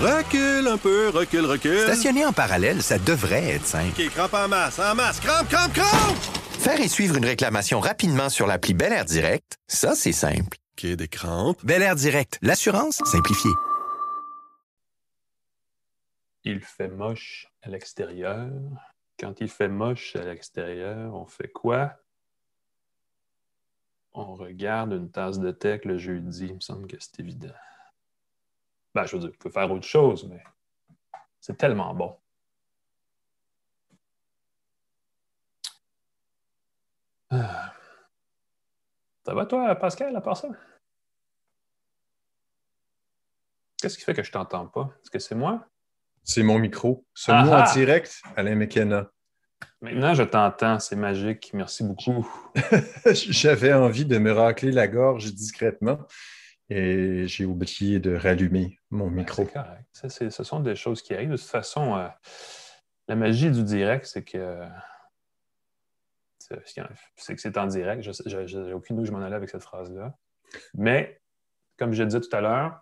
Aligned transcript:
Recule 0.00 0.68
un 0.68 0.78
peu, 0.78 1.08
recule, 1.08 1.44
recule. 1.44 1.80
Stationner 1.80 2.24
en 2.24 2.32
parallèle, 2.32 2.82
ça 2.84 3.00
devrait 3.00 3.54
être 3.56 3.66
simple. 3.66 4.00
OK, 4.00 4.08
crampe 4.10 4.34
en 4.34 4.46
masse, 4.46 4.78
en 4.78 4.94
masse, 4.94 5.18
crampe, 5.18 5.48
crampe, 5.48 5.72
crampe! 5.72 6.16
Faire 6.60 6.80
et 6.80 6.86
suivre 6.86 7.16
une 7.16 7.24
réclamation 7.24 7.80
rapidement 7.80 8.28
sur 8.28 8.46
l'appli 8.46 8.74
Bel 8.74 8.92
Air 8.92 9.04
Direct, 9.04 9.58
ça, 9.66 9.96
c'est 9.96 10.12
simple. 10.12 10.56
OK, 10.76 10.86
des 10.86 11.08
crampes. 11.08 11.58
Bel 11.64 11.82
Air 11.82 11.96
Direct, 11.96 12.38
l'assurance 12.42 13.00
simplifiée. 13.06 13.50
Il 16.44 16.60
fait 16.60 16.88
moche 16.88 17.48
à 17.62 17.68
l'extérieur. 17.70 18.48
Quand 19.18 19.40
il 19.40 19.48
fait 19.48 19.68
moche 19.68 20.14
à 20.14 20.22
l'extérieur, 20.22 21.12
on 21.12 21.26
fait 21.26 21.48
quoi? 21.48 21.94
On 24.12 24.36
regarde 24.36 24.92
une 24.92 25.10
tasse 25.10 25.40
de 25.40 25.50
tech 25.50 25.84
le 25.84 25.98
jeudi. 25.98 26.46
Il 26.46 26.54
me 26.54 26.60
semble 26.60 26.86
que 26.86 26.96
c'est 27.00 27.18
évident. 27.18 27.52
Ben, 28.94 29.04
je 29.04 29.16
veux 29.16 29.20
dire, 29.20 29.30
vous 29.30 29.36
pouvez 29.36 29.52
faire 29.52 29.70
autre 29.70 29.86
chose, 29.86 30.28
mais 30.28 30.42
c'est 31.40 31.56
tellement 31.56 31.94
bon. 31.94 32.16
Ah. 37.30 37.72
Ça 39.24 39.34
va, 39.34 39.44
toi, 39.46 39.74
Pascal, 39.74 40.16
à 40.16 40.20
part 40.20 40.36
ça? 40.36 40.48
Qu'est-ce 43.80 43.98
qui 43.98 44.04
fait 44.04 44.14
que 44.14 44.22
je 44.22 44.32
t'entends 44.32 44.66
pas? 44.66 44.90
Est-ce 45.02 45.10
que 45.10 45.18
c'est 45.18 45.34
moi? 45.34 45.66
C'est 46.24 46.42
mon 46.42 46.58
micro. 46.58 47.06
Ah 47.28 47.68
en 47.68 47.72
direct, 47.72 48.22
Alain 48.36 48.56
McKenna? 48.56 49.10
Maintenant, 49.80 50.14
je 50.14 50.24
t'entends. 50.24 50.78
C'est 50.78 50.96
magique. 50.96 51.50
Merci 51.54 51.84
beaucoup. 51.84 52.28
J'avais 53.12 53.72
envie 53.72 54.04
de 54.04 54.18
me 54.18 54.32
racler 54.32 54.72
la 54.72 54.88
gorge 54.88 55.32
discrètement 55.32 55.98
et 56.70 57.26
j'ai 57.26 57.44
oublié 57.44 57.98
de 57.98 58.14
rallumer 58.14 58.78
mon 58.90 59.10
micro. 59.10 59.44
C'est 59.44 59.52
correct. 59.52 59.84
Ça, 59.92 60.08
ce 60.08 60.44
sont 60.44 60.60
des 60.60 60.76
choses 60.76 61.02
qui 61.02 61.14
arrivent. 61.14 61.30
De 61.30 61.36
toute 61.36 61.46
façon, 61.46 61.96
euh, 61.96 62.08
la 63.08 63.16
magie 63.16 63.50
du 63.50 63.62
direct, 63.62 64.04
c'est 64.06 64.24
que 64.24 64.66
c'est 66.64 67.34
que 67.34 67.40
c'est 67.40 67.58
en 67.58 67.66
direct. 67.66 68.02
Je 68.02 68.58
n'ai 68.58 68.72
aucune 68.72 68.96
idée 68.96 69.02
où 69.02 69.06
je 69.06 69.12
m'en 69.12 69.22
allais 69.22 69.36
avec 69.36 69.50
cette 69.50 69.62
phrase-là. 69.62 70.16
Mais, 70.74 71.20
comme 71.78 71.92
je 71.92 72.02
disais 72.02 72.20
tout 72.20 72.34
à 72.34 72.40
l'heure, 72.40 72.80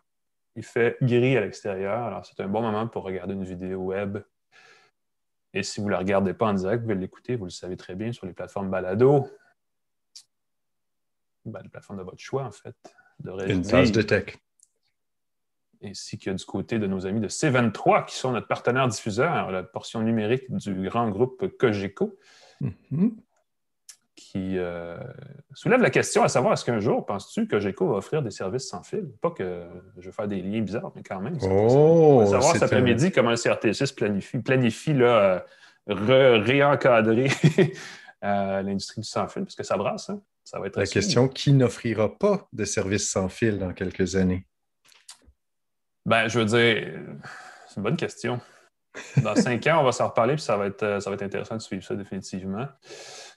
il 0.54 0.64
fait 0.64 0.96
gris 1.02 1.36
à 1.36 1.40
l'extérieur. 1.40 2.04
Alors, 2.04 2.24
c'est 2.24 2.40
un 2.40 2.48
bon 2.48 2.62
moment 2.62 2.86
pour 2.86 3.04
regarder 3.04 3.34
une 3.34 3.44
vidéo 3.44 3.80
web. 3.80 4.18
Et 5.52 5.62
si 5.62 5.80
vous 5.80 5.86
ne 5.86 5.92
la 5.92 5.98
regardez 5.98 6.34
pas 6.34 6.46
en 6.46 6.54
direct, 6.54 6.82
vous 6.82 6.88
pouvez 6.88 7.00
l'écouter, 7.00 7.36
vous 7.36 7.44
le 7.44 7.50
savez 7.50 7.76
très 7.76 7.94
bien, 7.94 8.12
sur 8.12 8.26
les 8.26 8.32
plateformes 8.32 8.70
balado. 8.70 9.28
Ben, 11.44 11.60
les 11.62 11.68
plateformes 11.68 11.98
de 11.98 12.04
votre 12.04 12.20
choix, 12.20 12.44
en 12.44 12.50
fait. 12.50 12.76
Devrais-je 13.20 13.52
Une 13.52 13.62
tasse 13.62 13.92
de 13.92 14.02
tech. 14.02 14.36
ainsi 15.82 16.18
que 16.18 16.30
du 16.30 16.44
côté 16.44 16.78
de 16.78 16.86
nos 16.86 17.06
amis 17.06 17.20
de 17.20 17.28
C23, 17.28 18.06
qui 18.06 18.16
sont 18.16 18.32
notre 18.32 18.48
partenaire 18.48 18.88
diffuseur, 18.88 19.50
la 19.50 19.62
portion 19.62 20.00
numérique 20.02 20.50
du 20.54 20.74
grand 20.88 21.08
groupe 21.10 21.46
Cogeco, 21.58 22.16
Mhm. 22.60 23.16
qui 24.16 24.56
euh, 24.56 24.96
soulève 25.52 25.82
la 25.82 25.90
question 25.90 26.22
à 26.22 26.28
savoir 26.28 26.54
est-ce 26.54 26.64
qu'un 26.64 26.80
jour, 26.80 27.04
penses-tu, 27.04 27.46
Cogeco 27.46 27.86
va 27.88 27.96
offrir 27.96 28.22
des 28.22 28.30
services 28.30 28.68
sans 28.70 28.82
fil? 28.82 29.06
Pas 29.20 29.30
que 29.30 29.66
je 29.98 30.06
veux 30.06 30.12
faire 30.12 30.26
des 30.26 30.40
liens 30.40 30.62
bizarres, 30.62 30.90
mais 30.96 31.02
quand 31.02 31.20
même. 31.20 31.38
ça- 31.38 31.48
Oh, 31.50 32.16
on 32.16 32.18
va 32.20 32.26
savoir 32.26 32.52
cet 32.52 32.62
après-midi 32.62 33.12
comment 33.12 33.30
le 33.30 33.36
CRT6 33.36 33.92
planifie, 33.94 34.38
planifie 34.38 34.94
là, 34.94 35.44
euh, 35.88 35.94
re- 35.94 36.40
réencadrer 36.42 37.26
euh, 38.24 38.62
l'industrie 38.62 39.02
du 39.02 39.06
sans 39.06 39.28
fil, 39.28 39.42
parce 39.42 39.54
que 39.54 39.62
ça 39.64 39.76
brasse. 39.76 40.08
hein. 40.08 40.22
Ça 40.46 40.60
va 40.60 40.68
être 40.68 40.78
La 40.78 40.86
question 40.86 41.26
qui 41.26 41.52
n'offrira 41.52 42.16
pas 42.16 42.46
de 42.52 42.64
service 42.64 43.10
sans 43.10 43.28
fil 43.28 43.58
dans 43.58 43.72
quelques 43.72 44.14
années? 44.14 44.46
Ben, 46.06 46.28
je 46.28 46.38
veux 46.38 46.44
dire, 46.44 47.00
c'est 47.66 47.76
une 47.78 47.82
bonne 47.82 47.96
question. 47.96 48.40
Dans 49.22 49.34
cinq 49.34 49.66
ans, 49.66 49.80
on 49.80 49.84
va 49.84 49.90
s'en 49.90 50.06
reparler, 50.08 50.34
puis 50.34 50.42
ça 50.42 50.56
va, 50.56 50.66
être, 50.66 50.84
euh, 50.84 51.00
ça 51.00 51.10
va 51.10 51.14
être 51.14 51.22
intéressant 51.24 51.56
de 51.56 51.60
suivre 51.60 51.82
ça 51.82 51.96
définitivement. 51.96 52.64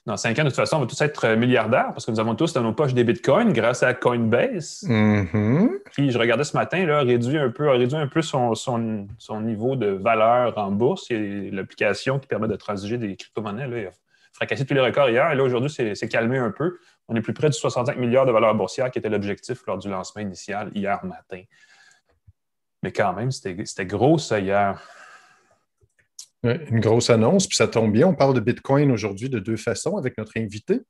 Dans 0.06 0.16
cinq 0.16 0.38
ans, 0.38 0.44
de 0.44 0.50
toute 0.50 0.56
façon, 0.56 0.76
on 0.76 0.80
va 0.80 0.86
tous 0.86 1.00
être 1.02 1.34
milliardaires 1.34 1.88
parce 1.88 2.06
que 2.06 2.12
nous 2.12 2.20
avons 2.20 2.36
tous 2.36 2.52
dans 2.52 2.62
nos 2.62 2.72
poches 2.72 2.94
des 2.94 3.02
bitcoins 3.04 3.52
grâce 3.52 3.82
à 3.82 3.92
Coinbase, 3.92 4.84
Mhm. 4.88 5.80
qui, 5.92 6.12
je 6.12 6.18
regardais 6.18 6.44
ce 6.44 6.56
matin, 6.56 6.86
là, 6.86 6.98
a 6.98 7.02
réduit 7.02 7.38
un 7.38 7.50
peu, 7.50 7.68
a 7.68 7.72
réduit 7.72 7.98
un 7.98 8.06
peu 8.06 8.22
son, 8.22 8.54
son, 8.54 9.08
son 9.18 9.40
niveau 9.40 9.74
de 9.74 9.88
valeur 9.88 10.56
en 10.56 10.70
bourse. 10.70 11.10
Il 11.10 11.44
y 11.46 11.48
a 11.48 11.54
l'application 11.56 12.20
qui 12.20 12.28
permet 12.28 12.48
de 12.48 12.56
transiger 12.56 12.98
des 12.98 13.16
crypto-monnaies. 13.16 13.66
Là, 13.66 13.78
il 13.80 13.86
a 13.88 13.90
fracassé 14.32 14.64
tous 14.64 14.74
les 14.74 14.80
records 14.80 15.10
hier. 15.10 15.30
Et 15.32 15.34
là, 15.34 15.42
aujourd'hui, 15.42 15.68
c'est 15.70 15.94
c'est 15.96 16.08
calmé 16.08 16.38
un 16.38 16.52
peu. 16.52 16.78
On 17.10 17.16
est 17.16 17.20
plus 17.20 17.34
près 17.34 17.50
du 17.50 17.58
65 17.58 17.96
milliards 17.98 18.24
de 18.24 18.30
valeur 18.30 18.54
boursière 18.54 18.90
qui 18.90 19.00
était 19.00 19.08
l'objectif 19.08 19.66
lors 19.66 19.78
du 19.78 19.90
lancement 19.90 20.22
initial 20.22 20.70
hier 20.74 21.04
matin. 21.04 21.42
Mais 22.84 22.92
quand 22.92 23.12
même, 23.12 23.30
c'était 23.32 23.84
gros 23.84 24.16
ça 24.16 24.38
hier. 24.38 24.80
Une 26.44 26.80
grosse 26.80 27.10
annonce, 27.10 27.46
puis 27.46 27.56
ça 27.56 27.66
tombe 27.66 27.92
bien. 27.92 28.06
On 28.06 28.14
parle 28.14 28.32
de 28.34 28.40
Bitcoin 28.40 28.90
aujourd'hui 28.92 29.28
de 29.28 29.40
deux 29.40 29.56
façons 29.56 29.98
avec 29.98 30.16
notre 30.16 30.38
invité. 30.38 30.80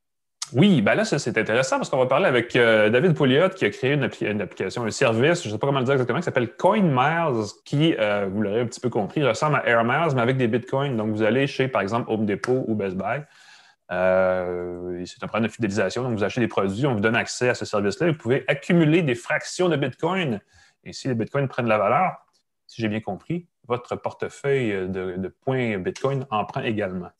Oui, 0.52 0.82
ben 0.82 0.94
là, 0.94 1.04
ça, 1.04 1.18
c'est 1.18 1.38
intéressant 1.38 1.76
parce 1.76 1.88
qu'on 1.88 1.98
va 1.98 2.06
parler 2.06 2.26
avec 2.26 2.54
euh, 2.56 2.90
David 2.90 3.14
Pouliot 3.14 3.48
qui 3.50 3.64
a 3.64 3.70
créé 3.70 3.92
une, 3.92 4.04
appli- 4.04 4.30
une 4.30 4.40
application, 4.40 4.84
un 4.84 4.90
service, 4.90 5.42
je 5.42 5.48
ne 5.48 5.52
sais 5.52 5.58
pas 5.58 5.66
comment 5.68 5.78
le 5.78 5.84
dire 5.84 5.94
exactement, 5.94 6.18
qui 6.18 6.24
s'appelle 6.24 6.54
CoinMiles, 6.56 7.46
qui, 7.64 7.94
euh, 7.98 8.28
vous 8.30 8.42
l'aurez 8.42 8.60
un 8.60 8.66
petit 8.66 8.80
peu 8.80 8.90
compris, 8.90 9.24
ressemble 9.26 9.56
à 9.56 9.66
Air 9.66 9.84
Miles, 9.84 10.14
mais 10.14 10.20
avec 10.20 10.36
des 10.36 10.48
bitcoins. 10.48 10.96
Donc, 10.96 11.10
vous 11.10 11.22
allez 11.22 11.46
chez, 11.46 11.68
par 11.68 11.82
exemple, 11.82 12.10
Home 12.10 12.26
Depot 12.26 12.64
ou 12.66 12.74
Best 12.74 12.96
Buy. 12.96 13.22
Euh, 13.90 15.04
c'est 15.04 15.22
un 15.22 15.26
programme 15.26 15.48
de 15.48 15.52
fidélisation. 15.52 16.02
Donc, 16.02 16.16
vous 16.16 16.24
achetez 16.24 16.40
des 16.40 16.48
produits, 16.48 16.86
on 16.86 16.94
vous 16.94 17.00
donne 17.00 17.16
accès 17.16 17.48
à 17.48 17.54
ce 17.54 17.64
service-là. 17.64 18.08
Vous 18.08 18.18
pouvez 18.18 18.44
accumuler 18.48 19.02
des 19.02 19.14
fractions 19.14 19.68
de 19.68 19.76
bitcoin. 19.76 20.40
Et 20.84 20.92
si 20.92 21.08
les 21.08 21.14
bitcoins 21.14 21.48
prennent 21.48 21.66
de 21.66 21.70
la 21.70 21.78
valeur, 21.78 22.12
si 22.66 22.80
j'ai 22.80 22.88
bien 22.88 23.00
compris, 23.00 23.48
votre 23.66 23.96
portefeuille 23.96 24.88
de, 24.88 25.16
de 25.16 25.28
points 25.28 25.78
bitcoin 25.78 26.26
en 26.30 26.44
prend 26.44 26.60
également. 26.60 27.10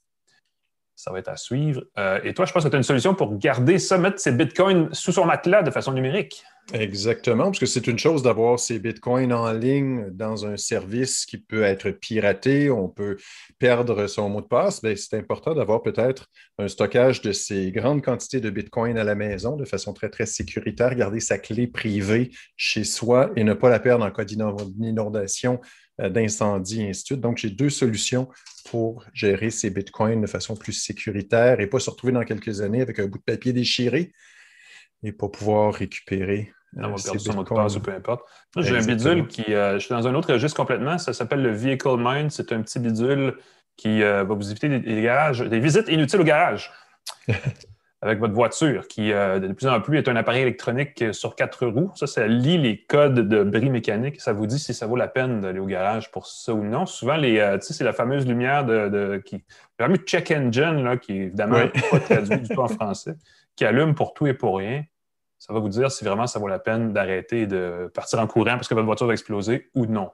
Ça 1.00 1.10
va 1.10 1.18
être 1.18 1.28
à 1.28 1.36
suivre. 1.36 1.82
Euh, 1.98 2.20
et 2.24 2.34
toi, 2.34 2.44
je 2.44 2.52
pense 2.52 2.62
que 2.62 2.68
tu 2.68 2.74
as 2.74 2.76
une 2.76 2.82
solution 2.82 3.14
pour 3.14 3.38
garder 3.38 3.78
ça, 3.78 3.96
mettre 3.96 4.20
ces 4.20 4.32
bitcoins 4.32 4.90
sous 4.92 5.12
son 5.12 5.24
matelas 5.24 5.62
de 5.62 5.70
façon 5.70 5.92
numérique. 5.92 6.44
Exactement, 6.74 7.44
parce 7.44 7.58
que 7.58 7.64
c'est 7.64 7.86
une 7.86 7.98
chose 7.98 8.22
d'avoir 8.22 8.60
ces 8.60 8.78
bitcoins 8.78 9.32
en 9.32 9.50
ligne 9.50 10.10
dans 10.10 10.44
un 10.44 10.58
service 10.58 11.24
qui 11.24 11.38
peut 11.38 11.62
être 11.62 11.90
piraté, 11.90 12.70
on 12.70 12.86
peut 12.88 13.16
perdre 13.58 14.06
son 14.08 14.28
mot 14.28 14.42
de 14.42 14.46
passe. 14.46 14.82
C'est 14.94 15.16
important 15.16 15.54
d'avoir 15.54 15.82
peut-être 15.82 16.26
un 16.58 16.68
stockage 16.68 17.22
de 17.22 17.32
ces 17.32 17.72
grandes 17.72 18.02
quantités 18.02 18.40
de 18.40 18.50
bitcoins 18.50 18.98
à 18.98 19.04
la 19.04 19.14
maison 19.14 19.56
de 19.56 19.64
façon 19.64 19.94
très, 19.94 20.10
très 20.10 20.26
sécuritaire, 20.26 20.94
garder 20.94 21.20
sa 21.20 21.38
clé 21.38 21.66
privée 21.66 22.30
chez 22.56 22.84
soi 22.84 23.30
et 23.36 23.42
ne 23.42 23.54
pas 23.54 23.70
la 23.70 23.80
perdre 23.80 24.04
en 24.04 24.10
cas 24.10 24.24
d'inondation, 24.24 25.60
d'incendie, 26.08 26.82
et 26.82 26.90
ainsi 26.90 27.02
de 27.02 27.06
suite. 27.06 27.20
Donc, 27.20 27.38
j'ai 27.38 27.50
deux 27.50 27.70
solutions 27.70 28.28
pour 28.70 29.04
gérer 29.12 29.50
ces 29.50 29.70
bitcoins 29.70 30.20
de 30.20 30.26
façon 30.26 30.56
plus 30.56 30.72
sécuritaire 30.72 31.60
et 31.60 31.66
pas 31.66 31.80
se 31.80 31.90
retrouver 31.90 32.12
dans 32.12 32.24
quelques 32.24 32.60
années 32.60 32.82
avec 32.82 32.98
un 32.98 33.06
bout 33.06 33.18
de 33.18 33.24
papier 33.24 33.52
déchiré 33.52 34.12
et 35.02 35.12
pas 35.12 35.28
pouvoir 35.28 35.74
récupérer 35.74 36.52
On 36.76 36.82
va 36.82 36.88
euh, 36.88 36.96
perdre 37.02 37.20
son 37.20 37.34
mot 37.34 37.44
de 37.44 37.48
passe 37.48 37.76
ou 37.76 37.80
peu 37.80 37.92
importe. 37.92 38.22
Moi, 38.54 38.64
j'ai 38.64 38.76
un 38.76 38.84
bidule 38.84 39.26
qui. 39.26 39.52
euh, 39.54 39.74
je 39.78 39.86
suis 39.86 39.94
dans 39.94 40.06
un 40.06 40.14
autre 40.14 40.32
registre 40.32 40.56
complètement. 40.56 40.98
Ça 40.98 41.12
s'appelle 41.12 41.42
le 41.42 41.52
Vehicle 41.52 41.96
Mind. 41.98 42.30
C'est 42.30 42.52
un 42.52 42.62
petit 42.62 42.78
bidule 42.78 43.36
qui 43.76 44.02
euh, 44.02 44.24
va 44.24 44.34
vous 44.34 44.50
éviter 44.50 44.68
des, 44.68 44.80
des 44.80 45.02
garages, 45.02 45.40
des 45.40 45.58
visites 45.58 45.88
inutiles 45.88 46.20
au 46.20 46.24
garage 46.24 46.70
avec 48.02 48.18
votre 48.18 48.32
voiture, 48.32 48.88
qui 48.88 49.12
euh, 49.12 49.38
de 49.38 49.52
plus 49.52 49.66
en 49.68 49.80
plus 49.80 49.98
est 49.98 50.08
un 50.08 50.16
appareil 50.16 50.42
électronique 50.42 51.04
sur 51.12 51.36
quatre 51.36 51.66
roues. 51.66 51.90
Ça, 51.94 52.06
ça 52.06 52.26
lit 52.26 52.56
les 52.56 52.82
codes 52.82 53.28
de 53.28 53.42
bris 53.42 53.68
mécanique. 53.68 54.20
Ça 54.20 54.32
vous 54.32 54.46
dit 54.46 54.58
si 54.58 54.72
ça 54.72 54.86
vaut 54.86 54.96
la 54.96 55.08
peine 55.08 55.42
d'aller 55.42 55.58
au 55.58 55.66
garage 55.66 56.10
pour 56.10 56.26
ça 56.26 56.54
ou 56.54 56.64
non. 56.64 56.86
Souvent, 56.86 57.16
les, 57.16 57.38
euh, 57.38 57.58
c'est 57.60 57.84
la 57.84 57.92
fameuse 57.92 58.26
lumière 58.26 58.64
de, 58.64 58.88
de- 58.88 59.22
qui, 59.24 59.44
check 60.06 60.30
engine, 60.30 60.82
là, 60.82 60.96
qui 60.96 61.12
est 61.12 61.24
évidemment 61.26 61.58
Oui. 61.58 61.80
pas 61.90 62.00
traduit 62.00 62.38
du 62.40 62.54
tout 62.54 62.60
en 62.60 62.68
français, 62.68 63.16
qui 63.54 63.66
allume 63.66 63.94
pour 63.94 64.14
tout 64.14 64.26
et 64.26 64.34
pour 64.34 64.58
rien. 64.58 64.84
Ça 65.38 65.52
va 65.52 65.60
vous 65.60 65.68
dire 65.68 65.90
si 65.90 66.04
vraiment 66.04 66.26
ça 66.26 66.38
vaut 66.38 66.48
la 66.48 66.58
peine 66.58 66.92
d'arrêter 66.92 67.42
et 67.42 67.46
de 67.46 67.90
partir 67.94 68.18
en 68.18 68.26
courant 68.26 68.52
parce 68.56 68.68
que 68.68 68.74
votre 68.74 68.86
voiture 68.86 69.06
va 69.06 69.12
exploser 69.12 69.70
ou 69.74 69.86
non. 69.86 70.10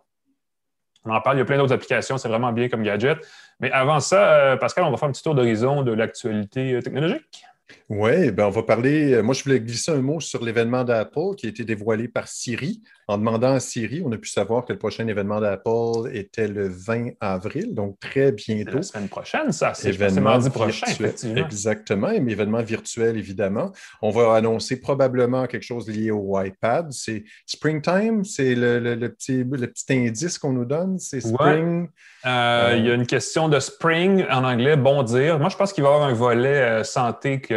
On 1.04 1.14
en 1.14 1.20
parle, 1.20 1.36
il 1.36 1.38
y 1.40 1.42
a 1.42 1.44
plein 1.44 1.56
d'autres 1.56 1.72
applications, 1.72 2.18
c'est 2.18 2.28
vraiment 2.28 2.52
bien 2.52 2.68
comme 2.68 2.82
gadget. 2.82 3.18
Mais 3.60 3.70
avant 3.70 4.00
ça, 4.00 4.34
euh, 4.34 4.56
Pascal, 4.56 4.84
on 4.84 4.90
va 4.90 4.96
faire 4.96 5.08
un 5.08 5.12
petit 5.12 5.22
tour 5.22 5.34
d'horizon 5.36 5.82
de 5.82 5.92
l'actualité 5.92 6.74
euh, 6.74 6.82
technologique. 6.82 7.44
Oui, 7.88 8.30
ben 8.30 8.46
on 8.46 8.50
va 8.50 8.62
parler. 8.62 9.12
euh, 9.14 9.22
Moi, 9.22 9.34
je 9.34 9.42
voulais 9.44 9.60
glisser 9.60 9.92
un 9.92 10.00
mot 10.02 10.20
sur 10.20 10.44
l'événement 10.44 10.84
d'Apple 10.84 11.34
qui 11.36 11.46
a 11.46 11.48
été 11.48 11.64
dévoilé 11.64 12.08
par 12.08 12.28
Siri. 12.28 12.82
En 13.08 13.18
demandant 13.18 13.52
à 13.54 13.60
Siri, 13.60 14.02
on 14.04 14.10
a 14.10 14.16
pu 14.18 14.28
savoir 14.28 14.64
que 14.64 14.72
le 14.72 14.78
prochain 14.80 15.06
événement 15.06 15.40
d'Apple 15.40 16.10
était 16.12 16.48
le 16.48 16.68
20 16.68 17.10
avril, 17.20 17.72
donc 17.74 18.00
très 18.00 18.32
bientôt. 18.32 18.76
la 18.78 18.82
semaine 18.82 19.08
prochaine, 19.08 19.52
ça. 19.52 19.72
C'est 19.74 19.96
mardi 20.20 20.50
prochain, 20.50 20.86
virtuel. 20.98 21.38
Exactement, 21.38 22.08
mais 22.20 22.32
événement 22.32 22.62
virtuel, 22.62 23.16
évidemment. 23.16 23.70
On 24.02 24.10
va 24.10 24.34
annoncer 24.34 24.80
probablement 24.80 25.46
quelque 25.46 25.62
chose 25.62 25.88
lié 25.88 26.10
au 26.10 26.40
iPad. 26.42 26.88
C'est 26.92 27.22
Springtime, 27.46 28.24
c'est 28.24 28.54
le, 28.56 28.80
le- 28.80 28.94
le 28.96 29.08
petit, 29.12 29.44
le 29.44 29.66
petit 29.68 29.92
indice 29.92 30.38
qu'on 30.38 30.52
nous 30.52 30.64
donne. 30.64 30.98
C'est 30.98 31.24
Ouais. 31.26 31.32
Spring. 31.32 31.88
Euh, 32.26 32.74
Il 32.76 32.84
y 32.86 32.90
a 32.90 32.94
une 32.94 33.06
question 33.06 33.48
de 33.48 33.60
spring 33.60 34.24
en 34.30 34.42
anglais, 34.42 34.76
bondir. 34.76 35.38
Moi, 35.38 35.48
je 35.48 35.56
pense 35.56 35.72
qu'il 35.72 35.84
va 35.84 35.90
y 35.90 35.92
avoir 35.94 36.08
un 36.08 36.12
volet 36.12 36.60
euh, 36.60 36.84
santé 36.84 37.40
que- 37.40 37.55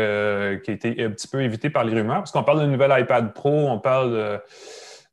qui 0.63 0.71
a 0.71 0.73
été 0.73 1.03
un 1.03 1.11
petit 1.11 1.27
peu 1.27 1.41
évité 1.41 1.69
par 1.69 1.83
les 1.83 1.93
rumeurs, 1.93 2.19
parce 2.19 2.31
qu'on 2.31 2.43
parle 2.43 2.59
d'un 2.59 2.67
nouvel 2.67 2.93
iPad 2.99 3.33
Pro, 3.33 3.69
on 3.69 3.79
parle 3.79 4.39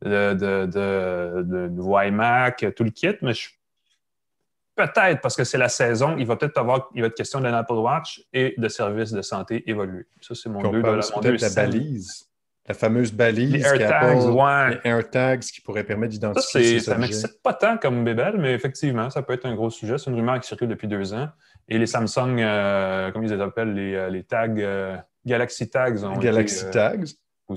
de, 0.04 0.34
de, 0.34 0.34
de, 0.34 0.66
de, 0.66 1.42
de 1.42 1.68
nouveau 1.68 2.00
iMac, 2.00 2.66
tout 2.74 2.84
le 2.84 2.90
kit, 2.90 3.16
mais 3.22 3.34
je 3.34 3.48
Peut-être 4.76 5.22
parce 5.22 5.34
que 5.34 5.44
c'est 5.44 5.56
la 5.56 5.70
saison, 5.70 6.16
il 6.18 6.26
va 6.26 6.36
peut-être 6.36 6.58
avoir, 6.58 6.90
il 6.94 7.00
va 7.00 7.06
être 7.06 7.14
question 7.14 7.40
d'un 7.40 7.54
Apple 7.54 7.72
Watch 7.72 8.22
et 8.34 8.54
de 8.58 8.68
services 8.68 9.10
de 9.10 9.22
santé 9.22 9.68
évolués. 9.70 10.04
Ça, 10.20 10.34
c'est 10.34 10.50
mon 10.50 10.60
deux 10.70 10.82
de 10.82 11.40
la 11.40 11.48
balise. 11.48 12.26
La 12.68 12.74
fameuse 12.74 13.10
balise. 13.10 13.52
Les 13.52 13.62
AirTags, 13.62 14.18
ouais. 14.18 14.70
Les 14.84 14.90
AirTags 14.90 15.40
qui 15.40 15.62
pourraient 15.62 15.84
permettre 15.84 16.12
d'identifier. 16.12 16.80
Ça, 16.80 16.92
ça 16.92 16.98
m'excite 16.98 17.42
pas 17.42 17.54
tant 17.54 17.78
comme 17.78 18.04
bébelle, 18.04 18.36
mais 18.36 18.52
effectivement, 18.52 19.08
ça 19.08 19.22
peut 19.22 19.32
être 19.32 19.46
un 19.46 19.54
gros 19.54 19.70
sujet. 19.70 19.96
C'est 19.96 20.10
une 20.10 20.16
rumeur 20.16 20.38
qui 20.40 20.46
circule 20.46 20.68
depuis 20.68 20.88
deux 20.88 21.14
ans. 21.14 21.28
Et 21.68 21.78
les 21.78 21.86
Samsung, 21.86 22.38
euh, 22.38 23.10
comme 23.10 23.24
ils 23.24 23.32
les 23.32 23.40
appellent, 23.40 23.74
les, 23.74 23.94
euh, 23.94 24.08
les 24.08 24.24
tags 24.24 24.54
euh, 24.56 24.96
Galaxy 25.24 25.68
Tags. 25.68 26.04
Ont 26.04 26.18
Galaxy 26.18 26.64
Tags. 26.70 27.04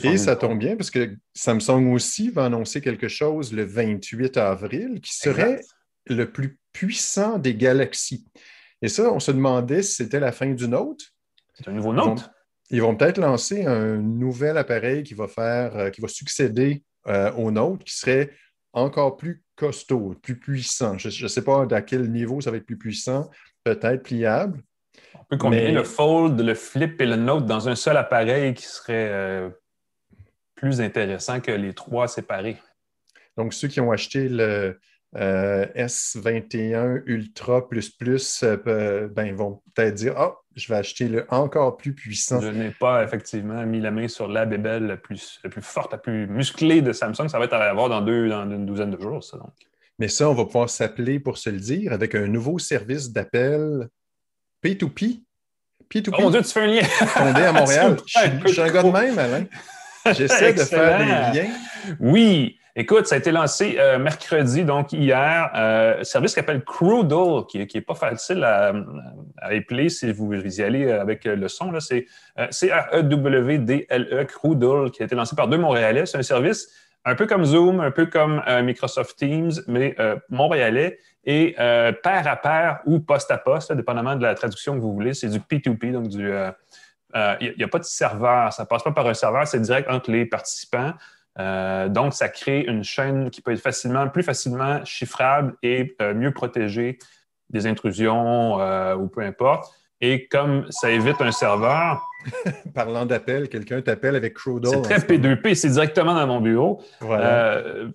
Et 0.04 0.18
ça 0.18 0.36
tombe 0.36 0.60
bien 0.60 0.76
parce 0.76 0.92
que 0.92 1.16
Samsung 1.34 1.94
aussi 1.94 2.30
va 2.30 2.46
annoncer 2.46 2.80
quelque 2.80 3.08
chose 3.08 3.54
le 3.54 3.64
28 3.64 4.38
avril 4.38 5.02
qui 5.02 5.16
serait 5.16 5.62
le 6.06 6.32
plus 6.32 6.60
puissant 6.74 7.40
des 7.40 7.56
galaxies. 7.56 8.26
Et 8.84 8.88
ça, 8.88 9.12
on 9.12 9.20
se 9.20 9.32
demandait 9.32 9.82
si 9.82 9.96
c'était 9.96 10.20
la 10.20 10.32
fin 10.32 10.52
du 10.54 10.68
Note. 10.68 11.02
C'est 11.56 11.68
un 11.68 11.72
nouveau 11.72 11.94
Note. 11.94 12.30
Ils 12.72 12.82
vont, 12.82 12.96
peut-être 12.96 13.18
lancer 13.18 13.66
un 13.66 13.98
nouvel 13.98 14.58
appareil 14.58 15.02
qui 15.02 15.16
va 15.16 15.28
faire, 15.28 15.90
qui 15.92 16.02
va 16.02 16.08
succéder 16.08 16.84
euh, 17.08 17.32
au 17.34 17.50
Note, 17.50 17.84
qui 17.84 17.96
serait 17.96 18.30
encore 18.74 19.18
plus 19.18 19.44
costaud, 19.56 20.16
plus 20.22 20.38
puissant. 20.38 20.98
Je 20.98 21.24
ne 21.24 21.28
sais 21.28 21.44
pas 21.44 21.66
à 21.72 21.82
quel 21.82 22.12
niveau 22.12 22.42
ça 22.42 22.52
va 22.52 22.58
être 22.58 22.66
plus 22.66 22.78
puissant, 22.78 23.30
peut-être 23.64 24.04
pliable. 24.04 24.62
On 25.16 25.24
peut 25.24 25.38
combiner 25.38 25.72
le 25.72 25.84
Fold, 25.84 26.40
le 26.40 26.56
Flip 26.56 27.00
et 27.02 27.06
le 27.06 27.16
Note 27.16 27.46
dans 27.46 27.70
un 27.70 27.76
seul 27.76 27.98
appareil 27.98 28.54
qui 28.54 28.66
serait 28.66 29.10
euh, 29.10 29.50
plus 30.56 30.82
intéressant 30.82 31.40
que 31.40 31.52
les 31.52 31.74
trois 31.74 32.08
séparés. 32.08 32.58
Donc, 33.38 33.54
ceux 33.54 33.68
qui 33.68 33.80
ont 33.80 33.92
acheté 33.92 34.28
le, 34.28 34.80
euh, 35.16 35.66
S21 35.76 37.02
Ultra 37.08 37.68
plus 37.68 37.90
plus, 37.90 38.44
euh, 38.44 39.08
ben, 39.08 39.26
ils 39.26 39.34
vont 39.34 39.64
peut-être 39.74 39.96
dire 39.96 40.14
Ah, 40.16 40.36
je 40.56 40.72
vais 40.72 40.78
acheter 40.78 41.08
le 41.08 41.26
encore 41.30 41.78
plus 41.78 41.94
puissant. 41.94 42.40
Je 42.40 42.50
n'ai 42.50 42.70
pas 42.70 43.04
effectivement 43.04 43.66
mis 43.66 43.80
la 43.80 43.90
main 43.90 44.08
sur 44.08 44.28
la 44.28 44.46
bébelle 44.46 44.86
la 44.86 44.98
plus, 44.98 45.40
la 45.44 45.50
plus 45.50 45.64
forte, 45.64 45.94
la 45.94 45.98
plus 45.98 46.28
musclée 46.28 46.84
de 46.84 46.94
Samsung. 46.94 47.28
Ça 47.28 47.40
va 47.40 47.46
être 47.46 47.54
à 47.54 47.64
avoir 47.64 47.90
dans, 47.90 48.02
deux, 48.02 48.30
dans 48.30 48.44
une 48.52 48.68
douzaine 48.68 48.92
de 48.92 49.02
jours, 49.02 49.24
ça 49.24 49.38
donc. 49.38 49.54
Mais 50.00 50.08
ça, 50.08 50.30
on 50.30 50.34
va 50.34 50.46
pouvoir 50.46 50.70
s'appeler 50.70 51.20
pour 51.20 51.38
se 51.38 51.50
le 51.50 51.60
dire 51.60 51.94
avec 51.94 52.16
un 52.16 52.28
nouveau 52.28 52.58
service 52.58 53.12
d'appel 53.12 53.90
P2P. 54.64 55.22
P2P. 55.92 56.16
Oh 56.18 56.22
mon 56.22 56.30
Dieu, 56.30 56.42
tu 56.42 56.50
fais 56.50 56.62
un 56.62 56.68
lien. 56.68 56.84
Fondé 56.84 57.42
à 57.42 57.52
Montréal. 57.54 57.98
je, 58.46 58.48
suis 58.48 58.62
un 58.62 58.72
gars 58.72 58.84
de 58.84 58.92
même, 58.92 59.20
Alain. 59.20 59.46
J'essaie 60.14 60.54
de 60.54 60.64
faire 60.64 61.00
des 61.34 61.40
liens. 61.40 61.54
Oui, 62.00 62.60
Écoute, 62.76 63.08
ça 63.08 63.16
a 63.16 63.18
été 63.18 63.32
lancé 63.32 63.76
euh, 63.78 64.00
mercredi, 64.00 64.64
donc 64.64 64.94
hier, 64.94 65.52
euh, 65.54 66.02
service 66.04 66.32
qui 66.32 66.36
s'appelle 66.36 66.64
Cruddle, 66.64 67.46
qui 67.48 67.58
n'est 67.58 67.82
pas 67.82 67.94
facile 67.94 68.42
à, 68.44 68.74
à, 69.38 69.54
épeler 69.54 69.90
si 69.90 70.14
vous, 70.14 70.34
y 70.34 70.62
allez 70.62 70.90
avec 70.90 71.26
le 71.26 71.48
son. 71.50 71.78
C'est 71.82 72.06
euh, 72.38 72.48
C-R-E-W-D-L-E, 72.52 74.24
Cruddle, 74.24 74.92
qui 74.92 75.02
a 75.02 75.06
été 75.06 75.14
lancé 75.14 75.36
par 75.36 75.50
deux 75.50 75.58
Montréalais. 75.58 76.06
C'est 76.06 76.20
un 76.20 76.24
service 76.24 76.70
un 77.06 77.16
peu 77.16 77.26
comme 77.26 77.46
Zoom, 77.46 77.80
un 77.80 77.92
peu 77.92 78.06
comme 78.06 78.44
euh, 78.48 78.62
Microsoft 78.62 79.18
Teams, 79.18 79.52
mais 79.68 79.96
montréalais 80.30 81.00
et 81.26 81.54
pair 81.58 82.28
à 82.28 82.36
pair 82.36 82.80
ou 82.86 83.00
poste 83.00 83.32
à 83.32 83.38
poste, 83.38 83.72
dépendamment 83.74 84.16
de 84.16 84.24
la 84.24 84.36
traduction 84.36 84.76
que 84.76 84.80
vous 84.80 84.94
voulez. 84.94 85.14
C'est 85.14 85.30
du 85.30 85.40
P2P, 85.40 85.92
donc 85.92 86.08
du... 86.08 86.32
Il 87.42 87.54
n'y 87.58 87.64
a, 87.64 87.68
pas 87.68 87.80
de 87.80 87.84
serveur, 87.84 88.54
ça 88.54 88.64
ne 88.64 88.68
passe 88.68 88.84
pas 88.84 88.92
par 88.92 89.08
un 89.08 89.14
serveur, 89.14 89.48
c'est 89.48 89.60
direct 89.60 89.90
entre 89.90 90.12
les 90.12 90.26
participants. 90.26 90.94
Euh, 91.40 91.88
donc, 91.88 92.14
ça 92.14 92.30
crée 92.30 92.62
une 92.62 92.84
chaîne 92.84 93.30
qui 93.30 93.42
peut 93.42 93.52
être 93.52 93.62
facilement, 93.62 94.08
plus 94.10 94.24
facilement 94.24 94.84
chiffrable 94.84 95.56
et 95.64 95.96
euh, 96.02 96.14
mieux 96.14 96.34
protégée 96.34 97.00
des 97.50 97.66
intrusions 97.66 98.60
euh, 98.60 98.96
ou 98.96 99.08
peu 99.08 99.22
importe. 99.22 99.74
Et 100.02 100.28
comme 100.28 100.66
ça 100.70 100.90
évite 100.92 101.22
un 101.22 101.32
serveur. 101.32 102.06
Parlant 102.74 103.06
d'appel, 103.06 103.50
quelqu'un 103.50 103.82
t'appelle 103.82 104.16
avec 104.16 104.34
Crowdle. 104.34 104.70
C'est 104.70 104.82
très 104.82 104.98
P2P, 104.98 105.56
c'est 105.56 105.70
directement 105.70 106.14
dans 106.14 106.28
mon 106.28 106.42
bureau. 106.42 106.82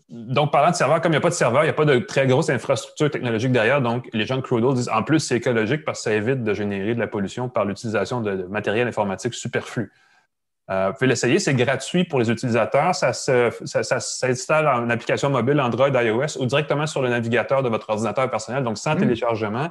donc, 0.08 0.52
parlant 0.52 0.70
de 0.70 0.76
serveur, 0.76 1.00
comme 1.00 1.12
il 1.12 1.16
n'y 1.16 1.18
a 1.18 1.20
pas 1.20 1.28
de 1.28 1.34
serveur, 1.34 1.62
il 1.62 1.66
n'y 1.66 1.70
a 1.70 1.74
pas 1.74 1.84
de 1.84 1.98
très 1.98 2.26
grosse 2.26 2.50
infrastructure 2.50 3.10
technologique 3.10 3.52
derrière. 3.52 3.82
Donc, 3.82 4.08
les 4.12 4.26
gens 4.26 4.36
de 4.36 4.42
Crowdle 4.42 4.74
disent 4.74 4.90
en 4.92 5.02
plus, 5.02 5.20
c'est 5.20 5.36
écologique 5.36 5.84
parce 5.84 6.00
que 6.00 6.04
ça 6.04 6.14
évite 6.14 6.42
de 6.42 6.54
générer 6.54 6.94
de 6.94 7.00
la 7.00 7.06
pollution 7.06 7.48
par 7.48 7.64
l'utilisation 7.64 8.20
de 8.20 8.44
matériel 8.44 8.88
informatique 8.88 9.34
superflu. 9.34 9.92
Euh, 10.70 10.88
vous 10.88 10.94
pouvez 10.94 11.08
l'essayer, 11.08 11.38
c'est 11.38 11.54
gratuit 11.54 12.04
pour 12.04 12.18
les 12.18 12.30
utilisateurs. 12.30 12.94
Ça, 12.94 13.12
s'installe 13.12 14.66
en 14.66 14.88
application 14.88 15.28
mobile 15.28 15.60
Android, 15.60 15.90
iOS 15.90 16.38
ou 16.40 16.46
directement 16.46 16.86
sur 16.86 17.02
le 17.02 17.10
navigateur 17.10 17.62
de 17.62 17.68
votre 17.68 17.90
ordinateur 17.90 18.30
personnel, 18.30 18.64
donc 18.64 18.78
sans 18.78 18.94
hmm. 18.94 19.00
téléchargement. 19.00 19.68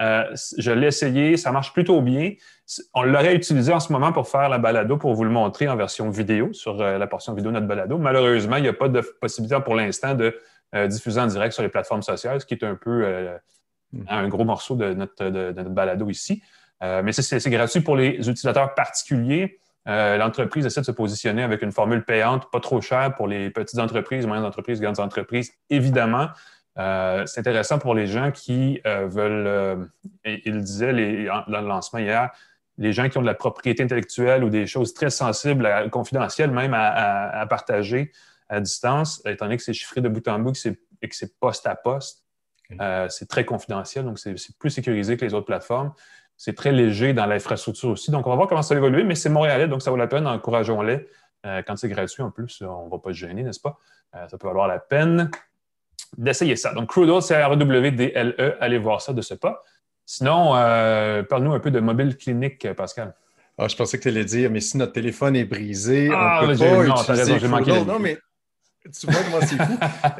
Euh, 0.00 0.24
je 0.58 0.70
l'ai 0.70 0.88
essayé, 0.88 1.36
ça 1.36 1.50
marche 1.52 1.72
plutôt 1.72 2.00
bien. 2.00 2.32
On 2.94 3.02
l'aurait 3.02 3.34
utilisé 3.34 3.72
en 3.72 3.80
ce 3.80 3.92
moment 3.92 4.12
pour 4.12 4.28
faire 4.28 4.48
la 4.48 4.58
balado, 4.58 4.96
pour 4.96 5.14
vous 5.14 5.24
le 5.24 5.30
montrer 5.30 5.68
en 5.68 5.76
version 5.76 6.10
vidéo 6.10 6.52
sur 6.52 6.80
euh, 6.80 6.98
la 6.98 7.06
portion 7.06 7.34
vidéo 7.34 7.50
de 7.50 7.54
notre 7.54 7.66
balado. 7.66 7.98
Malheureusement, 7.98 8.56
il 8.56 8.62
n'y 8.62 8.68
a 8.68 8.72
pas 8.72 8.88
de 8.88 9.00
possibilité 9.20 9.56
pour 9.64 9.74
l'instant 9.74 10.14
de 10.14 10.36
diffuser 10.86 11.18
en 11.18 11.26
direct 11.26 11.54
sur 11.54 11.62
les 11.62 11.70
plateformes 11.70 12.02
sociales, 12.02 12.42
ce 12.42 12.44
qui 12.44 12.52
est 12.52 12.62
un 12.62 12.74
peu 12.74 13.26
hmm. 13.92 14.02
un 14.06 14.28
gros 14.28 14.44
morceau 14.44 14.74
de 14.76 14.92
notre, 14.92 15.24
de 15.24 15.50
notre 15.56 15.70
balado 15.70 16.10
ici. 16.10 16.42
mais 16.82 17.10
c'est 17.12 17.48
gratuit 17.48 17.80
pour 17.80 17.96
les 17.96 18.16
utilisateurs 18.28 18.74
particuliers. 18.74 19.58
Euh, 19.88 20.18
l'entreprise 20.18 20.66
essaie 20.66 20.80
de 20.80 20.86
se 20.86 20.92
positionner 20.92 21.42
avec 21.42 21.62
une 21.62 21.72
formule 21.72 22.04
payante 22.04 22.50
pas 22.50 22.60
trop 22.60 22.80
chère 22.80 23.14
pour 23.14 23.26
les 23.26 23.48
petites 23.48 23.78
entreprises, 23.78 24.26
moyennes 24.26 24.44
entreprises, 24.44 24.80
grandes 24.80 25.00
entreprises, 25.00 25.52
évidemment. 25.70 26.28
Euh, 26.78 27.26
c'est 27.26 27.40
intéressant 27.40 27.78
pour 27.78 27.94
les 27.94 28.06
gens 28.06 28.30
qui 28.30 28.80
euh, 28.86 29.06
veulent, 29.08 29.90
il 30.24 30.62
disait 30.62 30.92
dans 31.26 31.60
le 31.60 31.68
lancement 31.68 31.98
hier, 31.98 32.30
les 32.76 32.92
gens 32.92 33.08
qui 33.08 33.18
ont 33.18 33.22
de 33.22 33.26
la 33.26 33.34
propriété 33.34 33.82
intellectuelle 33.82 34.44
ou 34.44 34.50
des 34.50 34.66
choses 34.66 34.94
très 34.94 35.10
sensibles, 35.10 35.68
confidentielles 35.90 36.52
même 36.52 36.74
à, 36.74 37.44
partager 37.48 38.12
à 38.48 38.60
distance, 38.60 39.20
étant 39.26 39.46
donné 39.46 39.56
que 39.56 39.62
c'est 39.64 39.72
chiffré 39.72 40.00
de 40.00 40.08
bout 40.08 40.26
en 40.28 40.38
bout 40.38 40.54
et 41.02 41.08
que 41.08 41.16
c'est 41.16 41.38
poste 41.40 41.66
à 41.66 41.74
poste. 41.74 42.24
c'est 43.08 43.28
très 43.28 43.44
confidentiel, 43.44 44.04
donc 44.04 44.20
c'est 44.20 44.36
plus 44.58 44.70
sécurisé 44.70 45.16
que 45.16 45.24
les 45.24 45.34
autres 45.34 45.46
plateformes. 45.46 45.92
C'est 46.38 46.54
très 46.54 46.70
léger 46.70 47.14
dans 47.14 47.26
l'infrastructure 47.26 47.90
aussi. 47.90 48.12
Donc, 48.12 48.24
on 48.28 48.30
va 48.30 48.36
voir 48.36 48.46
comment 48.46 48.62
ça 48.62 48.72
va 48.72 48.78
évoluer, 48.78 49.02
mais 49.02 49.16
c'est 49.16 49.28
montréalais, 49.28 49.66
donc 49.66 49.82
ça 49.82 49.90
vaut 49.90 49.96
la 49.96 50.06
peine. 50.06 50.24
Encourageons-les. 50.24 51.04
Euh, 51.46 51.62
quand 51.66 51.76
c'est 51.76 51.88
gratuit, 51.88 52.22
en 52.22 52.30
plus, 52.30 52.62
on 52.62 52.86
ne 52.86 52.90
va 52.90 52.98
pas 52.98 53.10
se 53.10 53.16
gêner, 53.16 53.42
n'est-ce 53.42 53.58
pas? 53.58 53.76
Euh, 54.14 54.28
ça 54.28 54.38
peut 54.38 54.46
valoir 54.46 54.68
la 54.68 54.78
peine 54.78 55.30
d'essayer 56.16 56.56
ça. 56.56 56.72
Donc, 56.72 56.88
Crudo, 56.88 57.20
c'est 57.20 57.42
R-E-W-D-L-E. 57.42 58.56
Allez 58.60 58.78
voir 58.78 59.00
ça 59.00 59.12
de 59.12 59.22
ce 59.22 59.34
pas. 59.34 59.62
Sinon, 60.06 60.56
euh, 60.56 61.22
parle-nous 61.22 61.52
un 61.52 61.60
peu 61.60 61.70
de 61.70 61.80
mobile 61.80 62.16
clinique, 62.16 62.72
Pascal. 62.72 63.14
Ah, 63.58 63.66
je 63.68 63.76
pensais 63.76 63.98
que 63.98 64.04
tu 64.04 64.08
allais 64.08 64.24
dire, 64.24 64.50
mais 64.50 64.60
si 64.60 64.76
notre 64.78 64.92
téléphone 64.92 65.34
est 65.34 65.44
brisé, 65.44 66.10
ah, 66.12 66.40
on 66.42 66.46
peut 66.46 66.56
pas 66.56 66.86
non, 66.86 67.02
utiliser 67.02 67.32
raison, 67.34 67.84
Non, 67.84 67.98
mais 67.98 68.16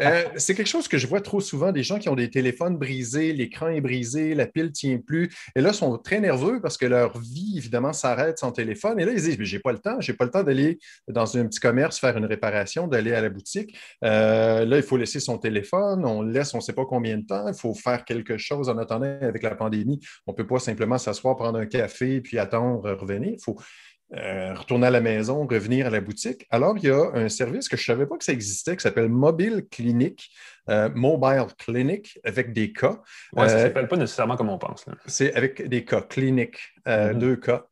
Euh, 0.00 0.24
c'est 0.36 0.54
quelque 0.54 0.68
chose 0.68 0.88
que 0.88 0.98
je 0.98 1.06
vois 1.06 1.20
trop 1.20 1.40
souvent, 1.40 1.72
des 1.72 1.82
gens 1.82 1.98
qui 1.98 2.08
ont 2.08 2.14
des 2.14 2.30
téléphones 2.30 2.76
brisés, 2.76 3.32
l'écran 3.32 3.68
est 3.68 3.80
brisé, 3.80 4.34
la 4.34 4.46
pile 4.46 4.66
ne 4.66 4.70
tient 4.70 4.98
plus. 4.98 5.30
Et 5.56 5.60
là, 5.60 5.70
ils 5.70 5.74
sont 5.74 5.96
très 5.98 6.20
nerveux 6.20 6.60
parce 6.60 6.76
que 6.76 6.86
leur 6.86 7.18
vie, 7.18 7.54
évidemment, 7.56 7.92
s'arrête 7.92 8.38
sans 8.38 8.52
téléphone. 8.52 9.00
Et 9.00 9.04
là, 9.04 9.12
ils 9.12 9.22
disent, 9.22 9.38
mais 9.38 9.44
j'ai 9.44 9.58
pas 9.58 9.72
le 9.72 9.78
temps, 9.78 10.00
j'ai 10.00 10.12
pas 10.12 10.24
le 10.24 10.30
temps 10.30 10.42
d'aller 10.42 10.78
dans 11.08 11.36
un 11.36 11.46
petit 11.46 11.60
commerce 11.60 11.98
faire 11.98 12.16
une 12.16 12.26
réparation, 12.26 12.86
d'aller 12.86 13.12
à 13.12 13.20
la 13.20 13.28
boutique. 13.28 13.76
Euh, 14.04 14.64
là, 14.64 14.76
il 14.76 14.82
faut 14.82 14.96
laisser 14.96 15.20
son 15.20 15.38
téléphone, 15.38 16.04
on 16.04 16.22
le 16.22 16.32
laisse 16.32 16.54
on 16.54 16.58
ne 16.58 16.62
sait 16.62 16.72
pas 16.72 16.84
combien 16.84 17.18
de 17.18 17.26
temps, 17.26 17.48
il 17.48 17.54
faut 17.54 17.74
faire 17.74 18.04
quelque 18.04 18.38
chose 18.38 18.68
en 18.68 18.78
attendant 18.78 19.18
avec 19.20 19.42
la 19.42 19.54
pandémie. 19.54 20.00
On 20.26 20.32
ne 20.32 20.36
peut 20.36 20.46
pas 20.46 20.58
simplement 20.58 20.98
s'asseoir, 20.98 21.36
prendre 21.36 21.58
un 21.58 21.66
café, 21.66 22.20
puis 22.20 22.38
attendre, 22.38 22.90
revenir. 22.92 23.32
Il 23.32 23.42
faut 23.42 23.56
euh, 24.14 24.54
retourner 24.54 24.86
à 24.86 24.90
la 24.90 25.00
maison, 25.00 25.46
revenir 25.46 25.86
à 25.86 25.90
la 25.90 26.00
boutique. 26.00 26.46
Alors, 26.50 26.78
il 26.78 26.84
y 26.84 26.90
a 26.90 27.10
un 27.14 27.28
service 27.28 27.68
que 27.68 27.76
je 27.76 27.82
ne 27.82 27.96
savais 27.96 28.06
pas 28.06 28.16
que 28.16 28.24
ça 28.24 28.32
existait 28.32 28.74
qui 28.74 28.82
s'appelle 28.82 29.10
Mobile 29.10 29.66
Clinic, 29.70 30.30
euh, 30.70 30.88
Mobile 30.94 31.46
Clinic, 31.58 32.18
avec 32.24 32.54
des 32.54 32.72
cas. 32.72 33.02
Oui, 33.34 33.46
ça 33.46 33.54
ne 33.54 33.60
euh, 33.60 33.62
s'appelle 33.64 33.88
pas 33.88 33.96
nécessairement 33.98 34.36
comme 34.36 34.48
on 34.48 34.56
pense. 34.58 34.86
C'est 35.06 35.34
avec 35.34 35.68
des 35.68 35.84
cas, 35.84 36.00
cliniques, 36.00 36.58
mm-hmm. 36.86 37.18
deux 37.18 37.36
cas, 37.36 37.66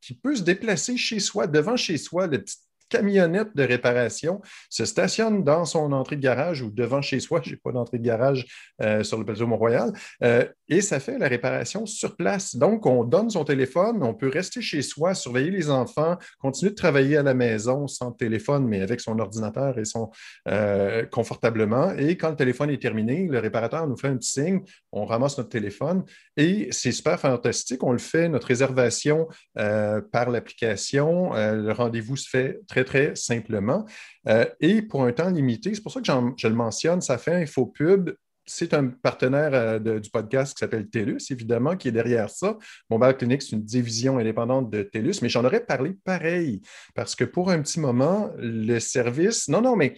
qui 0.00 0.14
peut 0.14 0.36
se 0.36 0.42
déplacer 0.42 0.96
chez 0.96 1.18
soi, 1.18 1.48
devant 1.48 1.76
chez 1.76 1.98
soi, 1.98 2.28
le 2.28 2.40
petit 2.40 2.58
camionnette 2.88 3.54
de 3.54 3.62
réparation 3.62 4.40
se 4.70 4.84
stationne 4.84 5.44
dans 5.44 5.64
son 5.64 5.92
entrée 5.92 6.16
de 6.16 6.20
garage 6.20 6.62
ou 6.62 6.70
devant 6.70 7.02
chez 7.02 7.20
soi. 7.20 7.40
Je 7.44 7.50
n'ai 7.50 7.56
pas 7.56 7.72
d'entrée 7.72 7.98
de 7.98 8.04
garage 8.04 8.46
euh, 8.82 9.02
sur 9.02 9.18
le 9.18 9.24
plateau 9.24 9.46
Mont-Royal. 9.46 9.92
Euh, 10.22 10.46
et 10.68 10.80
ça 10.80 11.00
fait 11.00 11.18
la 11.18 11.28
réparation 11.28 11.86
sur 11.86 12.16
place. 12.16 12.56
Donc, 12.56 12.86
on 12.86 13.04
donne 13.04 13.30
son 13.30 13.44
téléphone, 13.44 14.02
on 14.02 14.14
peut 14.14 14.28
rester 14.28 14.62
chez 14.62 14.82
soi, 14.82 15.14
surveiller 15.14 15.50
les 15.50 15.70
enfants, 15.70 16.16
continuer 16.38 16.70
de 16.70 16.76
travailler 16.76 17.16
à 17.18 17.22
la 17.22 17.34
maison 17.34 17.86
sans 17.86 18.12
téléphone, 18.12 18.66
mais 18.66 18.80
avec 18.80 19.00
son 19.00 19.18
ordinateur 19.18 19.78
et 19.78 19.84
son 19.84 20.10
euh, 20.48 21.04
confortablement. 21.06 21.92
Et 21.92 22.16
quand 22.16 22.30
le 22.30 22.36
téléphone 22.36 22.70
est 22.70 22.80
terminé, 22.80 23.26
le 23.28 23.38
réparateur 23.38 23.86
nous 23.86 23.96
fait 23.96 24.08
un 24.08 24.16
petit 24.16 24.32
signe, 24.32 24.60
on 24.92 25.04
ramasse 25.04 25.36
notre 25.36 25.50
téléphone 25.50 26.04
et 26.36 26.68
c'est 26.70 26.92
super 26.92 27.20
fantastique. 27.20 27.82
On 27.82 27.92
le 27.92 27.98
fait, 27.98 28.28
notre 28.28 28.46
réservation 28.46 29.28
par 29.54 30.30
l'application. 30.30 31.32
le 31.32 31.72
rendez-vous 31.72 32.16
se 32.16 32.28
fait 32.28 32.60
très 32.66 32.73
très, 32.74 32.84
très 32.84 33.14
simplement. 33.14 33.84
Euh, 34.28 34.46
et 34.60 34.82
pour 34.82 35.04
un 35.04 35.12
temps 35.12 35.30
limité, 35.30 35.74
c'est 35.74 35.82
pour 35.82 35.92
ça 35.92 36.00
que 36.00 36.06
je 36.36 36.48
le 36.48 36.54
mentionne, 36.54 37.00
ça 37.00 37.18
fait 37.18 37.32
un 37.32 37.42
infopub 37.42 38.10
c'est 38.46 38.74
un 38.74 38.88
partenaire 38.88 39.54
euh, 39.54 39.98
du 39.98 40.10
podcast 40.10 40.52
qui 40.52 40.58
s'appelle 40.58 40.90
TELUS, 40.90 41.30
évidemment, 41.30 41.78
qui 41.78 41.88
est 41.88 41.92
derrière 41.92 42.28
ça. 42.28 42.58
Mobile 42.90 43.14
Clinic, 43.16 43.40
c'est 43.40 43.56
une 43.56 43.64
division 43.64 44.18
indépendante 44.18 44.68
de 44.68 44.82
TELUS, 44.82 45.14
mais 45.22 45.30
j'en 45.30 45.46
aurais 45.46 45.64
parlé 45.64 45.96
pareil, 46.04 46.60
parce 46.94 47.14
que 47.14 47.24
pour 47.24 47.50
un 47.50 47.62
petit 47.62 47.80
moment, 47.80 48.30
le 48.36 48.80
service, 48.80 49.48
non, 49.48 49.62
non, 49.62 49.76
mais 49.76 49.94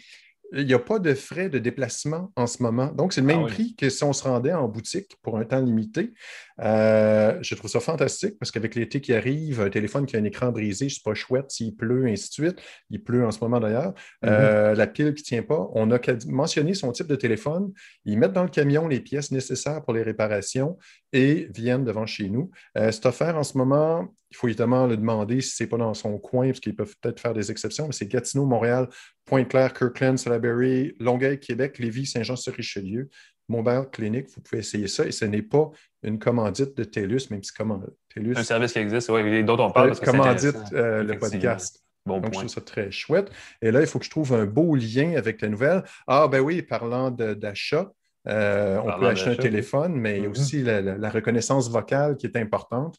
il 0.53 0.65
n'y 0.67 0.75
a 0.75 0.79
pas 0.79 0.99
de 0.99 1.13
frais 1.15 1.49
de 1.49 1.59
déplacement 1.59 2.33
en 2.37 2.47
ce 2.47 2.63
moment. 2.63 2.87
Donc, 2.93 3.13
c'est 3.13 3.21
le 3.21 3.27
même 3.27 3.45
ah 3.45 3.49
prix 3.49 3.75
que 3.75 3.89
si 3.89 4.05
on 4.05 4.13
se 4.13 4.23
rendait 4.23 4.53
en 4.53 4.69
boutique 4.69 5.17
pour 5.23 5.39
un 5.39 5.45
temps 5.45 5.61
limité. 5.61 6.13
Euh, 6.61 7.39
je 7.43 7.55
trouve 7.55 7.71
ça 7.71 7.81
fantastique 7.81 8.39
parce 8.39 8.51
qu'avec 8.51 8.75
l'été 8.75 9.01
qui 9.01 9.13
arrive, 9.13 9.61
un 9.61 9.71
téléphone 9.71 10.07
qui 10.07 10.17
a 10.17 10.19
un 10.19 10.25
écran 10.25 10.51
brisé, 10.51 10.89
c'est 10.89 11.03
pas 11.03 11.15
chouette 11.15 11.51
s'il 11.51 11.77
pleut, 11.77 12.07
ainsi 12.07 12.29
de 12.29 12.33
suite. 12.33 12.63
Il 12.91 13.03
pleut 13.03 13.27
en 13.27 13.31
ce 13.31 13.41
moment 13.41 13.61
d'ailleurs. 13.61 13.93
Mm-hmm. 14.23 14.29
Euh, 14.29 14.75
la 14.75 14.87
pile 14.87 15.15
qui 15.15 15.23
ne 15.23 15.27
tient 15.27 15.43
pas. 15.43 15.69
On 15.75 15.91
a 15.91 15.99
mentionné 16.27 16.75
son 16.75 16.93
type 16.93 17.07
de 17.07 17.17
téléphone. 17.17 17.73
Ils 18.05 18.19
mettent 18.19 18.33
dans 18.33 18.45
le 18.45 18.49
camion 18.49 18.89
les 18.89 19.01
pièces 19.01 19.31
nécessaires 19.31 19.83
pour 19.83 19.93
les 19.93 20.03
réparations 20.03 20.79
et 21.13 21.49
viennent 21.55 21.85
devant 21.85 22.07
chez 22.07 22.29
nous. 22.29 22.51
Euh, 22.77 22.91
c'est 22.91 23.07
offert 23.07 23.37
en 23.37 23.43
ce 23.43 23.57
moment. 23.59 24.09
Il 24.31 24.37
faut 24.37 24.49
évidemment 24.49 24.87
le 24.87 24.97
demander 24.97 25.41
si 25.41 25.55
ce 25.55 25.63
n'est 25.63 25.69
pas 25.69 25.77
dans 25.77 25.95
son 25.95 26.19
coin, 26.19 26.49
parce 26.49 26.61
qu'ils 26.61 26.75
peuvent 26.75 26.95
peut-être 27.01 27.21
faire 27.21 27.33
des 27.33 27.51
exceptions, 27.51 27.87
mais 27.87 27.93
c'est 27.93 28.09
Gatineau, 28.09 28.45
Montréal, 28.45 28.89
Pointe-Claire, 29.25 29.73
Kirkland, 29.73 30.19
Salaberry, 30.19 30.95
Longueuil, 30.99 31.39
Québec, 31.39 31.79
Lévis, 31.79 32.07
Saint-Jean-sur-Richelieu. 32.07 33.09
Mobile 33.49 33.85
Clinic, 33.93 34.29
vous 34.35 34.41
pouvez 34.41 34.61
essayer 34.61 34.89
ça 34.89 35.07
et 35.07 35.13
ce 35.13 35.25
n'est 35.25 35.43
pas 35.43 35.71
une 36.03 36.19
commandite 36.19 36.77
de 36.77 36.85
TELUS, 36.85 37.31
même 37.31 37.43
si 37.43 37.53
comment 37.53 37.81
TELUS. 38.15 38.37
Un 38.37 38.43
service 38.43 38.73
qui 38.73 38.79
existe, 38.81 39.09
oui, 39.09 39.45
dont 39.45 39.59
on 39.59 39.71
parle. 39.71 39.89
Parce 39.89 40.01
que 40.01 40.07
commandite 40.07 40.57
euh, 40.73 41.03
le 41.03 41.19
podcast. 41.19 41.83
Bon 42.07 42.21
Donc, 42.21 42.35
je 42.35 42.39
trouve 42.39 42.49
ça 42.49 42.61
très 42.61 42.91
chouette. 42.91 43.31
Et 43.61 43.73
là, 43.73 43.81
il 43.81 43.87
faut 43.87 43.99
que 43.99 44.05
je 44.05 44.11
trouve 44.11 44.33
un 44.33 44.47
beau 44.47 44.77
lien 44.77 45.15
avec 45.17 45.43
la 45.43 45.49
nouvelle. 45.49 45.83
Ah, 46.07 46.29
ben 46.29 46.41
oui, 46.41 46.63
parlant 46.63 47.11
d'achat, 47.11 47.91
euh, 48.29 48.81
on 48.85 48.99
peut 48.99 49.09
acheter 49.09 49.31
un 49.31 49.37
téléphone, 49.37 49.95
mais 49.95 50.19
il 50.19 50.23
y 50.23 50.27
a 50.27 50.29
mm-hmm. 50.29 50.33
aussi 50.33 50.63
la, 50.63 51.11
reconnaissance 51.11 51.69
vocale 51.71 52.17
qui 52.17 52.27
est 52.27 52.37
importante. 52.37 52.97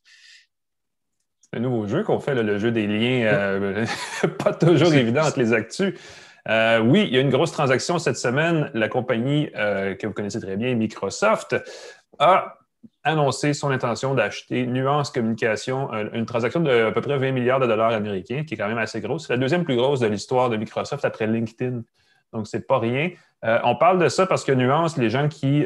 C'est 1.41 1.59
un 1.59 1.61
nouveau 1.61 1.87
jeu 1.87 2.03
qu'on 2.03 2.19
fait, 2.19 2.35
le 2.35 2.57
jeu 2.57 2.71
des 2.71 2.87
liens, 2.87 3.25
euh, 3.27 3.85
pas 4.39 4.53
toujours 4.53 4.93
évident 4.93 5.25
entre 5.25 5.39
les 5.39 5.53
actus. 5.53 5.93
Euh, 6.47 6.79
oui, 6.79 7.05
il 7.07 7.13
y 7.13 7.17
a 7.17 7.21
une 7.21 7.29
grosse 7.29 7.51
transaction 7.51 7.99
cette 7.99 8.17
semaine. 8.17 8.71
La 8.73 8.87
compagnie 8.87 9.49
euh, 9.55 9.95
que 9.95 10.07
vous 10.07 10.13
connaissez 10.13 10.39
très 10.39 10.55
bien, 10.57 10.73
Microsoft, 10.75 11.55
a 12.19 12.57
annoncé 13.03 13.53
son 13.53 13.69
intention 13.71 14.13
d'acheter 14.13 14.65
Nuance 14.65 15.11
Communication, 15.11 15.91
une 16.13 16.25
transaction 16.25 16.59
de 16.59 16.85
à 16.85 16.91
peu 16.91 17.01
près 17.01 17.17
20 17.17 17.31
milliards 17.31 17.59
de 17.59 17.67
dollars 17.67 17.93
américains, 17.93 18.43
qui 18.45 18.53
est 18.53 18.57
quand 18.57 18.67
même 18.67 18.77
assez 18.77 19.01
grosse. 19.01 19.27
C'est 19.27 19.33
la 19.33 19.39
deuxième 19.39 19.63
plus 19.63 19.75
grosse 19.75 19.99
de 19.99 20.07
l'histoire 20.07 20.49
de 20.49 20.57
Microsoft 20.57 21.03
après 21.05 21.27
LinkedIn. 21.27 21.81
Donc, 22.33 22.47
c'est 22.47 22.67
pas 22.67 22.79
rien. 22.79 23.11
Euh, 23.45 23.59
on 23.63 23.75
parle 23.75 23.99
de 23.99 24.09
ça 24.09 24.25
parce 24.25 24.43
que 24.43 24.51
Nuance, 24.51 24.97
les 24.97 25.09
gens 25.09 25.27
qui 25.27 25.65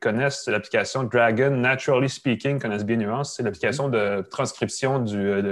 connaissent 0.00 0.46
l'application 0.48 1.04
Dragon 1.04 1.50
Naturally 1.50 2.08
Speaking 2.08 2.60
connaissent 2.60 2.86
bien 2.86 2.96
Nuance. 2.96 3.34
C'est 3.36 3.42
l'application 3.42 3.88
de 3.88 4.22
transcription 4.30 4.98
du, 5.00 5.42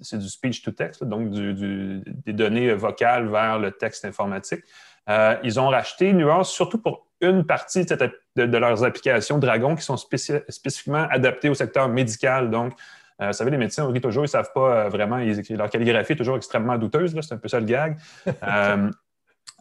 c'est 0.00 0.18
du 0.18 0.28
speech 0.28 0.62
to 0.62 0.70
text, 0.70 1.04
donc 1.04 1.30
des 1.30 2.32
données 2.32 2.72
vocales 2.74 3.28
vers 3.28 3.58
le 3.58 3.72
texte 3.72 4.04
informatique. 4.04 4.64
Euh, 5.08 5.36
ils 5.42 5.58
ont 5.58 5.68
racheté 5.68 6.12
Nuance 6.12 6.52
surtout 6.52 6.78
pour 6.78 7.06
une 7.20 7.44
partie 7.44 7.84
de, 7.84 8.56
leurs 8.56 8.84
applications 8.84 9.38
Dragon 9.38 9.74
qui 9.74 9.82
sont 9.82 9.96
spécifiquement 9.96 11.06
adaptées 11.10 11.48
au 11.48 11.54
secteur 11.54 11.88
médical. 11.88 12.50
Donc, 12.50 12.72
euh, 13.20 13.28
vous 13.28 13.32
savez, 13.32 13.50
les 13.50 13.58
médecins, 13.58 13.86
on 13.86 13.92
toujours, 13.92 14.22
ils 14.22 14.26
ne 14.26 14.30
savent 14.30 14.52
pas 14.54 14.86
euh, 14.86 14.88
vraiment, 14.88 15.18
leur 15.50 15.68
calligraphie 15.68 16.12
est 16.12 16.16
toujours 16.16 16.36
extrêmement 16.36 16.78
douteuse, 16.78 17.14
c'est 17.20 17.34
un 17.34 17.38
peu 17.38 17.48
ça 17.48 17.60
le 17.60 17.66
gag. 17.66 17.96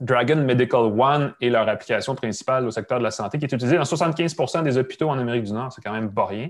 Dragon 0.01 0.37
Medical 0.37 0.93
One 0.97 1.33
est 1.41 1.49
leur 1.49 1.67
application 1.67 2.15
principale 2.15 2.65
au 2.65 2.71
secteur 2.71 2.99
de 2.99 3.03
la 3.03 3.11
santé 3.11 3.37
qui 3.37 3.43
est 3.43 3.51
utilisée 3.51 3.75
dans 3.75 3.83
75% 3.83 4.63
des 4.63 4.77
hôpitaux 4.77 5.09
en 5.09 5.19
Amérique 5.19 5.43
du 5.43 5.51
Nord. 5.51 5.73
C'est 5.73 5.81
quand 5.81 5.91
même 5.91 6.13
pas 6.13 6.25
rien. 6.25 6.49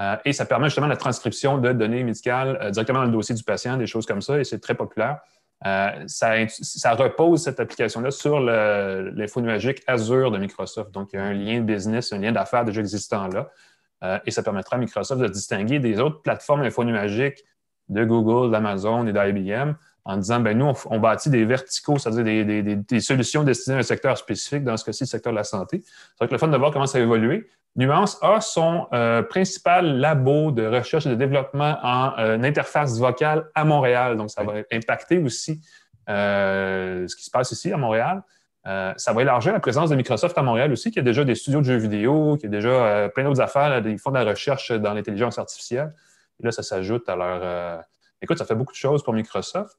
Euh, 0.00 0.16
et 0.24 0.32
ça 0.32 0.44
permet 0.44 0.66
justement 0.66 0.86
la 0.86 0.96
transcription 0.96 1.58
de 1.58 1.72
données 1.72 2.04
médicales 2.04 2.58
euh, 2.62 2.70
directement 2.70 3.00
dans 3.00 3.06
le 3.06 3.12
dossier 3.12 3.34
du 3.34 3.42
patient, 3.42 3.76
des 3.76 3.86
choses 3.86 4.06
comme 4.06 4.22
ça, 4.22 4.38
et 4.38 4.44
c'est 4.44 4.60
très 4.60 4.74
populaire. 4.74 5.18
Euh, 5.66 6.04
ça, 6.06 6.94
repose 6.94 7.42
cette 7.42 7.58
application-là 7.58 8.12
sur 8.12 8.38
l'info 8.38 9.40
nuagique 9.40 9.82
Azure 9.88 10.30
de 10.30 10.38
Microsoft. 10.38 10.92
Donc, 10.92 11.10
il 11.12 11.16
y 11.16 11.18
a 11.18 11.24
un 11.24 11.32
lien 11.32 11.60
business, 11.60 12.12
un 12.12 12.18
lien 12.18 12.30
d'affaires 12.30 12.64
déjà 12.64 12.80
existant 12.80 13.26
là. 13.26 14.20
et 14.24 14.30
ça 14.30 14.44
permettra 14.44 14.76
à 14.76 14.78
Microsoft 14.78 15.20
de 15.20 15.26
distinguer 15.26 15.80
des 15.80 15.98
autres 15.98 16.22
plateformes 16.22 16.62
infonuagiques 16.62 17.42
de 17.88 18.04
Google, 18.04 18.52
d'Amazon 18.52 19.04
et 19.08 19.12
d'IBM 19.12 19.72
en 20.04 20.16
disant, 20.16 20.40
ben 20.40 20.56
nous, 20.56 20.72
on, 20.86 20.98
bâtit 21.00 21.28
des 21.28 21.44
verticaux, 21.44 21.98
c'est-à-dire 21.98 22.46
des, 22.46 23.00
solutions 23.00 23.42
destinées 23.42 23.76
à 23.76 23.80
un 23.80 23.82
secteur 23.82 24.16
spécifique, 24.16 24.64
dans 24.64 24.76
ce 24.76 24.84
cas-ci, 24.84 25.02
le 25.02 25.08
secteur 25.08 25.32
de 25.32 25.36
la 25.36 25.44
santé. 25.44 25.82
Ça 25.84 26.14
va 26.20 26.24
être 26.24 26.32
le 26.32 26.38
fun 26.38 26.48
de 26.48 26.56
voir 26.56 26.70
comment 26.70 26.86
ça 26.86 26.96
a 26.96 27.00
évolué. 27.02 27.46
Nuance 27.78 28.18
a 28.22 28.40
son 28.40 28.88
euh, 28.92 29.22
principal 29.22 30.00
labo 30.00 30.50
de 30.50 30.66
recherche 30.66 31.06
et 31.06 31.10
de 31.10 31.14
développement 31.14 31.78
en 31.80 32.12
euh, 32.18 32.42
interface 32.42 32.98
vocale 32.98 33.48
à 33.54 33.64
Montréal. 33.64 34.16
Donc, 34.16 34.30
ça 34.30 34.42
va 34.42 34.54
impacter 34.72 35.18
aussi 35.18 35.60
euh, 36.08 37.06
ce 37.06 37.14
qui 37.14 37.22
se 37.22 37.30
passe 37.30 37.52
ici 37.52 37.72
à 37.72 37.76
Montréal. 37.76 38.24
ça 38.64 39.12
va 39.12 39.22
élargir 39.22 39.52
la 39.52 39.60
présence 39.60 39.90
de 39.90 39.94
Microsoft 39.94 40.36
à 40.36 40.42
Montréal 40.42 40.72
aussi, 40.72 40.90
qui 40.90 40.98
a 40.98 41.02
déjà 41.02 41.22
des 41.22 41.36
studios 41.36 41.60
de 41.60 41.66
jeux 41.66 41.76
vidéo, 41.76 42.36
qui 42.36 42.46
a 42.46 42.48
déjà 42.48 43.08
plein 43.14 43.22
d'autres 43.22 43.40
affaires. 43.40 43.80
Ils 43.86 43.98
font 43.98 44.10
de 44.10 44.18
la 44.18 44.24
recherche 44.24 44.72
dans 44.72 44.92
l'intelligence 44.92 45.38
artificielle. 45.38 45.94
Et 46.42 46.46
là, 46.46 46.50
ça 46.50 46.64
s'ajoute 46.64 47.08
à 47.08 47.14
leur. 47.14 47.84
Écoute, 48.20 48.38
ça 48.38 48.44
fait 48.44 48.56
beaucoup 48.56 48.72
de 48.72 48.76
choses 48.78 49.04
pour 49.04 49.14
Microsoft. 49.14 49.78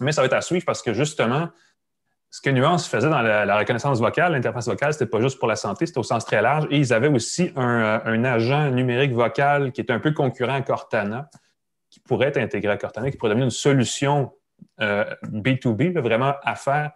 Mais 0.00 0.12
ça 0.12 0.20
va 0.20 0.26
être 0.26 0.34
à 0.34 0.42
suivre 0.42 0.66
parce 0.66 0.82
que 0.82 0.92
justement, 0.92 1.48
ce 2.30 2.40
que 2.40 2.50
Nuance 2.50 2.88
faisait 2.88 3.08
dans 3.08 3.22
la, 3.22 3.58
reconnaissance 3.58 3.98
vocale, 4.00 4.32
l'interface 4.32 4.66
vocale, 4.66 4.92
c'était 4.92 5.06
pas 5.06 5.20
juste 5.20 5.38
pour 5.38 5.48
la 5.48 5.56
santé, 5.56 5.86
c'était 5.86 5.98
au 5.98 6.02
sens 6.02 6.24
très 6.24 6.42
large. 6.42 6.66
Et 6.70 6.78
ils 6.78 6.92
avaient 6.92 7.08
aussi 7.08 7.52
un, 7.56 8.00
euh, 8.06 8.24
agent 8.24 8.70
numérique 8.70 9.12
vocal 9.12 9.72
qui 9.72 9.80
était 9.80 9.92
un 9.92 10.00
peu 10.00 10.12
concurrent 10.12 10.54
à 10.54 10.62
Cortana, 10.62 11.30
qui 11.88 12.00
pourrait 12.00 12.28
être 12.28 12.36
intégré 12.36 12.72
à 12.72 12.76
Cortana, 12.76 13.10
qui 13.10 13.16
pourrait 13.16 13.30
devenir 13.30 13.46
une 13.46 13.50
solution 13.50 14.32
B2B, 14.78 15.96
euh, 15.96 16.00
vraiment 16.00 16.34
à 16.42 16.56
faire 16.56 16.90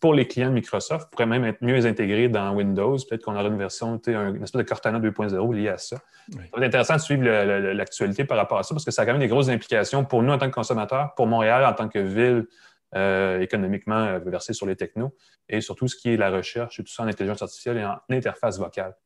pour 0.00 0.12
les 0.12 0.26
clients 0.26 0.50
de 0.50 0.54
Microsoft, 0.54 1.10
pourrait 1.10 1.26
même 1.26 1.44
être 1.44 1.62
mieux 1.62 1.86
intégré 1.86 2.28
dans 2.28 2.54
Windows. 2.54 2.96
Peut-être 3.08 3.22
qu'on 3.22 3.34
aura 3.34 3.44
une 3.44 3.56
version, 3.56 4.00
une 4.06 4.42
espèce 4.42 4.62
de 4.62 4.62
Cortana 4.62 4.98
2.0 4.98 5.54
liée 5.54 5.68
à 5.68 5.78
ça. 5.78 5.96
Ça 6.30 6.38
va 6.38 6.58
être 6.58 6.64
intéressant 6.64 6.96
de 6.96 7.00
suivre 7.00 7.24
l'actualité 7.72 8.24
par 8.24 8.36
rapport 8.36 8.58
à 8.58 8.62
ça 8.62 8.74
parce 8.74 8.84
que 8.84 8.90
ça 8.90 9.02
a 9.02 9.06
quand 9.06 9.12
même 9.12 9.20
des 9.20 9.28
grosses 9.28 9.48
implications 9.48 10.04
pour 10.04 10.22
nous 10.22 10.32
en 10.32 10.38
tant 10.38 10.48
que 10.48 10.54
consommateurs, 10.54 11.14
pour 11.14 11.26
Montréal 11.26 11.64
en 11.64 11.72
tant 11.72 11.88
que 11.88 11.98
ville 11.98 12.46
euh, 12.94 13.40
économiquement 13.40 14.04
euh, 14.04 14.18
versée 14.20 14.52
sur 14.52 14.66
les 14.66 14.76
technos 14.76 15.14
et 15.48 15.60
surtout 15.60 15.88
ce 15.88 15.96
qui 15.96 16.10
est 16.10 16.16
la 16.16 16.30
recherche 16.30 16.78
et 16.78 16.84
tout 16.84 16.92
ça 16.92 17.02
en 17.02 17.08
intelligence 17.08 17.42
artificielle 17.42 17.78
et 17.78 17.84
en 17.84 17.98
interface 18.10 18.58
vocale. 18.58 18.96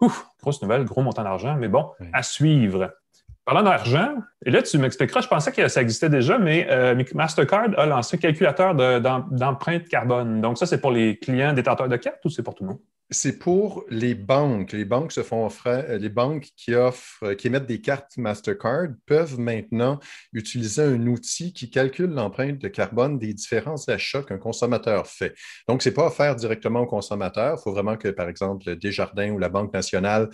Ouf, 0.00 0.26
grosse 0.40 0.62
nouvelle, 0.62 0.84
gros 0.84 1.02
montant 1.02 1.22
d'argent, 1.22 1.56
mais 1.56 1.68
bon, 1.68 1.90
à 2.12 2.22
suivre. 2.22 2.94
Parlant 3.44 3.62
d'argent, 3.62 4.14
et 4.44 4.50
là, 4.50 4.62
tu 4.62 4.78
m'expliqueras, 4.78 5.22
je 5.22 5.28
pensais 5.28 5.50
que 5.50 5.66
ça 5.68 5.82
existait 5.82 6.10
déjà, 6.10 6.38
mais 6.38 6.66
euh, 6.70 7.02
Mastercard 7.14 7.70
a 7.78 7.86
lancé 7.86 8.16
un 8.16 8.20
calculateur 8.20 8.74
d'empreinte 8.74 9.88
carbone. 9.88 10.40
Donc, 10.40 10.58
ça, 10.58 10.66
c'est 10.66 10.80
pour 10.80 10.92
les 10.92 11.18
clients 11.18 11.52
détenteurs 11.52 11.88
de 11.88 11.96
cartes 11.96 12.24
ou 12.24 12.30
c'est 12.30 12.42
pour 12.42 12.54
tout 12.54 12.64
le 12.64 12.70
monde? 12.70 12.80
C'est 13.12 13.40
pour 13.40 13.84
les 13.88 14.14
banques. 14.14 14.70
Les 14.70 14.84
banques 14.84 15.10
se 15.10 15.24
font 15.24 15.44
offrir, 15.44 15.84
euh, 15.88 15.98
les 15.98 16.10
banques 16.10 16.46
qui 16.56 16.76
offrent, 16.76 17.32
qui 17.32 17.48
émettent 17.48 17.66
des 17.66 17.80
cartes 17.80 18.16
Mastercard 18.16 18.90
peuvent 19.04 19.40
maintenant 19.40 19.98
utiliser 20.32 20.82
un 20.82 21.06
outil 21.08 21.52
qui 21.52 21.70
calcule 21.70 22.10
l'empreinte 22.10 22.58
de 22.58 22.68
carbone 22.68 23.18
des 23.18 23.34
différents 23.34 23.82
achats 23.88 24.22
qu'un 24.22 24.38
consommateur 24.38 25.08
fait. 25.08 25.34
Donc, 25.66 25.82
ce 25.82 25.88
n'est 25.88 25.94
pas 25.94 26.06
offert 26.06 26.36
directement 26.36 26.82
au 26.82 26.86
consommateur. 26.86 27.56
Il 27.58 27.62
faut 27.62 27.72
vraiment 27.72 27.96
que, 27.96 28.08
par 28.08 28.28
exemple, 28.28 28.76
Desjardins 28.76 29.32
ou 29.32 29.38
la 29.38 29.48
Banque 29.48 29.74
nationale 29.74 30.28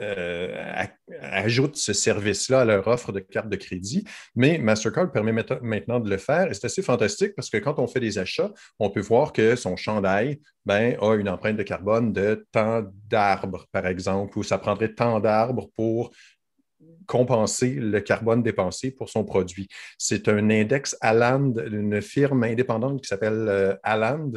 euh, 0.00 0.84
ajoutent 1.20 1.76
ce 1.76 1.92
service-là 1.92 2.60
à 2.60 2.64
leur 2.64 2.88
offre 2.88 3.12
de 3.12 3.20
carte 3.20 3.48
de 3.48 3.56
crédit, 3.56 4.04
mais 4.34 4.58
Mastercard 4.58 5.12
permet 5.12 5.32
maintenant 5.32 6.00
de 6.00 6.10
le 6.10 6.16
faire 6.16 6.50
et 6.50 6.54
c'est 6.54 6.66
assez 6.66 6.82
fantastique 6.82 7.34
parce 7.36 7.50
que 7.50 7.58
quand 7.58 7.78
on 7.78 7.86
fait 7.86 8.00
des 8.00 8.18
achats, 8.18 8.52
on 8.78 8.90
peut 8.90 9.00
voir 9.00 9.32
que 9.32 9.56
son 9.56 9.76
chandail 9.76 10.40
ben, 10.66 10.96
a 11.00 11.14
une 11.14 11.28
empreinte 11.28 11.56
de 11.56 11.62
carbone 11.62 12.12
de 12.12 12.46
tant 12.50 12.82
d'arbres, 13.08 13.66
par 13.70 13.86
exemple, 13.86 14.38
ou 14.38 14.42
ça 14.42 14.58
prendrait 14.58 14.94
tant 14.94 15.20
d'arbres 15.20 15.68
pour 15.76 16.10
compenser 17.06 17.74
le 17.74 18.00
carbone 18.00 18.42
dépensé 18.42 18.90
pour 18.90 19.08
son 19.08 19.24
produit. 19.24 19.68
C'est 19.98 20.28
un 20.28 20.50
index 20.50 20.96
Aland, 21.00 21.54
une 21.56 22.00
firme 22.00 22.44
indépendante 22.44 23.02
qui 23.02 23.08
s'appelle 23.08 23.46
euh, 23.48 23.74
Aland, 23.82 24.32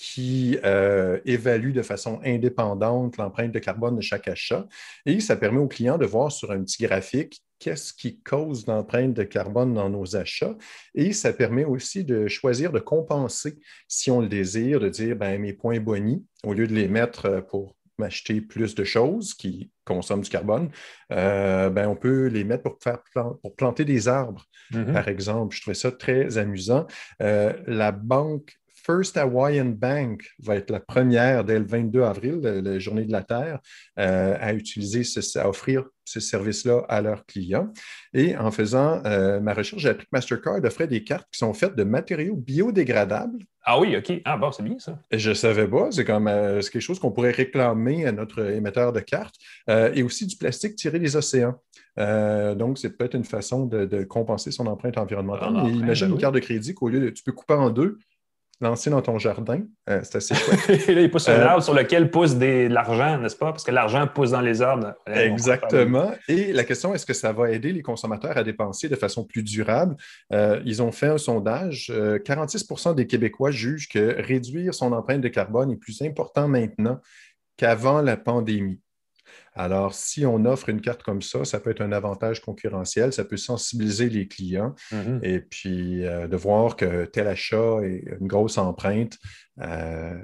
qui 0.00 0.58
euh, 0.64 1.20
évalue 1.26 1.72
de 1.72 1.82
façon 1.82 2.20
indépendante 2.24 3.18
l'empreinte 3.18 3.52
de 3.52 3.58
carbone 3.58 3.96
de 3.96 4.00
chaque 4.00 4.28
achat. 4.28 4.66
Et 5.04 5.20
ça 5.20 5.36
permet 5.36 5.58
aux 5.58 5.68
clients 5.68 5.98
de 5.98 6.06
voir 6.06 6.32
sur 6.32 6.52
un 6.52 6.62
petit 6.62 6.82
graphique 6.84 7.42
qu'est-ce 7.58 7.92
qui 7.92 8.18
cause 8.22 8.66
l'empreinte 8.66 9.12
de 9.12 9.24
carbone 9.24 9.74
dans 9.74 9.90
nos 9.90 10.16
achats. 10.16 10.56
Et 10.94 11.12
ça 11.12 11.34
permet 11.34 11.66
aussi 11.66 12.02
de 12.02 12.28
choisir 12.28 12.72
de 12.72 12.78
compenser, 12.78 13.58
si 13.88 14.10
on 14.10 14.22
le 14.22 14.28
désire, 14.28 14.80
de 14.80 14.88
dire 14.88 15.16
ben, 15.16 15.38
mes 15.38 15.52
points 15.52 15.80
boni, 15.80 16.24
au 16.44 16.54
lieu 16.54 16.66
de 16.66 16.72
les 16.74 16.88
mettre 16.88 17.26
euh, 17.26 17.40
pour 17.42 17.76
m'acheter 17.98 18.40
plus 18.40 18.74
de 18.74 18.84
choses 18.84 19.34
qui 19.34 19.70
consomment 19.84 20.22
du 20.22 20.30
carbone, 20.30 20.70
euh, 21.12 21.68
ben, 21.68 21.86
on 21.88 21.96
peut 21.96 22.28
les 22.28 22.44
mettre 22.44 22.62
pour, 22.62 22.78
faire 22.82 23.00
pour 23.42 23.54
planter 23.54 23.84
des 23.84 24.08
arbres, 24.08 24.46
Mhm. 24.72 24.92
par 24.92 25.08
exemple. 25.08 25.54
Je 25.54 25.60
trouvais 25.60 25.74
ça 25.74 25.92
très 25.92 26.38
amusant. 26.38 26.86
Euh, 27.20 27.52
la 27.66 27.92
banque 27.92 28.59
First 28.90 29.16
Hawaiian 29.16 29.66
Bank 29.66 30.24
va 30.42 30.56
être 30.56 30.70
la 30.72 30.80
première 30.80 31.44
dès 31.44 31.60
le 31.60 31.64
22 31.64 32.02
avril, 32.02 32.40
la, 32.40 32.78
journée 32.80 33.04
de 33.04 33.12
la 33.12 33.22
Terre, 33.22 33.60
euh, 34.00 34.36
à 34.40 34.52
utiliser, 34.52 35.04
ce- 35.04 35.38
à 35.38 35.48
offrir 35.48 35.84
ce 36.04 36.18
service-là 36.18 36.84
à 36.88 37.00
leurs 37.00 37.24
clients. 37.24 37.72
Et 38.12 38.36
en 38.36 38.50
faisant 38.50 39.00
euh, 39.06 39.38
ma 39.38 39.54
recherche, 39.54 39.80
j'ai 39.80 39.90
appris 39.90 40.06
que 40.06 40.10
Mastercard 40.12 40.58
offrait 40.64 40.88
des 40.88 41.04
cartes 41.04 41.28
qui 41.30 41.38
sont 41.38 41.54
faites 41.54 41.76
de 41.76 41.84
matériaux 41.84 42.34
biodégradables. 42.34 43.44
Ah 43.62 43.78
oui, 43.78 43.96
OK. 43.96 44.10
Ah 44.24 44.36
bon, 44.36 44.50
c'est 44.50 44.64
bien 44.64 44.78
ça. 44.80 44.98
Je 45.12 45.28
ne 45.28 45.34
savais 45.34 45.68
pas, 45.68 45.92
c'est 45.92 46.04
comme 46.04 46.26
euh, 46.26 46.60
quelque 46.60 46.80
chose 46.82 46.98
qu'on 46.98 47.12
pourrait 47.12 47.30
réclamer 47.30 48.06
à 48.06 48.12
notre 48.12 48.40
émetteur 48.50 48.92
de 48.92 48.98
cartes. 49.00 49.36
Euh, 49.68 49.92
et 49.94 50.02
aussi 50.02 50.26
du 50.26 50.36
plastique 50.36 50.74
tiré 50.74 50.98
des 50.98 51.14
océans. 51.14 51.54
Donc, 51.96 52.78
c'est 52.78 52.96
peut-être 52.96 53.14
une 53.14 53.24
façon 53.24 53.66
de, 53.66 53.84
de 53.84 54.04
compenser 54.04 54.50
son 54.50 54.66
empreinte 54.66 54.96
environnementale. 54.96 55.52
Ah, 55.54 55.62
Mais 55.64 55.72
imagine 55.72 56.08
une 56.08 56.14
oui. 56.14 56.18
carte 56.20 56.34
de 56.34 56.40
crédit 56.40 56.72
qu'au 56.74 56.88
lieu 56.88 56.98
de 56.98 57.10
tu 57.10 57.22
peux 57.22 57.32
couper 57.32 57.52
en 57.54 57.68
deux, 57.68 57.98
lancer 58.60 58.90
dans 58.90 59.00
ton 59.02 59.18
jardin. 59.18 59.62
Euh, 59.88 60.00
c'est 60.02 60.16
assez 60.16 60.34
chouette. 60.36 60.86
Là, 60.88 61.00
il 61.00 61.10
pousse 61.10 61.28
un 61.28 61.32
Euh, 61.32 61.46
arbre 61.46 61.62
sur 61.62 61.74
lequel 61.74 62.10
pousse 62.10 62.34
des- 62.36 62.68
de 62.68 62.74
l'argent, 62.74 63.18
n'est-ce 63.18 63.36
pas? 63.36 63.52
Parce 63.52 63.64
que 63.64 63.70
l'argent 63.70 64.06
pousse 64.06 64.32
dans 64.32 64.40
les 64.40 64.60
arbres. 64.62 64.94
On 65.06 65.12
Exactement. 65.12 66.12
Et 66.28 66.52
la 66.52 66.64
question, 66.64 66.94
est-ce 66.94 67.06
que 67.06 67.14
ça 67.14 67.32
va 67.32 67.50
aider 67.50 67.72
les 67.72 67.82
consommateurs 67.82 68.36
à 68.36 68.44
dépenser 68.44 68.88
de 68.88 68.96
façon 68.96 69.24
plus 69.24 69.42
durable? 69.42 69.96
Euh, 70.32 70.60
ils 70.64 70.82
ont 70.82 70.92
fait 70.92 71.06
un 71.08 71.18
sondage. 71.18 71.90
euh, 71.94 72.18
46% 72.18 72.94
des 72.94 73.06
Québécois 73.06 73.50
jugent 73.50 73.88
que 73.88 74.16
réduire 74.20 74.74
son 74.74 74.92
empreinte 74.92 75.20
de 75.22 75.28
carbone 75.28 75.70
est 75.70 75.76
plus 75.76 76.02
important 76.02 76.46
maintenant 76.48 77.00
qu'avant 77.56 78.00
la 78.02 78.16
pandémie. 78.16 78.80
Alors, 79.54 79.94
si 79.94 80.24
on 80.24 80.44
offre 80.44 80.68
une 80.68 80.80
carte 80.80 81.02
comme 81.02 81.22
ça, 81.22 81.44
ça 81.44 81.58
peut 81.58 81.70
être 81.70 81.80
un 81.80 81.90
avantage 81.92 82.40
concurrentiel, 82.40 83.12
ça 83.12 83.24
peut 83.24 83.36
sensibiliser 83.36 84.08
les 84.08 84.28
clients 84.28 84.74
Mhm. 84.92 85.20
et 85.22 85.40
puis 85.40 86.06
euh, 86.06 86.28
de 86.28 86.36
voir 86.36 86.76
que 86.76 87.04
tel 87.04 87.26
achat 87.26 87.80
est 87.82 88.04
une 88.20 88.28
grosse 88.28 88.58
empreinte, 88.58 89.18
euh, 89.60 90.14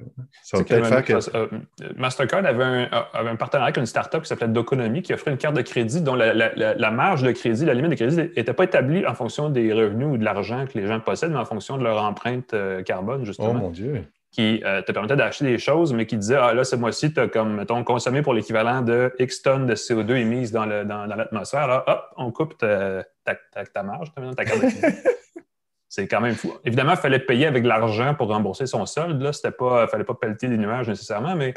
ça 0.43 0.59
va 0.59 0.65
Tu 0.65 0.69
sais 0.75 0.81
peut-être 0.81 0.87
faire 0.87 1.05
que... 1.05 1.37
euh, 1.37 1.93
Mastercard 1.97 2.47
avait 2.47 2.65
un, 2.65 2.89
avait 3.13 3.31
un 3.31 3.37
partenariat 3.37 3.67
avec 3.67 3.77
une 3.79 3.87
start-up 3.87 4.23
qui 4.23 4.29
s'appelait 4.29 4.49
Doconomy 4.49 5.03
qui 5.03 5.13
offrait 5.13 5.33
une 5.33 5.37
carte 5.39 5.57
de 5.57 5.63
crédit 5.63 6.01
dont 6.01 6.15
la, 6.15 6.33
la- 6.33 6.55
la- 6.55 6.75
la 6.75 6.91
marge 6.91 7.23
de 7.23 7.33
crédit, 7.33 7.65
la 7.65 7.75
limite 7.75 7.91
de 7.91 7.97
crédit 7.97 8.17
n'était 8.17 8.55
pas 8.55 8.65
établie 8.65 9.05
en 9.07 9.15
fonction 9.15 9.51
des 9.51 9.73
revenus 9.73 10.07
ou 10.09 10.17
de 10.19 10.25
l'argent 10.25 10.67
que 10.67 10.79
les 10.79 10.87
gens 10.87 11.01
possèdent, 11.01 11.33
mais 11.33 11.39
en 11.39 11.45
fonction 11.45 11.77
de 11.79 11.83
leur 11.85 12.03
empreinte 12.03 12.55
carbone, 12.85 13.25
justement. 13.25 13.51
Oh 13.51 13.55
mon 13.55 13.71
Dieu! 13.71 14.05
Qui 14.37 14.61
euh, 14.66 14.83
te 14.83 14.93
permettait 14.93 15.16
d'acheter 15.16 15.47
des 15.47 15.57
choses, 15.57 15.95
mais 15.95 16.05
qui 16.05 16.19
disait 16.19 16.37
Ah 16.38 16.52
là, 16.52 16.62
ce 16.62 16.76
mois-ci, 16.76 17.11
tu 17.11 17.19
as 17.21 17.26
comme, 17.26 17.55
mettons, 17.55 17.83
consommé 17.85 18.21
pour 18.21 18.35
l'équivalent 18.35 18.83
de 18.83 19.11
X 19.19 19.40
tonnes 19.40 19.66
de 19.66 19.75
CO2 19.75 20.14
émises 20.14 20.52
dans, 20.52 20.66
dans, 20.66 20.87
dans 21.09 21.16
l'atmosphère. 21.16 21.61
Alors, 21.61 21.85
hop, 21.87 22.05
on 22.19 22.31
coupe 22.33 22.59
ta, 22.59 23.02
ta, 23.25 23.35
ta- 23.35 23.64
ta 23.64 23.83
marge, 23.83 24.12
ta, 24.37 24.45
carte. 24.45 24.61
C'est 25.88 26.07
quand 26.07 26.21
même 26.21 26.35
fou. 26.35 26.52
Évidemment, 26.66 26.93
il 26.93 26.99
fallait 26.99 27.19
payer 27.19 27.47
avec 27.47 27.62
de 27.62 27.69
l'argent 27.69 28.14
pour 28.14 28.28
rembourser 28.28 28.66
son 28.66 28.85
solde. 28.85 29.23
Là, 29.23 29.33
c'était 29.33 29.52
pas, 29.52 29.87
fallait 29.87 30.05
pas 30.05 30.12
pelleter 30.12 30.49
des 30.49 30.59
nuages 30.59 30.87
nécessairement, 30.87 31.35
mais 31.35 31.55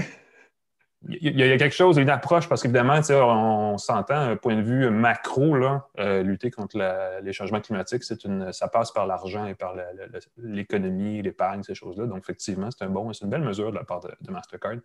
il 1.08 1.24
y, 1.24 1.42
a- 1.42 1.46
il 1.46 1.50
y 1.50 1.54
a 1.54 1.58
quelque 1.58 1.76
chose, 1.76 1.98
une 1.98 2.10
approche, 2.10 2.50
parce 2.50 2.62
qu'évidemment, 2.62 3.02
sais, 3.02 3.16
on, 3.16 3.78
s'entend, 3.78 4.16
un 4.18 4.36
point 4.36 4.56
de 4.56 4.62
vue 4.62 4.90
macro, 4.90 5.56
là, 5.56 5.88
euh, 5.98 6.24
lutter 6.24 6.52
contre 6.52 6.78
la- 6.78 7.22
les 7.22 7.32
changements 7.32 7.62
climatiques, 7.62 8.04
c'est 8.04 8.26
une, 8.26 8.52
ça 8.52 8.68
passe 8.68 8.92
par 8.92 9.08
l'argent 9.08 9.46
et 9.46 9.56
par 9.56 9.76
l'économie, 10.38 11.22
l'épargne, 11.22 11.64
ces 11.64 11.76
choses-là. 11.76 12.06
Donc, 12.06 12.20
effectivement, 12.20 12.70
c'est 12.72 12.84
un 12.84 12.90
bon, 12.90 13.14
c'est 13.14 13.24
une 13.24 13.32
belle 13.32 13.44
mesure 13.44 13.72
de 13.72 13.78
la 13.78 13.84
part 13.86 14.02
de, 14.02 14.12
de 14.20 14.32
Mastercard. 14.32 14.76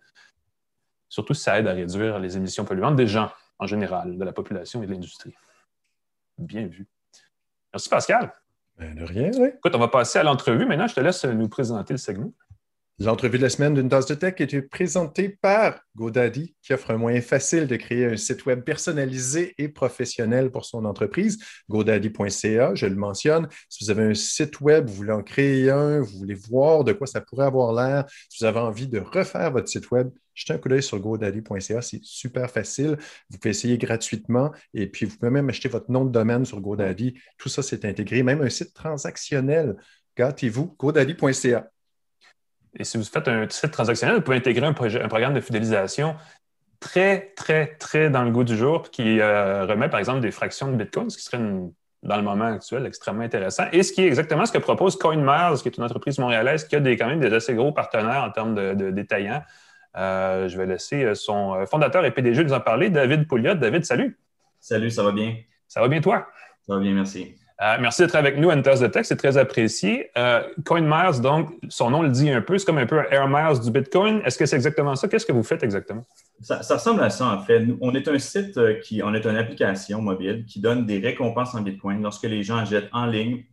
Surtout 1.09 1.33
si 1.33 1.43
ça 1.43 1.59
aide 1.59 1.67
à 1.67 1.73
réduire 1.73 2.19
les 2.19 2.37
émissions 2.37 2.65
polluantes 2.65 2.95
des 2.95 3.07
gens 3.07 3.29
en 3.59 3.67
général, 3.67 4.17
de 4.17 4.23
la 4.23 4.33
population 4.33 4.83
et 4.83 4.87
de 4.87 4.91
l'industrie. 4.91 5.33
Bien 6.37 6.65
vu. 6.67 6.87
Merci, 7.73 7.89
Pascal. 7.89 8.33
Ben, 8.77 8.93
de 8.95 9.03
rien, 9.03 9.31
oui. 9.37 9.49
Écoute, 9.55 9.73
on 9.75 9.79
va 9.79 9.87
passer 9.87 10.19
à 10.19 10.23
l'entrevue. 10.23 10.65
Maintenant, 10.65 10.87
je 10.87 10.95
te 10.95 10.99
laisse 10.99 11.23
nous 11.23 11.47
présenter 11.47 11.93
le 11.93 11.97
segment. 11.97 12.31
L'entrevue 12.97 13.37
de 13.37 13.43
la 13.43 13.49
semaine 13.49 13.73
d'une 13.73 13.89
tasse 13.89 14.05
de 14.05 14.15
tech 14.15 14.35
est 14.39 14.61
présentée 14.61 15.27
par 15.41 15.81
GoDaddy, 15.97 16.55
qui 16.61 16.73
offre 16.73 16.91
un 16.91 16.97
moyen 16.97 17.19
facile 17.19 17.67
de 17.67 17.75
créer 17.75 18.05
un 18.05 18.15
site 18.15 18.45
web 18.45 18.61
personnalisé 18.61 19.53
et 19.57 19.67
professionnel 19.67 20.49
pour 20.49 20.63
son 20.63 20.85
entreprise. 20.85 21.37
GoDaddy.ca, 21.69 22.73
je 22.73 22.85
le 22.85 22.95
mentionne. 22.95 23.49
Si 23.67 23.83
vous 23.83 23.91
avez 23.91 24.03
un 24.03 24.13
site 24.13 24.61
web, 24.61 24.87
vous 24.87 24.93
voulez 24.93 25.11
en 25.11 25.23
créer 25.23 25.69
un, 25.69 25.99
vous 25.99 26.19
voulez 26.19 26.35
voir 26.35 26.85
de 26.85 26.93
quoi 26.93 27.05
ça 27.05 27.19
pourrait 27.19 27.47
avoir 27.47 27.73
l'air, 27.73 28.05
si 28.29 28.41
vous 28.41 28.45
avez 28.45 28.59
envie 28.59 28.87
de 28.87 28.99
refaire 28.99 29.51
votre 29.51 29.67
site 29.67 29.91
web, 29.91 30.09
jetez 30.33 30.53
un 30.53 30.57
coup 30.57 30.69
d'œil 30.69 30.81
sur 30.81 30.97
GoDaddy.ca, 30.97 31.81
c'est 31.81 31.99
super 32.01 32.49
facile. 32.49 32.97
Vous 33.29 33.37
pouvez 33.37 33.49
essayer 33.49 33.77
gratuitement 33.77 34.53
et 34.73 34.87
puis 34.87 35.05
vous 35.05 35.17
pouvez 35.17 35.31
même 35.31 35.49
acheter 35.49 35.67
votre 35.67 35.91
nom 35.91 36.05
de 36.05 36.11
domaine 36.11 36.45
sur 36.45 36.61
GoDaddy. 36.61 37.15
Tout 37.37 37.49
ça, 37.49 37.61
c'est 37.61 37.83
intégré. 37.83 38.23
Même 38.23 38.41
un 38.41 38.49
site 38.49 38.73
transactionnel. 38.73 39.75
Gâtez-vous, 40.15 40.77
GoDaddy.ca. 40.79 41.69
Et 42.77 42.83
si 42.83 42.97
vous 42.97 43.03
faites 43.03 43.27
un 43.27 43.47
site 43.49 43.71
transactionnel, 43.71 44.15
vous 44.17 44.21
pouvez 44.21 44.37
intégrer 44.37 44.65
un, 44.65 44.73
projet- 44.73 45.01
un 45.01 45.07
programme 45.07 45.33
de 45.33 45.39
fidélisation 45.41 46.15
très, 46.79 47.33
très, 47.35 47.75
très 47.77 48.09
dans 48.09 48.23
le 48.23 48.31
goût 48.31 48.43
du 48.43 48.57
jour 48.57 48.89
qui 48.91 49.19
euh, 49.19 49.65
remet, 49.65 49.89
par 49.89 49.99
exemple, 49.99 50.19
des 50.19 50.31
fractions 50.31 50.69
de 50.71 50.75
Bitcoin, 50.75 51.09
ce 51.09 51.17
qui 51.17 51.23
serait 51.23 51.37
une- 51.37 51.71
dans 52.03 52.17
le 52.17 52.21
moment 52.21 52.45
actuel 52.45 52.85
extrêmement 52.85 53.23
intéressant. 53.23 53.63
Et 53.71 53.81
ce 53.81 53.91
qui 53.91 54.03
est 54.03 54.07
exactement 54.07 54.45
ce 54.45 54.51
que 54.51 54.59
propose 54.59 54.95
CoinMiles, 54.97 55.59
qui 55.61 55.69
est 55.69 55.77
une 55.77 55.83
entreprise 55.83 56.19
montréalaise 56.19 56.67
qui 56.67 56.75
a 56.75 56.79
des, 56.79 56.97
quand 56.97 57.07
même 57.07 57.19
des 57.19 57.33
assez 57.33 57.55
gros 57.55 57.71
partenaires 57.71 58.23
en 58.23 58.29
termes 58.29 58.53
de, 58.53 58.73
de 58.75 58.91
détaillants. 58.91 59.41
Euh, 59.97 60.47
je 60.49 60.57
vais 60.57 60.65
laisser 60.67 61.03
euh, 61.03 61.15
son 61.15 61.65
fondateur 61.65 62.05
et 62.05 62.11
PDG 62.11 62.43
nous 62.43 62.53
en 62.53 62.59
parler, 62.59 62.89
David 62.89 63.27
Pouliot. 63.27 63.55
David, 63.55 63.85
salut. 63.85 64.19
Salut, 64.59 64.91
ça 64.91 65.03
va 65.03 65.11
bien? 65.13 65.35
Ça 65.67 65.79
va 65.81 65.87
bien, 65.87 66.01
toi? 66.01 66.27
Ça 66.67 66.73
va 66.75 66.79
bien, 66.79 66.93
merci. 66.93 67.35
Euh, 67.61 67.77
merci 67.79 68.01
d'être 68.01 68.15
avec 68.15 68.37
nous 68.37 68.51
tasse 68.61 68.81
de 68.81 68.87
tech, 68.87 69.05
c'est 69.05 69.15
très 69.15 69.37
apprécié. 69.37 70.11
Euh, 70.17 70.43
CoinMiles, 70.65 71.21
donc, 71.21 71.53
son 71.69 71.89
nom 71.89 72.01
le 72.01 72.09
dit 72.09 72.29
un 72.29 72.41
peu, 72.41 72.57
c'est 72.57 72.65
comme 72.65 72.77
un 72.77 72.85
peu 72.85 72.99
un 72.99 73.05
Air 73.11 73.27
Miles 73.29 73.61
du 73.61 73.71
Bitcoin. 73.71 74.21
Est-ce 74.25 74.37
que 74.37 74.45
c'est 74.45 74.57
exactement 74.57 74.95
ça? 74.95 75.07
Qu'est-ce 75.07 75.25
que 75.25 75.31
vous 75.31 75.43
faites 75.43 75.63
exactement? 75.63 76.03
Ça, 76.41 76.63
ça 76.63 76.75
ressemble 76.75 77.01
à 77.01 77.09
ça, 77.09 77.27
en 77.27 77.41
fait. 77.41 77.61
Nous, 77.61 77.77
on 77.79 77.93
est 77.95 78.07
un 78.09 78.19
site 78.19 78.57
euh, 78.57 78.79
qui, 78.81 79.01
on 79.01 79.13
est 79.13 79.25
une 79.25 79.37
application 79.37 80.01
mobile 80.01 80.43
qui 80.45 80.59
donne 80.59 80.85
des 80.85 80.99
récompenses 80.99 81.55
en 81.55 81.61
Bitcoin 81.61 82.01
lorsque 82.01 82.23
les 82.23 82.43
gens 82.43 82.57
achètent 82.57 82.89
en 82.91 83.05
ligne 83.05 83.45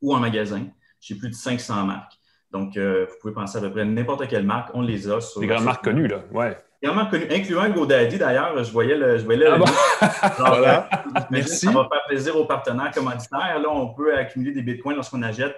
ou 0.00 0.14
en 0.14 0.20
magasin 0.20 0.66
chez 1.00 1.16
plus 1.16 1.30
de 1.30 1.34
500 1.34 1.86
marques. 1.86 2.12
Donc, 2.52 2.76
euh, 2.76 3.06
vous 3.08 3.14
pouvez 3.20 3.34
penser 3.34 3.58
à 3.58 3.60
peu 3.60 3.72
près 3.72 3.84
n'importe 3.84 4.28
quelle 4.28 4.44
marque, 4.44 4.70
on 4.74 4.82
les 4.82 5.08
a. 5.08 5.20
Sur, 5.20 5.40
Des 5.40 5.48
grandes 5.48 5.64
marques 5.64 5.84
connues, 5.84 6.06
là. 6.06 6.22
Ouais. 6.32 6.56
Marques 6.82 7.10
connues, 7.10 7.30
incluant 7.30 7.68
GoDaddy 7.68 8.18
d'ailleurs. 8.18 8.62
Je 8.64 8.72
voyais 8.72 8.96
le. 8.96 9.18
Je 9.18 9.24
voyais 9.24 9.40
le 9.40 9.52
Ah 9.52 9.58
bon? 9.58 9.64
Alors, 10.00 10.56
Voilà. 10.56 10.88
Merci. 11.30 11.66
Ça 11.66 11.72
va 11.72 11.88
faire 11.90 12.04
plaisir 12.08 12.36
aux 12.36 12.46
partenaires 12.46 12.90
commanditaires. 12.90 13.58
Là, 13.58 13.68
on 13.70 13.92
peut 13.94 14.14
accumuler 14.16 14.52
des 14.52 14.62
bitcoins 14.62 14.96
lorsqu'on 14.96 15.22
achète 15.22 15.54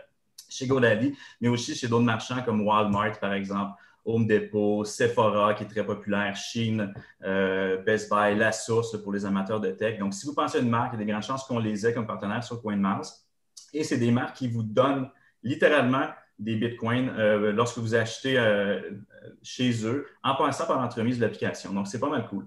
chez 0.48 0.66
GoDaddy, 0.66 1.16
mais 1.40 1.48
aussi 1.48 1.74
chez 1.74 1.88
d'autres 1.88 2.04
marchands 2.04 2.42
comme 2.42 2.66
Walmart, 2.66 3.18
par 3.18 3.32
exemple, 3.32 3.72
Home 4.04 4.26
Depot, 4.26 4.84
Sephora, 4.84 5.54
qui 5.54 5.64
est 5.64 5.68
très 5.68 5.84
populaire, 5.84 6.34
Shein, 6.36 6.92
euh, 7.24 7.78
Best 7.78 8.10
Buy, 8.10 8.36
La 8.36 8.52
Source 8.52 9.00
pour 9.00 9.12
les 9.12 9.24
amateurs 9.24 9.60
de 9.60 9.70
tech. 9.70 9.98
Donc, 9.98 10.12
si 10.12 10.26
vous 10.26 10.34
pensez 10.34 10.58
à 10.58 10.60
une 10.60 10.68
marque, 10.68 10.92
il 10.92 10.98
y 10.98 11.02
a 11.02 11.04
des 11.04 11.10
grandes 11.10 11.22
chances 11.22 11.44
qu'on 11.44 11.58
les 11.58 11.86
ait 11.86 11.94
comme 11.94 12.06
partenaires 12.06 12.42
sur 12.42 12.60
CoinMars. 12.60 13.06
Et 13.72 13.84
c'est 13.84 13.96
des 13.96 14.10
marques 14.10 14.36
qui 14.36 14.48
vous 14.48 14.62
donnent 14.62 15.08
littéralement 15.42 16.08
des 16.42 16.56
bitcoins 16.56 17.10
euh, 17.18 17.52
lorsque 17.52 17.78
vous 17.78 17.94
achetez 17.94 18.38
euh, 18.38 18.80
chez 19.42 19.86
eux 19.86 20.06
en 20.22 20.34
passant 20.34 20.66
par 20.66 20.80
l'entremise 20.80 21.16
de 21.18 21.22
l'application. 21.22 21.72
Donc, 21.72 21.86
c'est 21.88 22.00
pas 22.00 22.08
mal 22.08 22.26
cool. 22.28 22.46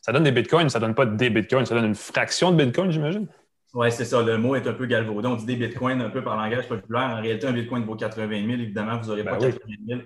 Ça 0.00 0.12
donne 0.12 0.24
des 0.24 0.32
bitcoins, 0.32 0.68
ça 0.68 0.78
donne 0.78 0.94
pas 0.94 1.06
des 1.06 1.30
bitcoins, 1.30 1.66
ça 1.66 1.74
donne 1.74 1.86
une 1.86 1.94
fraction 1.94 2.52
de 2.52 2.62
bitcoin, 2.62 2.90
j'imagine? 2.90 3.26
Oui, 3.72 3.90
c'est 3.90 4.04
ça. 4.04 4.22
Le 4.22 4.38
mot 4.38 4.54
est 4.54 4.66
un 4.66 4.72
peu 4.72 4.86
galvaudé. 4.86 5.26
On 5.26 5.34
dit 5.34 5.46
des 5.46 5.56
bitcoins 5.56 6.00
un 6.00 6.10
peu 6.10 6.22
par 6.22 6.36
langage 6.36 6.68
populaire. 6.68 7.16
En 7.16 7.20
réalité, 7.20 7.46
un 7.46 7.52
bitcoin 7.52 7.84
vaut 7.84 7.96
80 7.96 8.28
000. 8.28 8.60
Évidemment, 8.60 8.98
vous 8.98 9.08
n'aurez 9.08 9.24
Ben 9.24 9.36
pas 9.36 9.44
oui. 9.44 9.52
80 9.52 9.74
000 9.88 10.00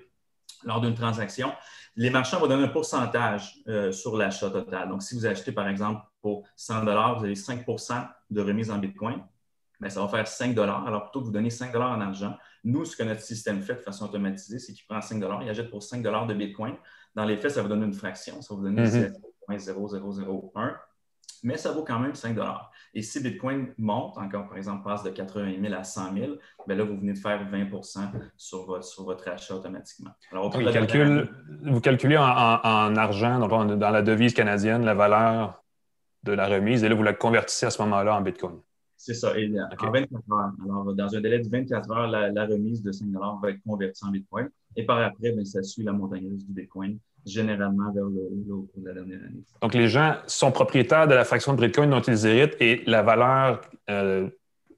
lors 0.65 0.81
d'une 0.81 0.95
transaction. 0.95 1.53
Les 1.97 2.11
marchands 2.11 2.39
vont 2.39 2.47
donner 2.47 2.65
un 2.65 2.69
pourcentage 2.69 3.57
euh, 3.69 3.93
sur 3.93 4.17
l'achat 4.17 4.51
total. 4.51 4.89
Donc, 4.89 5.03
si 5.03 5.15
vous 5.15 5.27
achetez, 5.27 5.53
par 5.53 5.69
exemple, 5.69 6.01
pour 6.23 6.45
100 6.57 6.83
vous 6.85 6.91
avez 7.25 7.35
5% 7.35 8.09
de 8.31 8.41
remise 8.41 8.71
en 8.71 8.79
bitcoin. 8.79 9.21
Bien, 9.81 9.91
ça 9.91 10.01
va 10.01 10.09
faire 10.09 10.27
5 10.27 10.59
Alors, 10.59 11.05
plutôt 11.05 11.21
que 11.21 11.27
vous 11.27 11.31
donner 11.33 11.51
5 11.51 11.75
en 11.77 12.01
argent, 12.01 12.37
nous, 12.65 12.85
ce 12.85 12.97
que 12.97 13.03
notre 13.05 13.21
système 13.21 13.63
fait 13.63 13.75
de 13.75 13.81
façon 13.81 14.07
automatisée, 14.07 14.59
c'est 14.59 14.73
qu'il 14.73 14.87
prend 14.87 15.01
5 15.01 15.23
il 15.43 15.49
achète 15.49 15.71
pour 15.71 15.83
5 15.83 16.03
de 16.03 16.35
bitcoin. 16.35 16.75
Dans 17.15 17.25
les 17.25 17.37
faits, 17.37 17.53
ça 17.53 17.63
va 17.63 17.69
donner 17.69 17.87
une 17.87 17.95
fraction. 17.95 18.43
Ça 18.43 18.55
va 18.55 18.59
vous 18.61 18.65
donner 18.67 18.83
Mhm. 18.83 19.13
0,0001 19.49 20.77
mais 21.45 21.57
ça 21.57 21.71
vaut 21.71 21.85
quand 21.85 22.01
même 22.01 22.15
5 22.17 22.37
Et 22.95 23.03
si 23.03 23.21
Bitcoin 23.23 23.73
monte, 23.79 24.19
encore 24.19 24.49
par 24.49 24.57
exemple 24.57 24.83
passe 24.83 25.05
de 25.05 25.11
80 25.11 25.55
000 25.63 25.73
à 25.73 25.85
100 25.85 26.13
000, 26.15 26.33
bien 26.67 26.77
là, 26.77 26.83
vous 26.85 26.97
venez 26.99 27.13
de 27.13 27.19
faire 27.19 27.49
20 27.49 27.71
sur 28.37 28.65
votre, 28.67 28.85
sur 28.85 29.05
votre 29.05 29.29
achat 29.29 29.55
automatiquement. 29.55 30.11
Alors, 30.33 30.47
calcule- 30.73 31.29
vous 31.63 31.81
calculez 31.81 32.17
en, 32.19 32.25
en- 32.25 32.61
en 32.65 32.97
argent, 32.97 33.39
dans 33.77 33.91
la 33.91 34.03
devise 34.03 34.35
canadienne, 34.35 34.85
la 34.85 34.95
valeur 34.95 35.63
de 36.25 36.33
la 36.33 36.49
remise, 36.49 36.83
et 36.83 36.89
là, 36.89 36.97
vous 36.97 37.05
la 37.05 37.13
convertissez 37.15 37.67
à 37.67 37.71
ce 37.71 37.81
moment-là 37.83 38.17
en 38.17 38.21
bitcoin. 38.21 38.59
C'est 38.99 39.15
ça. 39.15 39.39
Et 39.39 39.49
euh, 39.49 39.65
OK. 39.73 39.85
en 39.85 39.93
24 39.93 40.13
heures. 40.33 40.53
Alors, 40.65 40.95
dans 40.95 41.15
un 41.15 41.21
délai 41.21 41.39
de 41.39 41.49
24 41.49 41.91
heures, 41.93 42.09
la, 42.09 42.31
la 42.31 42.47
remise 42.47 42.83
de 42.83 42.91
5 42.93 43.09
va 43.41 43.51
être 43.51 43.63
convertie 43.63 44.05
en 44.05 44.11
Bitcoin. 44.11 44.51
Et 44.77 44.85
par 44.85 44.99
après, 44.99 45.33
bien, 45.33 45.45
ça 45.45 45.63
suit 45.63 45.85
la 45.85 45.93
montagne 45.93 46.29
russe 46.29 46.45
du 46.45 46.53
Bitcoin 46.53 46.99
généralement 47.25 47.93
vers 47.93 48.05
le 48.05 48.21
haut 48.51 48.59
au 48.59 48.63
cours 48.63 48.83
de 48.83 48.89
la 48.89 48.95
dernière 48.95 49.21
année. 49.21 49.43
Donc, 49.63 49.75
les 49.75 49.89
gens 49.89 50.17
sont 50.27 50.51
propriétaires 50.51 51.07
de 51.07 51.15
la 51.15 51.25
fraction 51.25 51.55
de 51.55 51.61
Bitcoin 51.61 51.91
dont 51.91 52.01
ils 52.01 52.27
héritent 52.27 52.57
et 52.61 52.83
la 52.87 53.03
valeur, 53.03 53.61
euh, 53.91 54.29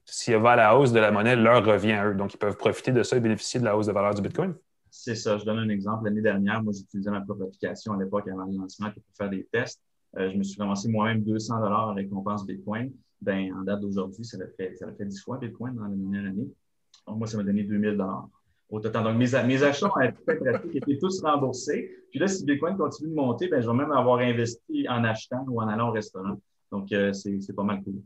s'il 0.05 0.35
va 0.37 0.51
à 0.51 0.55
la 0.55 0.77
hausse 0.77 0.91
de 0.91 0.99
la 0.99 1.11
monnaie, 1.11 1.35
leur 1.35 1.65
revient 1.65 1.93
à 1.93 2.07
eux. 2.07 2.13
Donc, 2.13 2.33
ils 2.33 2.37
peuvent 2.37 2.57
profiter 2.57 2.91
de 2.91 3.03
ça 3.03 3.17
et 3.17 3.19
bénéficier 3.19 3.59
de 3.59 3.65
la 3.65 3.75
hausse 3.75 3.87
de 3.87 3.91
valeur 3.91 4.13
du 4.13 4.21
Bitcoin. 4.21 4.53
C'est 4.89 5.15
ça. 5.15 5.37
Je 5.37 5.45
donne 5.45 5.59
un 5.59 5.69
exemple. 5.69 6.05
L'année 6.05 6.21
dernière, 6.21 6.61
moi, 6.61 6.73
j'utilisais 6.75 7.09
ma 7.09 7.21
propre 7.21 7.43
application 7.43 7.93
à 7.93 8.03
l'époque 8.03 8.27
avant 8.27 8.45
le 8.45 8.57
lancement 8.57 8.91
pour 8.91 9.03
faire 9.17 9.29
des 9.29 9.47
tests. 9.51 9.81
Euh, 10.17 10.29
je 10.29 10.37
me 10.37 10.43
suis 10.43 10.61
ramassé 10.61 10.89
moi-même 10.89 11.23
200 11.23 11.55
en 11.63 11.93
récompense 11.93 12.45
Bitcoin. 12.45 12.91
Ben, 13.21 13.53
en 13.53 13.63
date 13.63 13.81
d'aujourd'hui, 13.81 14.25
ça, 14.25 14.37
fait, 14.57 14.75
ça 14.77 14.91
fait 14.93 15.05
10 15.05 15.21
fois 15.21 15.37
Bitcoin 15.37 15.75
dans 15.75 15.83
la 15.83 15.89
dernière 15.89 16.31
année. 16.31 16.47
Donc, 17.07 17.17
moi, 17.17 17.27
ça 17.27 17.37
m'a 17.37 17.43
donné 17.43 17.63
2000 17.63 18.03
au 18.69 18.79
total. 18.79 19.03
Donc, 19.03 19.17
mes, 19.17 19.35
achats 19.63 19.91
ont 19.95 20.01
été 20.01 20.35
pratiques 20.35 20.75
étaient 20.75 20.97
tous 20.97 21.21
remboursés. 21.21 21.91
Puis 22.09 22.19
là, 22.19 22.27
si 22.27 22.43
Bitcoin 22.45 22.77
continue 22.77 23.09
de 23.09 23.15
monter, 23.15 23.47
ben, 23.47 23.61
je 23.61 23.67
vais 23.67 23.75
même 23.75 23.91
avoir 23.91 24.19
investi 24.19 24.87
en 24.89 25.03
achetant 25.03 25.45
ou 25.47 25.61
en 25.61 25.67
allant 25.67 25.89
au 25.89 25.91
restaurant. 25.91 26.41
Donc, 26.71 26.91
euh, 26.91 27.13
c'est 27.13 27.55
pas 27.55 27.63
mal 27.63 27.83
cool. 27.83 28.01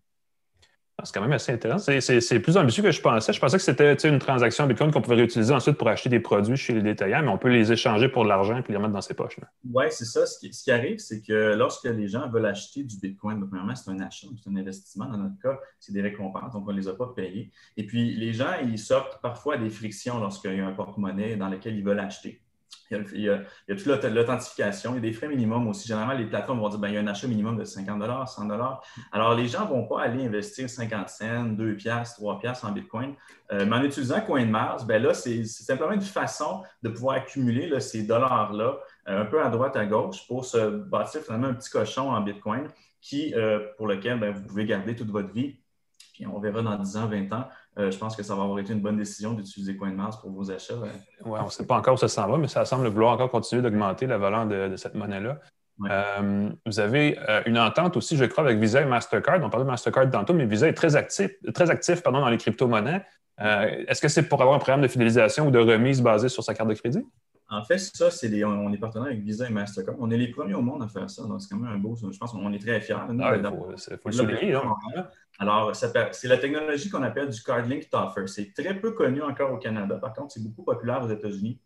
C'est 1.03 1.13
quand 1.13 1.21
même 1.21 1.34
assez 1.34 1.51
intéressant. 1.51 1.91
C'est 1.99 2.39
plus 2.39 2.55
ambitieux 2.55 2.81
que 2.81 2.91
je 2.91 3.01
pensais. 3.01 3.34
Je 3.34 3.39
pensais 3.39 3.58
que 3.58 3.63
c'était 3.63 3.93
une 3.93 4.17
transaction 4.17 4.65
Bitcoin 4.65 4.91
qu'on 4.91 5.01
pouvait 5.01 5.17
réutiliser 5.17 5.53
ensuite 5.53 5.77
pour 5.77 5.89
acheter 5.89 6.10
des 6.10 6.21
produits 6.21 6.55
chez 6.55 6.73
les 6.73 6.81
détaillants, 6.81 7.21
mais 7.21 7.27
on 7.27 7.38
peut 7.38 7.49
les 7.49 7.71
échanger 7.71 8.08
pour 8.08 8.23
de 8.23 8.29
l'argent 8.29 8.58
et 8.58 8.63
les 8.67 8.77
remettre 8.77 8.93
dans 8.93 9.01
ses 9.01 9.13
poches. 9.13 9.38
Oui, 9.69 9.86
c'est 9.89 10.05
ça. 10.05 10.25
Ce 10.25 10.39
qui, 10.39 10.71
arrive, 10.71 10.99
c'est 10.99 11.21
que 11.21 11.53
lorsque 11.53 11.84
les 11.84 12.08
gens 12.08 12.29
veulent 12.29 12.45
acheter 12.45 12.84
du 12.84 12.97
Bitcoin, 12.97 13.45
premièrement, 13.45 13.75
c'est 13.75 13.91
un 13.91 13.99
achat, 13.99 14.27
c'est 14.41 14.49
un 14.49 14.55
investissement. 14.55 15.05
Dans 15.05 15.17
notre 15.17 15.39
cas, 15.41 15.60
c'est 15.79 15.91
des 15.91 16.01
récompenses, 16.01 16.53
donc 16.53 16.65
on 16.65 16.71
ne 16.71 16.77
les 16.77 16.88
a 16.88 16.93
pas 16.93 17.12
payés. 17.13 17.51
Et 17.75 17.86
puis, 17.86 18.15
les 18.15 18.31
gens, 18.31 18.53
ils 18.63 18.79
sortent 18.79 19.21
parfois 19.21 19.58
des 19.58 19.69
frictions 19.69 20.19
lorsqu'il 20.19 20.55
y 20.55 20.62
a 20.62 20.67
un 20.67 20.71
porte-monnaie 20.71 21.36
dans 21.36 21.49
lequel 21.49 21.75
ils 21.75 21.84
veulent 21.84 21.99
acheter. 21.99 22.41
Il 22.91 23.21
y, 23.21 23.29
a, 23.29 23.39
toute 23.67 23.85
l'authentification, 23.85 24.91
il 24.91 24.95
y 24.95 24.97
a 24.97 25.01
des 25.01 25.13
frais 25.13 25.27
minimums 25.27 25.67
aussi. 25.67 25.88
Généralement, 25.88 26.13
les 26.13 26.25
plateformes 26.25 26.59
vont 26.59 26.69
dire 26.69 26.79
ben, 26.79 26.89
il 26.89 26.93
y 26.93 26.97
a 26.97 27.01
un 27.01 27.07
achat 27.07 27.27
minimum 27.27 27.57
de 27.57 27.65
50 27.65 28.27
100 28.27 28.49
Alors, 29.11 29.35
les 29.35 29.47
gens 29.47 29.65
ne 29.65 29.69
vont 29.69 29.88
pas 29.88 30.01
aller 30.01 30.25
investir 30.25 30.69
50 30.69 31.09
cents, 31.09 31.43
2 31.45 31.75
piastres, 31.75 32.17
3 32.17 32.39
piastres 32.39 32.65
en 32.65 32.71
Bitcoin. 32.71 33.15
Euh, 33.51 33.65
mais 33.65 33.75
en 33.75 33.83
utilisant 33.83 34.21
CoinMars, 34.21 34.85
ben 34.85 35.01
là, 35.01 35.13
c'est 35.13 35.43
simplement 35.45 35.91
une 35.91 36.01
façon 36.01 36.63
de 36.83 36.89
pouvoir 36.89 37.17
accumuler 37.17 37.79
ces 37.79 38.03
dollars-là 38.03 38.77
euh, 39.07 39.21
un 39.21 39.25
peu 39.25 39.41
à 39.41 39.49
droite, 39.49 39.75
à 39.75 39.85
gauche 39.85 40.25
pour 40.27 40.45
se 40.45 40.69
bâtir 40.69 41.21
finalement 41.21 41.47
un 41.47 41.53
petit 41.53 41.69
cochon 41.69 42.11
en 42.11 42.21
Bitcoin 42.21 42.67
qui, 43.01 43.33
euh, 43.35 43.59
pour 43.77 43.88
lequel 43.88 44.19
ben, 44.19 44.33
vous 44.33 44.41
pouvez 44.41 44.65
garder 44.65 44.95
toute 44.95 45.11
votre 45.11 45.31
vie. 45.31 45.59
Puis 46.13 46.25
on 46.25 46.39
verra 46.39 46.61
dans 46.61 46.77
10 46.77 46.97
ans, 46.97 47.07
20 47.07 47.33
ans, 47.33 47.47
euh, 47.77 47.91
je 47.91 47.97
pense 47.97 48.15
que 48.15 48.23
ça 48.23 48.35
va 48.35 48.43
avoir 48.43 48.59
été 48.59 48.73
une 48.73 48.81
bonne 48.81 48.97
décision 48.97 49.33
d'utiliser 49.33 49.75
CoinMars 49.75 50.21
pour 50.21 50.31
vos 50.31 50.49
achats. 50.49 50.75
Oui, 51.25 51.39
on 51.39 51.45
ne 51.45 51.49
sait 51.49 51.65
pas 51.65 51.77
encore 51.77 51.95
où 51.95 51.97
ça 51.97 52.07
s'en 52.07 52.27
va, 52.27 52.38
mais 52.38 52.47
ça 52.47 52.63
semble 52.65 52.88
vouloir 52.88 53.13
encore 53.13 53.29
continuer 53.29 53.61
d'augmenter 53.61 54.07
la 54.07 54.17
valeur 54.17 54.45
de, 54.45 54.75
cette 54.77 54.95
monnaie-là. 54.95 55.39
Euh, 55.89 56.49
vous 56.65 56.79
avez 56.79 57.19
euh, 57.27 57.41
une 57.45 57.59
entente 57.59 57.97
aussi, 57.97 58.15
je 58.15 58.23
crois, 58.25 58.45
avec 58.45 58.59
Visa 58.59 58.81
et 58.81 58.85
Mastercard. 58.85 59.41
On 59.43 59.49
parlait 59.49 59.65
de 59.65 59.69
Mastercard 59.69 60.09
tantôt, 60.09 60.33
mais 60.33 60.45
Visa 60.45 60.69
est 60.69 60.73
très 60.73 60.95
actif, 60.95 61.31
très 61.53 61.69
actif 61.69 62.01
pardon, 62.01 62.21
dans 62.21 62.29
les 62.29 62.38
crypto-monnaies. 62.38 63.03
Est-ce 63.38 63.99
que 63.99 64.07
c'est 64.07 64.29
pour 64.29 64.41
avoir 64.41 64.55
un 64.55 64.59
programme 64.59 64.81
de 64.81 64.88
fidélisation 64.88 65.47
ou 65.47 65.51
de 65.51 65.59
remise 65.59 66.01
basé 66.01 66.29
sur 66.29 66.41
sa 66.43 66.53
carte 66.53 66.69
de 66.69 66.75
crédit? 66.75 67.05
En 67.47 67.63
fait, 67.63 67.77
ça, 67.77 68.10
c'est 68.10 68.43
on 68.43 68.73
est 68.73 68.77
partenaire 68.77 69.08
avec 69.08 69.19
Visa 69.19 69.47
et 69.47 69.51
Mastercard. 69.51 69.95
On 69.99 70.10
est 70.10 70.17
les 70.17 70.29
premiers 70.29 70.55
au 70.55 70.63
monde 70.63 70.81
à 70.81 70.88
faire 70.88 71.10
ça. 71.10 71.23
Donc, 71.23 71.41
c'est 71.41 71.49
quand 71.49 71.60
même 71.60 71.71
un 71.71 71.77
beau. 71.77 71.95
Je 71.95 72.17
pense 72.17 72.31
qu'on 72.31 72.51
est 72.51 72.60
très 72.60 72.81
fiers. 72.81 72.95
Ah, 72.97 73.36
il 73.36 73.43
faut, 73.43 73.97
faut, 74.01 74.10
le 74.10 74.12
souligner. 74.12 74.58
Alors, 75.38 75.75
c'est 75.75 76.27
la 76.27 76.38
technologie 76.38 76.89
qu'on 76.89 77.03
appelle 77.03 77.29
du 77.29 77.43
Card 77.43 77.67
Link 77.67 77.88
Offer. 77.93 78.25
C'est 78.27 78.51
très 78.53 78.73
peu 78.73 78.91
connu 78.91 79.21
encore 79.21 79.51
au 79.51 79.58
Canada. 79.58 79.97
Par 79.97 80.13
contre, 80.13 80.34
c'est 80.34 80.43
beaucoup 80.43 80.63
populaire 80.63 81.03
aux 81.03 81.10
États-Unis 81.10 81.60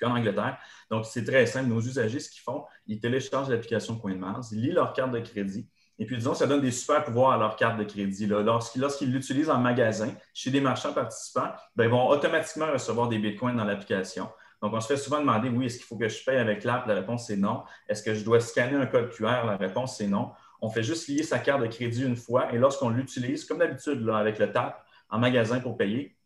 qu'en 0.00 0.16
Angleterre. 0.16 0.58
Donc, 0.90 1.06
c'est 1.06 1.24
très 1.24 1.46
simple. 1.46 1.68
Nos 1.68 1.80
usagers, 1.80 2.20
ce 2.20 2.30
qu'ils 2.30 2.42
font, 2.42 2.64
ils 2.86 3.00
téléchargent 3.00 3.50
l'application 3.50 3.98
CoinMars, 3.98 4.44
ils 4.52 4.60
lisent 4.60 4.74
leur 4.74 4.92
carte 4.92 5.10
de 5.10 5.20
crédit. 5.20 5.68
Et 5.98 6.04
puis, 6.04 6.16
disons, 6.16 6.34
ça 6.34 6.46
donne 6.46 6.60
des 6.60 6.70
super 6.70 7.02
pouvoirs 7.04 7.32
à 7.32 7.38
leur 7.38 7.56
carte 7.56 7.78
de 7.78 7.84
crédit. 7.84 8.26
Lorsqu'ils 8.26 9.10
l'utilisent 9.10 9.50
en 9.50 9.58
magasin, 9.58 10.12
chez 10.34 10.50
des 10.50 10.60
marchands 10.60 10.92
participants, 10.92 11.50
ben, 11.74 11.84
ils 11.84 11.90
vont 11.90 12.06
automatiquement 12.08 12.70
recevoir 12.70 13.08
des 13.08 13.18
bitcoins 13.18 13.56
dans 13.56 13.64
l'application. 13.64 14.28
Donc, 14.62 14.72
on 14.72 14.80
se 14.80 14.86
fait 14.86 14.96
souvent 14.96 15.20
demander, 15.20 15.48
oui, 15.48 15.66
est-ce 15.66 15.76
qu'il 15.76 15.86
faut 15.86 15.96
que 15.96 16.08
je 16.08 16.24
paye 16.24 16.38
avec 16.38 16.64
l'app? 16.64 16.86
La 16.86 16.94
réponse, 16.94 17.26
c'est 17.26 17.36
non. 17.36 17.62
Est-ce 17.88 18.02
que 18.02 18.14
je 18.14 18.24
dois 18.24 18.40
scanner 18.40 18.76
un 18.76 18.86
code 18.86 19.10
QR? 19.10 19.44
La 19.46 19.56
réponse, 19.56 19.98
c'est 19.98 20.06
non. 20.06 20.30
On 20.60 20.70
fait 20.70 20.82
juste 20.82 21.08
lier 21.08 21.22
sa 21.22 21.38
carte 21.38 21.62
de 21.62 21.66
crédit 21.66 22.04
une 22.04 22.16
fois 22.16 22.52
et 22.52 22.58
lorsqu'on 22.58 22.88
l'utilise, 22.88 23.44
comme 23.44 23.58
d'habitude, 23.58 24.08
avec 24.08 24.38
le 24.38 24.50
TAP 24.50 24.82
en 25.10 25.18
magasin 25.18 25.60
pour 25.60 25.76
payer, 25.76 26.16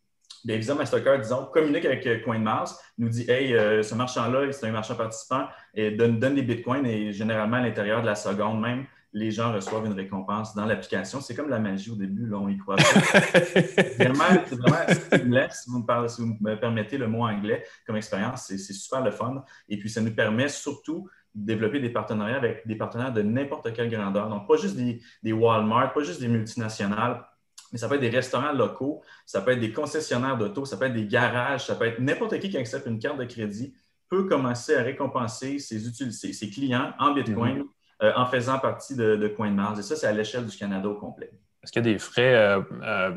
bien, 0.44 0.56
Visa 0.56 0.74
Mastercard, 0.74 1.20
disons, 1.20 1.46
communique 1.46 1.84
avec 1.84 2.06
euh, 2.06 2.20
CoinMars, 2.20 2.78
nous 2.98 3.08
dit 3.08 3.30
Hey, 3.30 3.54
euh, 3.54 3.82
ce 3.82 3.94
marchand-là, 3.94 4.52
c'est 4.52 4.66
un 4.66 4.72
marchand 4.72 4.94
participant, 4.94 5.46
et 5.74 5.90
donne, 5.90 6.18
donne 6.18 6.34
des 6.36 6.42
bitcoins 6.42 6.86
et 6.86 7.12
généralement 7.12 7.56
à 7.56 7.60
l'intérieur 7.60 8.00
de 8.02 8.06
la 8.06 8.14
seconde 8.14 8.60
même, 8.60 8.86
les 9.12 9.30
gens 9.30 9.52
reçoivent 9.52 9.86
une 9.86 9.94
récompense 9.94 10.54
dans 10.54 10.64
l'application. 10.64 11.20
C'est 11.20 11.34
comme 11.34 11.48
la 11.48 11.58
magie 11.58 11.90
au 11.90 11.96
début, 11.96 12.26
là, 12.26 12.38
on 12.38 12.48
y 12.48 12.56
croit 12.56 12.76
pas. 12.76 12.82
c'est 13.34 13.96
vraiment, 13.96 14.24
vraiment 14.50 15.48
si 15.50 15.70
vous, 15.70 15.78
me 15.78 15.86
parlez, 15.86 16.08
si 16.08 16.20
vous 16.22 16.36
me 16.40 16.54
permettez 16.54 16.96
le 16.96 17.08
mot 17.08 17.24
anglais 17.24 17.64
comme 17.86 17.96
expérience, 17.96 18.44
c'est 18.46 18.58
super 18.58 19.02
le 19.02 19.10
fun. 19.10 19.44
Et 19.68 19.78
puis, 19.78 19.90
ça 19.90 20.00
nous 20.00 20.14
permet 20.14 20.48
surtout 20.48 21.08
développer 21.34 21.80
des 21.80 21.90
partenariats 21.90 22.36
avec 22.36 22.66
des 22.66 22.76
partenaires 22.76 23.12
de 23.12 23.22
n'importe 23.22 23.72
quelle 23.72 23.90
grandeur. 23.90 24.28
Donc, 24.28 24.46
pas 24.46 24.56
juste 24.56 24.76
des, 24.76 25.00
des, 25.22 25.32
Walmart, 25.32 25.92
pas 25.92 26.02
juste 26.02 26.20
des 26.20 26.28
multinationales, 26.28 27.24
mais 27.72 27.78
ça 27.78 27.88
peut 27.88 27.94
être 27.94 28.00
des 28.00 28.10
restaurants 28.10 28.52
locaux, 28.52 29.02
ça 29.26 29.40
peut 29.40 29.52
être 29.52 29.60
des 29.60 29.72
concessionnaires 29.72 30.36
d'auto, 30.36 30.64
ça 30.64 30.76
peut 30.76 30.86
être 30.86 30.94
des 30.94 31.06
garages, 31.06 31.66
ça 31.66 31.74
peut 31.74 31.86
être 31.86 32.00
n'importe 32.00 32.38
qui 32.40 32.50
qui 32.50 32.56
accepte 32.56 32.86
une 32.86 32.98
carte 32.98 33.18
de 33.18 33.24
crédit 33.24 33.74
peut 34.08 34.26
commencer 34.26 34.74
à 34.74 34.82
récompenser 34.82 35.60
ses, 35.60 35.78
ses 35.78 36.50
clients 36.50 36.92
en 36.98 37.12
Bitcoin 37.12 37.60
mm-hmm. 37.60 37.68
Euh, 38.02 38.12
en 38.16 38.26
faisant 38.26 38.58
partie 38.58 38.96
de, 38.96 39.16
de 39.16 39.28
CoinMars. 39.28 39.78
Et 39.78 39.82
ça, 39.82 39.94
c'est 39.94 40.06
à 40.06 40.12
l'échelle 40.12 40.46
du 40.46 40.56
Canada 40.56 40.88
au 40.88 40.94
complet. 40.94 41.30
Est-ce 41.62 41.70
qu'il 41.70 41.84
y 41.84 41.88
a 41.88 41.92
des 41.92 41.98
frais 41.98 42.34
euh, 42.34 42.60
euh, 42.82 43.14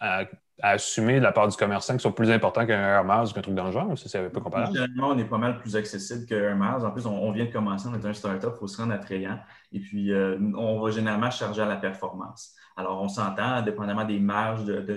à 0.00 0.24
à 0.62 0.72
assumer 0.72 1.14
de 1.14 1.22
la 1.22 1.32
part 1.32 1.48
du 1.48 1.56
commerçant 1.56 1.94
qui 1.94 2.00
sont 2.00 2.12
plus 2.12 2.30
importants 2.30 2.66
qu'un 2.66 2.78
Hermès 2.78 3.30
ou 3.30 3.32
qu'un 3.32 3.40
truc 3.40 3.54
dans 3.54 3.64
le 3.64 3.72
genre, 3.72 3.88
ou 3.88 3.96
c'est 3.96 4.28
pas 4.28 4.40
comparable? 4.40 4.72
Généralement, 4.74 5.08
on 5.08 5.18
est 5.18 5.24
pas 5.24 5.38
mal 5.38 5.56
plus 5.56 5.74
accessible 5.74 6.26
qu'un 6.26 6.36
Hermès. 6.36 6.84
En 6.84 6.90
plus, 6.90 7.06
on, 7.06 7.32
vient 7.32 7.46
de 7.46 7.50
commencer, 7.50 7.88
on 7.90 7.94
est 7.94 8.04
un 8.04 8.12
startup, 8.12 8.50
il 8.54 8.58
faut 8.58 8.66
se 8.66 8.76
rendre 8.76 8.92
attrayant. 8.92 9.38
Et 9.72 9.80
puis, 9.80 10.12
on 10.12 10.78
va 10.78 10.90
généralement 10.90 11.30
charger 11.30 11.62
à 11.62 11.66
la 11.66 11.76
performance. 11.76 12.54
Alors, 12.76 13.00
on 13.00 13.08
s'entend, 13.08 13.62
dépendamment 13.62 14.04
des 14.04 14.18
marges 14.18 14.64
de, 14.64 14.96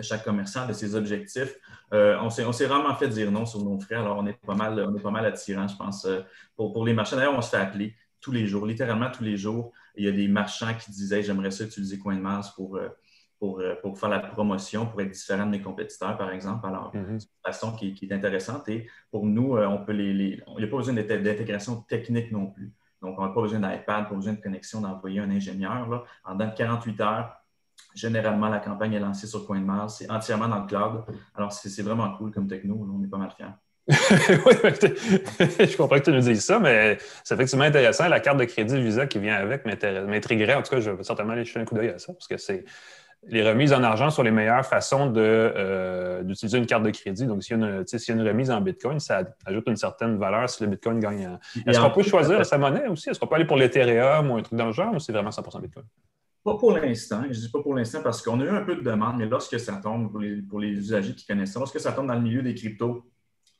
chaque 0.00 0.24
commerçant, 0.24 0.66
de 0.66 0.72
ses 0.72 0.96
objectifs. 0.96 1.54
Euh, 1.94 2.18
on 2.20 2.30
s'est 2.30 2.66
vraiment 2.66 2.94
fait 2.96 3.08
dire 3.08 3.30
non 3.30 3.46
sur 3.46 3.60
nos 3.60 3.78
frais. 3.78 3.94
Alors, 3.94 4.18
on 4.18 4.26
est 4.26 4.40
pas 4.44 4.56
mal, 4.56 4.84
on 4.88 4.96
est 4.96 5.02
pas 5.02 5.10
mal 5.12 5.26
attirant, 5.26 5.68
je 5.68 5.76
pense, 5.76 6.08
pour, 6.56 6.72
pour 6.72 6.84
les 6.84 6.92
marchands. 6.92 7.14
D'ailleurs, 7.14 7.38
on 7.38 7.42
se 7.42 7.50
fait 7.50 7.58
appeler 7.58 7.94
tous 8.22 8.32
les 8.32 8.46
jours, 8.46 8.64
littéralement 8.64 9.10
tous 9.10 9.24
les 9.24 9.36
jours. 9.36 9.72
Il 9.96 10.04
y 10.04 10.08
a 10.08 10.12
des 10.12 10.28
marchands 10.28 10.74
qui 10.74 10.90
disaient 10.90 11.22
J'aimerais 11.22 11.50
ça 11.50 11.64
utiliser 11.64 11.98
CoinMars 11.98 12.54
pour 12.54 12.78
euh, 13.42 13.74
pour, 13.82 13.98
faire 13.98 14.08
la 14.08 14.20
promotion, 14.20 14.86
pour 14.86 15.00
être 15.00 15.10
différent 15.10 15.46
de 15.46 15.50
mes 15.50 15.60
compétiteurs, 15.60 16.16
par 16.16 16.30
exemple. 16.30 16.64
Alors, 16.64 16.94
mhm. 16.94 17.18
c'est 17.18 17.26
une 17.26 17.52
façon 17.52 17.72
qui, 17.72 17.98
est 18.00 18.12
intéressante. 18.12 18.68
Et 18.68 18.86
pour 19.10 19.26
nous, 19.26 19.56
euh, 19.56 19.66
on 19.66 19.84
peut 19.84 19.92
les, 19.92 20.10
il 20.12 20.56
n'y 20.58 20.64
a 20.64 20.66
pas 20.68 20.76
besoin 20.76 20.94
d'intégration 20.94 21.82
technique 21.82 22.30
non 22.30 22.46
plus. 22.46 22.72
Donc, 23.00 23.18
on 23.18 23.22
n'a 23.22 23.32
pas 23.32 23.42
besoin 23.42 23.58
d'iPad, 23.58 24.08
pas 24.08 24.14
besoin 24.14 24.34
de 24.34 24.40
connexion, 24.40 24.80
d'envoyer 24.80 25.18
un 25.18 25.30
ingénieur. 25.30 25.88
Là. 25.88 26.04
En 26.24 26.36
dans 26.36 26.50
48 26.50 27.00
heures, 27.00 27.36
généralement, 27.96 28.48
la 28.48 28.60
campagne 28.60 28.92
est 28.92 29.00
lancée 29.00 29.26
sur 29.26 29.44
CoinMars. 29.44 29.90
C'est 29.90 30.08
entièrement 30.08 30.46
dans 30.46 30.60
le 30.60 30.66
cloud. 30.66 31.04
Alors, 31.34 31.52
c'est 31.52 31.82
vraiment 31.82 32.16
cool 32.16 32.30
comme 32.30 32.46
techno. 32.46 32.76
on 32.76 33.02
est 33.02 33.08
pas 33.08 33.18
mal 33.18 33.32
fiers. 33.32 33.46
oui, 33.88 33.94
je 35.40 35.76
comprends 35.76 35.98
que 35.98 36.04
tu 36.04 36.12
nous 36.12 36.20
dises 36.20 36.44
ça, 36.44 36.60
mais 36.60 36.98
c'est 37.24 37.34
effectivement 37.34 37.64
intéressant. 37.64 38.08
La 38.08 38.20
carte 38.20 38.38
de 38.38 38.44
crédit 38.44 38.80
Visa 38.80 39.06
qui 39.06 39.18
vient 39.18 39.34
avec 39.34 39.64
m'intriguerait. 39.64 40.54
En 40.54 40.62
tout 40.62 40.70
cas, 40.74 40.80
je 40.80 40.90
vais 40.90 41.02
certainement 41.02 41.32
aller 41.32 41.44
jeter 41.44 41.60
un 41.60 41.64
coup 41.64 41.74
d'œil 41.74 41.88
à 41.88 41.98
ça 41.98 42.12
parce 42.12 42.28
que 42.28 42.36
c'est 42.36 42.64
les 43.28 43.48
remises 43.48 43.72
en 43.72 43.82
argent 43.82 44.10
sont 44.10 44.22
les 44.22 44.30
meilleures 44.30 44.66
façons 44.66 45.12
euh, 45.16 46.22
d'utiliser 46.24 46.58
une 46.58 46.66
carte 46.66 46.82
de 46.82 46.90
crédit. 46.90 47.26
Donc, 47.26 47.42
s'il 47.42 47.56
y, 47.56 47.62
a 47.62 48.14
une 48.14 48.26
remise 48.26 48.50
en 48.50 48.60
Bitcoin, 48.60 48.98
ça 48.98 49.22
ajoute 49.46 49.64
une 49.68 49.76
certaine 49.76 50.18
valeur 50.18 50.50
si 50.50 50.62
le 50.64 50.70
Bitcoin 50.70 50.98
gagne. 50.98 51.38
Est-ce 51.66 51.78
qu'on 51.78 51.90
peut 51.90 52.02
choisir 52.02 52.44
sa 52.44 52.58
monnaie 52.58 52.88
aussi? 52.88 53.10
Est-ce 53.10 53.20
qu'on 53.20 53.28
peut 53.28 53.36
aller 53.36 53.44
pour 53.44 53.56
l'Ethereum 53.56 54.30
ou 54.30 54.36
un 54.36 54.42
truc 54.42 54.58
dans 54.58 54.66
le 54.66 54.72
genre 54.72 54.94
ou 54.94 54.98
c'est 54.98 55.12
vraiment 55.12 55.30
100% 55.30 55.60
Bitcoin? 55.60 55.84
Pas 56.44 56.56
pour 56.56 56.76
l'instant. 56.76 57.22
Je 57.30 57.38
dis 57.38 57.50
pas 57.50 57.62
pour 57.62 57.76
l'instant 57.76 58.00
parce 58.02 58.20
qu'on 58.20 58.40
a 58.40 58.44
eu 58.44 58.48
un 58.48 58.62
peu 58.62 58.74
de 58.74 58.80
demande, 58.80 59.18
mais 59.18 59.26
lorsque 59.26 59.60
ça 59.60 59.76
tombe, 59.76 60.10
pour 60.10 60.18
les, 60.18 60.42
pour 60.42 60.58
les 60.58 60.70
usagers 60.70 61.14
qui 61.14 61.24
connaissent 61.24 61.52
ça, 61.52 61.60
lorsque 61.60 61.78
ça 61.78 61.92
tombe 61.92 62.08
dans 62.08 62.14
le 62.14 62.20
milieu 62.20 62.42
des 62.42 62.54
cryptos, 62.54 63.04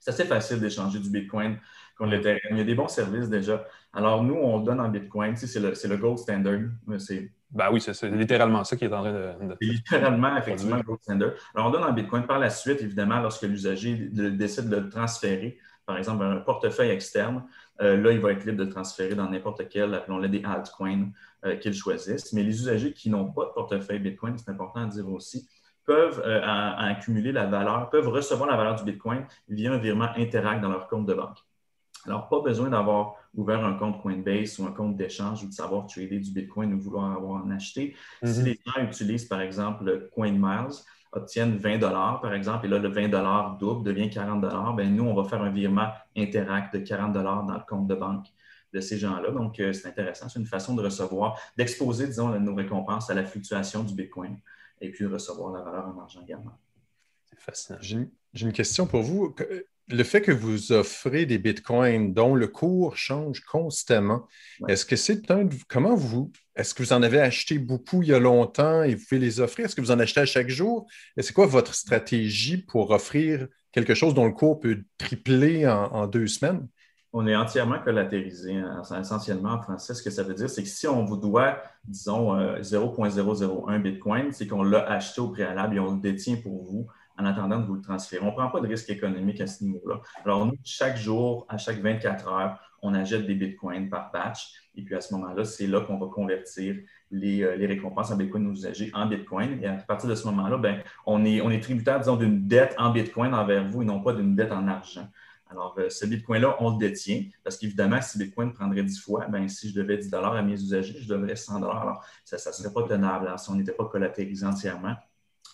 c'est 0.02 0.10
assez 0.10 0.24
facile 0.24 0.58
d'échanger 0.58 0.98
du 0.98 1.08
Bitcoin 1.10 1.58
contre 1.96 2.10
l'Ethereum. 2.10 2.40
Il 2.50 2.58
y 2.58 2.60
a 2.60 2.64
des 2.64 2.74
bons 2.74 2.88
services 2.88 3.28
déjà. 3.28 3.64
Alors, 3.92 4.24
nous, 4.24 4.34
on 4.34 4.58
donne 4.58 4.80
en 4.80 4.88
Bitcoin. 4.88 5.36
c'est 5.36 5.60
le, 5.60 5.70
le 5.70 5.96
gold 5.96 6.18
standard. 6.18 6.58
C'est 6.98 7.30
ben 7.52 7.68
oui, 7.70 7.80
c'est 7.80 8.10
littéralement 8.10 8.64
ça 8.64 8.76
qui 8.76 8.86
est 8.86 8.92
en 8.92 9.02
train 9.02 9.12
de. 9.12 9.56
C'est 9.60 9.68
littéralement, 9.68 10.36
effectivement, 10.36 10.76
le 10.76 10.82
gold 10.82 11.00
standard. 11.02 11.30
Alors, 11.54 11.68
on 11.68 11.70
donne 11.70 11.84
en 11.84 11.92
Bitcoin 11.92 12.26
par 12.26 12.40
la 12.40 12.50
suite, 12.50 12.80
évidemment, 12.80 13.20
lorsque 13.20 13.42
l'usager 13.42 13.94
décide 13.94 14.68
de 14.68 14.76
le 14.76 14.88
transférer, 14.88 15.58
par 15.86 15.96
exemple, 15.96 16.24
un 16.24 16.36
portefeuille 16.38 16.90
externe, 16.90 17.44
euh, 17.80 17.96
là, 17.96 18.10
il 18.10 18.18
va 18.18 18.32
être 18.32 18.44
libre 18.44 18.58
de 18.58 18.64
le 18.64 18.70
transférer 18.70 19.14
dans 19.14 19.30
n'importe 19.30 19.68
quel, 19.68 19.94
appelons-le 19.94 20.28
des 20.28 20.42
altcoins 20.44 21.10
euh, 21.44 21.56
qu'il 21.56 21.74
choisisse. 21.74 22.32
Mais 22.32 22.42
les 22.42 22.58
usagers 22.58 22.92
qui 22.92 23.08
n'ont 23.08 23.30
pas 23.30 23.44
de 23.44 23.50
portefeuille 23.50 24.00
Bitcoin, 24.00 24.36
c'est 24.36 24.50
important 24.50 24.80
à 24.80 24.86
dire 24.86 25.08
aussi, 25.08 25.48
peuvent 25.84 26.22
euh, 26.24 26.40
accumuler 26.42 27.32
la 27.32 27.46
valeur, 27.46 27.90
peuvent 27.90 28.08
recevoir 28.08 28.48
la 28.48 28.56
valeur 28.56 28.76
du 28.76 28.84
Bitcoin 28.84 29.24
via 29.48 29.72
un 29.72 29.78
virement 29.78 30.08
Interact 30.16 30.60
dans 30.62 30.68
leur 30.68 30.88
compte 30.88 31.06
de 31.06 31.14
banque. 31.14 31.38
Alors, 32.06 32.28
pas 32.28 32.40
besoin 32.40 32.68
d'avoir 32.68 33.14
ouvert 33.34 33.64
un 33.64 33.74
compte 33.74 34.02
Coinbase 34.02 34.58
ou 34.58 34.66
un 34.66 34.72
compte 34.72 34.96
d'échange 34.96 35.44
ou 35.44 35.48
de 35.48 35.52
savoir 35.52 35.86
trader 35.86 36.18
du 36.18 36.32
Bitcoin 36.32 36.74
ou 36.74 36.80
vouloir 36.80 37.12
avoir 37.12 37.44
en 37.44 37.50
acheter. 37.50 37.94
Si 38.24 38.40
Mhm. 38.40 38.44
les 38.46 38.60
gens 38.66 38.82
utilisent, 38.82 39.24
par 39.26 39.40
exemple, 39.40 39.84
le 39.84 40.10
CoinMiles, 40.12 40.74
obtiennent 41.12 41.56
20 41.58 41.78
par 42.20 42.32
exemple, 42.32 42.66
et 42.66 42.68
là, 42.68 42.78
le 42.78 42.88
20 42.88 43.58
double 43.58 43.84
devient 43.84 44.08
40 44.10 44.40
ben 44.76 44.94
nous, 44.96 45.04
on 45.04 45.14
va 45.14 45.28
faire 45.28 45.42
un 45.42 45.50
virement 45.50 45.88
Interact 46.16 46.74
de 46.74 46.80
40 46.80 47.12
dans 47.12 47.54
le 47.54 47.66
compte 47.68 47.86
de 47.86 47.94
banque 47.94 48.26
de 48.72 48.80
ces 48.80 48.98
gens-là. 48.98 49.30
Donc, 49.30 49.60
euh, 49.60 49.72
c'est 49.74 49.88
intéressant. 49.88 50.28
C'est 50.28 50.38
une 50.40 50.46
façon 50.46 50.74
de 50.74 50.82
recevoir, 50.82 51.38
d'exposer, 51.56 52.06
disons, 52.06 52.28
nos 52.40 52.54
récompenses 52.54 53.10
à 53.10 53.14
la 53.14 53.24
fluctuation 53.24 53.84
du 53.84 53.94
Bitcoin 53.94 54.38
et 54.82 54.90
puis 54.90 55.06
recevoir 55.06 55.52
la 55.52 55.62
valeur 55.62 55.86
en 55.88 56.00
argent 56.00 56.20
également. 56.22 56.58
C'est 57.30 57.40
fascinant. 57.40 57.78
J'ai 57.80 58.08
une, 58.46 58.52
question 58.52 58.86
pour 58.86 59.02
vous. 59.02 59.34
Le 59.88 60.04
fait 60.04 60.20
que 60.20 60.32
vous 60.32 60.72
offrez 60.72 61.24
des 61.24 61.38
bitcoins 61.38 62.12
dont 62.12 62.34
le 62.34 62.48
cours 62.48 62.96
change 62.96 63.40
constamment, 63.40 64.26
Ouais. 64.60 64.72
est-ce 64.72 64.84
que 64.84 64.96
c'est 64.96 65.30
un. 65.30 65.48
Comment 65.68 65.94
vous. 65.94 66.30
Est-ce 66.56 66.74
que 66.74 66.82
vous 66.82 66.92
en 66.92 67.02
avez 67.02 67.20
acheté 67.20 67.58
beaucoup 67.58 68.02
il 68.02 68.08
y 68.08 68.14
a 68.14 68.18
longtemps 68.18 68.82
et 68.82 68.94
vous 68.94 69.04
pouvez 69.08 69.20
les 69.20 69.40
offrir? 69.40 69.66
Est-ce 69.66 69.76
que 69.76 69.80
vous 69.80 69.90
en 69.90 69.98
achetez 69.98 70.20
à 70.20 70.26
chaque 70.26 70.48
jour? 70.48 70.86
Et 71.16 71.22
c'est 71.22 71.32
quoi 71.32 71.46
votre 71.46 71.74
stratégie 71.74 72.58
pour 72.58 72.90
offrir 72.90 73.48
quelque 73.70 73.94
chose 73.94 74.14
dont 74.14 74.26
le 74.26 74.32
cours 74.32 74.60
peut 74.60 74.82
tripler 74.98 75.66
en, 75.66 75.84
en 75.92 76.06
deux 76.06 76.26
semaines? 76.26 76.68
On 77.14 77.26
est 77.26 77.36
entièrement 77.36 77.78
collatérisé, 77.78 78.56
hein, 78.56 78.82
essentiellement 78.98 79.50
en 79.50 79.62
français. 79.62 79.92
Ce 79.94 80.02
que 80.02 80.10
ça 80.10 80.22
veut 80.22 80.32
dire, 80.32 80.48
c'est 80.48 80.62
que 80.62 80.68
si 80.68 80.86
on 80.86 81.04
vous 81.04 81.18
doit, 81.18 81.58
disons, 81.84 82.34
euh, 82.34 82.62
0,001 82.62 83.78
Bitcoin, 83.80 84.32
c'est 84.32 84.46
qu'on 84.46 84.62
l'a 84.62 84.90
acheté 84.90 85.20
au 85.20 85.28
préalable 85.28 85.76
et 85.76 85.80
on 85.80 85.94
le 85.94 86.00
détient 86.00 86.36
pour 86.36 86.64
vous 86.64 86.86
en 87.18 87.26
attendant 87.26 87.58
de 87.58 87.66
vous 87.66 87.74
le 87.74 87.82
transférer. 87.82 88.22
On 88.22 88.30
ne 88.30 88.32
prend 88.32 88.48
pas 88.48 88.60
de 88.60 88.66
risque 88.68 88.90
économique 88.90 89.40
à 89.40 89.46
ce 89.46 89.64
niveau-là. 89.64 90.00
Alors, 90.24 90.46
nous, 90.46 90.56
chaque 90.64 90.96
jour, 90.96 91.46
à 91.48 91.58
chaque 91.58 91.78
24 91.78 92.28
heures, 92.28 92.58
on 92.80 92.94
achète 92.94 93.26
des 93.26 93.34
Bitcoins 93.34 93.88
par 93.88 94.10
batch. 94.10 94.52
Et 94.74 94.82
puis, 94.82 94.94
à 94.94 95.00
ce 95.00 95.14
moment-là, 95.14 95.44
c'est 95.44 95.66
là 95.66 95.82
qu'on 95.82 95.98
va 95.98 96.06
convertir 96.06 96.76
les, 97.10 97.42
euh, 97.42 97.54
récompenses 97.66 98.10
en 98.10 98.16
Bitcoin 98.16 98.44
nos 98.44 98.52
usagers 98.52 98.90
en 98.94 99.06
Bitcoin. 99.06 99.62
Et 99.62 99.66
à 99.66 99.74
partir 99.74 100.08
de 100.08 100.14
ce 100.14 100.26
moment-là, 100.28 100.56
ben, 100.56 100.82
on, 101.06 101.24
est, 101.24 101.40
on 101.40 101.50
est 101.50 101.60
tributaire, 101.60 102.00
disons, 102.00 102.16
d'une 102.16 102.46
dette 102.48 102.74
en 102.78 102.90
Bitcoin 102.90 103.34
envers 103.34 103.68
vous 103.68 103.82
et 103.82 103.84
non 103.84 104.00
pas 104.00 104.14
d'une 104.14 104.34
dette 104.34 104.50
en 104.50 104.66
argent. 104.66 105.06
Alors, 105.52 105.74
euh, 105.78 105.90
ce 105.90 106.06
Bitcoin-là, 106.06 106.56
on 106.60 106.70
le 106.70 106.78
détient 106.78 107.24
parce 107.44 107.56
qu'évidemment, 107.56 108.00
si 108.00 108.18
Bitcoin 108.18 108.52
prendrait 108.52 108.82
10 108.82 108.98
fois, 109.00 109.26
ben, 109.26 109.48
si 109.48 109.70
je 109.70 109.74
devais 109.74 109.98
10 109.98 110.12
à 110.14 110.42
mes 110.42 110.54
usagers, 110.54 110.98
je 110.98 111.08
devrais 111.08 111.36
100 111.36 111.62
Alors, 111.62 112.04
ça 112.24 112.36
ne 112.36 112.54
serait 112.54 112.72
pas 112.72 112.82
tenable 112.82 113.28
hein, 113.28 113.36
si 113.36 113.50
on 113.50 113.54
n'était 113.54 113.72
pas 113.72 113.84
collatérisé 113.84 114.46
entièrement. 114.46 114.96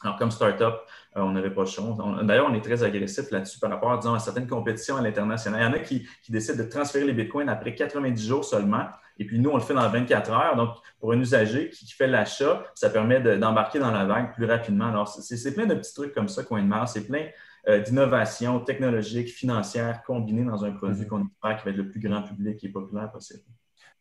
Alors, 0.02 0.16
comme 0.16 0.30
startup, 0.30 0.74
euh, 1.16 1.20
on 1.22 1.32
n'avait 1.32 1.50
pas 1.50 1.64
de 1.64 1.68
chance. 1.68 1.98
D'ailleurs, 2.22 2.46
on 2.48 2.54
est 2.54 2.60
très 2.60 2.84
agressif 2.84 3.30
là-dessus 3.32 3.58
par 3.58 3.70
rapport 3.70 3.98
disons, 3.98 4.14
à 4.14 4.20
certaines 4.20 4.46
compétitions 4.46 4.96
à 4.96 5.02
l'international. 5.02 5.60
Il 5.60 5.64
y 5.64 5.66
en 5.66 5.72
a 5.72 5.80
qui, 5.80 6.06
décident 6.28 6.62
de 6.62 6.68
transférer 6.68 7.04
les 7.04 7.12
bitcoins 7.12 7.48
après 7.48 7.74
90 7.74 8.28
jours 8.28 8.44
seulement. 8.44 8.86
Et 9.18 9.26
puis, 9.26 9.40
nous, 9.40 9.50
on 9.50 9.56
le 9.56 9.62
fait 9.62 9.74
dans 9.74 9.88
24 9.88 10.30
heures. 10.30 10.54
Donc, 10.54 10.76
pour 11.00 11.12
un 11.12 11.18
usager 11.18 11.70
qui, 11.70 11.90
fait 11.92 12.06
l'achat, 12.06 12.62
ça 12.76 12.90
permet 12.90 13.20
de- 13.20 13.36
d'embarquer 13.36 13.80
dans 13.80 13.90
la 13.90 14.04
vague 14.04 14.32
plus 14.34 14.44
rapidement. 14.44 14.86
Alors, 14.86 15.08
c'est 15.08 15.52
plein 15.52 15.66
de 15.66 15.74
petits 15.74 15.94
trucs 15.94 16.14
comme 16.14 16.28
ça, 16.28 16.44
CoinMars. 16.44 16.88
C'est 16.88 17.08
plein 17.08 17.26
euh, 17.68 17.80
d'innovations 17.80 18.60
technologiques, 18.60 19.28
financières 19.28 20.02
combinées 20.04 20.44
dans 20.44 20.64
un 20.64 20.72
produit 20.72 21.02
Mhm. 21.02 21.08
qu'on 21.08 21.20
espère 21.26 21.56
qui 21.58 21.64
va 21.64 21.70
être 21.72 21.76
le 21.76 21.88
plus 21.90 22.00
grand 22.00 22.22
public 22.22 22.62
et 22.64 22.68
populaire 22.68 23.10
possible. 23.10 23.42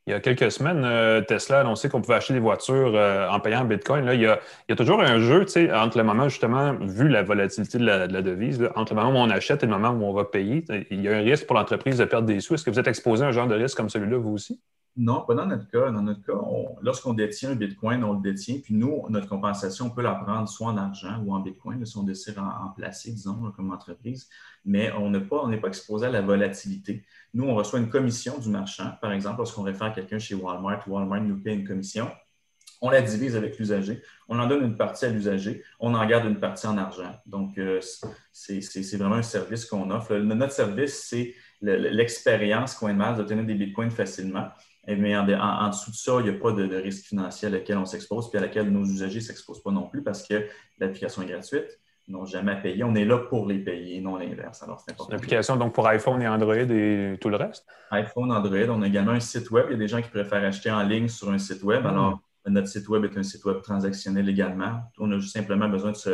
Il 0.05 0.11
y 0.11 0.13
a 0.13 0.21
quelques 0.21 0.51
semaines, 0.53 0.85
euh, 0.85 1.21
Tesla 1.21 1.57
a 1.57 1.61
annoncé 1.61 1.89
qu'on 1.89 2.01
pouvait 2.01 2.15
acheter 2.15 2.33
des 2.33 2.39
voitures 2.39 2.95
euh, 2.95 3.27
en 3.29 3.41
payant 3.41 3.61
en 3.61 3.65
Bitcoin. 3.65 4.05
Là, 4.05 4.13
il, 4.13 4.21
y 4.21 4.25
a, 4.25 4.39
il 4.67 4.71
y 4.71 4.73
a 4.73 4.75
toujours 4.77 5.01
un 5.01 5.19
jeu 5.19 5.45
entre 5.73 5.97
le 5.97 6.03
moment, 6.05 6.29
justement, 6.29 6.73
vu 6.79 7.09
la 7.09 7.23
volatilité 7.23 7.77
de 7.77 7.85
la, 7.85 8.07
de 8.07 8.13
la 8.13 8.21
devise, 8.21 8.61
là, 8.61 8.71
entre 8.75 8.93
le 8.95 9.01
moment 9.01 9.19
où 9.19 9.23
on 9.25 9.29
achète 9.29 9.63
et 9.63 9.65
le 9.65 9.73
moment 9.73 9.89
où 9.89 10.05
on 10.05 10.13
va 10.13 10.23
payer. 10.23 10.63
Il 10.91 11.01
y 11.01 11.09
a 11.09 11.17
un 11.17 11.21
risque 11.21 11.45
pour 11.45 11.57
l'entreprise 11.57 11.97
de 11.97 12.05
perdre 12.05 12.25
des 12.25 12.39
sous. 12.39 12.53
Est-ce 12.53 12.63
que 12.63 12.71
vous 12.71 12.79
êtes 12.79 12.87
exposé 12.87 13.25
à 13.25 13.27
un 13.27 13.31
genre 13.33 13.47
de 13.47 13.55
risque 13.55 13.75
comme 13.75 13.89
celui-là, 13.89 14.17
vous 14.17 14.31
aussi? 14.31 14.61
Non, 14.99 15.21
pas 15.27 15.35
dans 15.35 15.45
notre 15.45 15.69
cas. 15.69 15.91
Dans 15.91 16.01
notre 16.01 16.23
cas, 16.23 16.33
on- 16.33 16.75
lorsqu'on 16.81 17.13
détient 17.13 17.51
un 17.51 17.55
Bitcoin, 17.55 18.03
on 18.03 18.13
le 18.13 18.21
détient. 18.21 18.57
Puis 18.63 18.73
nous, 18.73 19.03
notre 19.09 19.27
compensation, 19.29 19.85
on 19.85 19.89
peut 19.91 20.01
la 20.01 20.15
prendre 20.15 20.49
soit 20.49 20.67
en 20.67 20.77
argent 20.77 21.21
ou 21.23 21.33
en 21.35 21.39
Bitcoin, 21.39 21.85
si 21.85 21.95
on 21.97 22.03
décide 22.03 22.39
en, 22.39 22.47
en 22.65 22.69
placer, 22.69 23.11
disons, 23.11 23.51
comme 23.55 23.71
entreprise. 23.71 24.27
Mais 24.65 24.91
on 24.93 25.11
n'est 25.11 25.21
pas, 25.21 25.47
pas 25.61 25.67
exposé 25.67 26.07
à 26.07 26.09
la 26.09 26.21
volatilité. 26.21 27.05
Nous, 27.35 27.45
on 27.45 27.53
reçoit 27.53 27.77
une 27.79 27.89
commission 27.89 28.39
du 28.39 28.49
marchand. 28.49 28.91
Par 28.99 29.11
exemple, 29.11 29.37
lorsqu'on 29.37 29.61
réfère 29.61 29.93
quelqu'un 29.93 30.17
chez 30.17 30.33
Walmart, 30.33 30.87
Walmart 30.87 31.21
nous 31.21 31.37
paie 31.41 31.53
une 31.53 31.67
commission. 31.67 32.09
On 32.81 32.89
la 32.89 33.01
divise 33.01 33.35
avec 33.35 33.57
l'usager. 33.59 34.01
On 34.29 34.39
en 34.39 34.47
donne 34.47 34.63
une 34.63 34.77
partie 34.77 35.05
à 35.05 35.09
l'usager. 35.09 35.63
On 35.79 35.93
en 35.93 36.05
garde 36.07 36.25
une 36.25 36.39
partie 36.39 36.65
en 36.67 36.77
argent. 36.77 37.11
Donc, 37.25 37.57
euh, 37.59 37.79
c'est 38.31 38.97
vraiment 38.97 39.15
un 39.15 39.21
service 39.23 39.65
qu'on 39.65 39.89
offre. 39.91 40.15
Notre 40.15 40.51
service, 40.53 41.05
c'est 41.07 41.33
le- 41.61 41.77
le- 41.77 41.89
l'expérience 41.89 42.75
CoinMars 42.75 43.17
d'obtenir 43.17 43.43
des 43.45 43.55
bitcoins 43.55 43.89
facilement. 43.89 44.47
Et 44.87 44.95
Mais 44.95 45.15
en, 45.17 45.27
en- 45.27 45.65
en 45.65 45.69
dessous 45.69 45.91
de 45.91 45.95
ça, 45.95 46.13
il 46.19 46.23
n'y 46.23 46.29
a 46.29 46.39
pas 46.39 46.51
de, 46.53 46.65
de 46.65 46.75
risque 46.77 47.05
financier 47.07 47.49
à 47.49 47.79
on 47.79 47.85
s'expose, 47.85 48.29
puis 48.29 48.37
à 48.37 48.41
laquelle 48.41 48.69
nos 48.71 48.83
usagers 48.85 49.19
ne 49.19 49.23
s'exposent 49.23 49.61
pas 49.61 49.71
non 49.71 49.87
plus 49.87 50.01
parce 50.01 50.25
que 50.27 50.47
l'application 50.79 51.21
est 51.23 51.27
gratuite. 51.27 51.79
Ils 52.07 52.13
n'ont 52.13 52.25
jamais 52.25 52.53
à 52.53 52.55
payer. 52.55 52.85
On 52.85 52.95
est 52.95 53.03
là 53.03 53.17
pour 53.17 53.45
les 53.47 53.59
payer, 53.59 53.99
non 53.99 54.15
l'inverse. 54.15 54.63
Alors, 54.63 54.79
c'est 54.79 54.91
important. 54.93 55.11
une 55.11 55.17
application 55.17 55.57
donc 55.57 55.73
pour 55.73 55.85
iPhone 55.87 56.21
et 56.21 56.27
Android 56.27 56.55
et 56.55 57.17
tout 57.19 57.27
le 57.27 57.35
reste? 57.35 57.65
iPhone, 57.91 58.31
Android. 58.31 58.69
On 58.69 58.81
a 58.81 58.87
également 58.87 59.11
un 59.11 59.19
site 59.19 59.51
web. 59.51 59.65
Il 59.69 59.73
y 59.73 59.75
a 59.75 59.77
des 59.77 59.89
gens 59.89 60.01
qui 60.01 60.09
préfèrent 60.09 60.45
acheter 60.45 60.71
en 60.71 60.83
ligne 60.83 61.09
sur 61.09 61.29
un 61.29 61.37
site 61.37 61.63
web. 61.63 61.83
Mm. 61.83 61.87
Alors, 61.87 62.19
notre 62.45 62.69
site 62.69 62.87
web 62.87 63.03
est 63.03 63.17
un 63.17 63.23
site 63.23 63.43
web 63.43 63.61
transactionnel 63.61 64.29
également. 64.29 64.79
On 64.99 65.11
a 65.11 65.19
juste 65.19 65.33
simplement 65.33 65.67
besoin 65.67 65.91
de 65.91 65.97
se. 65.97 66.11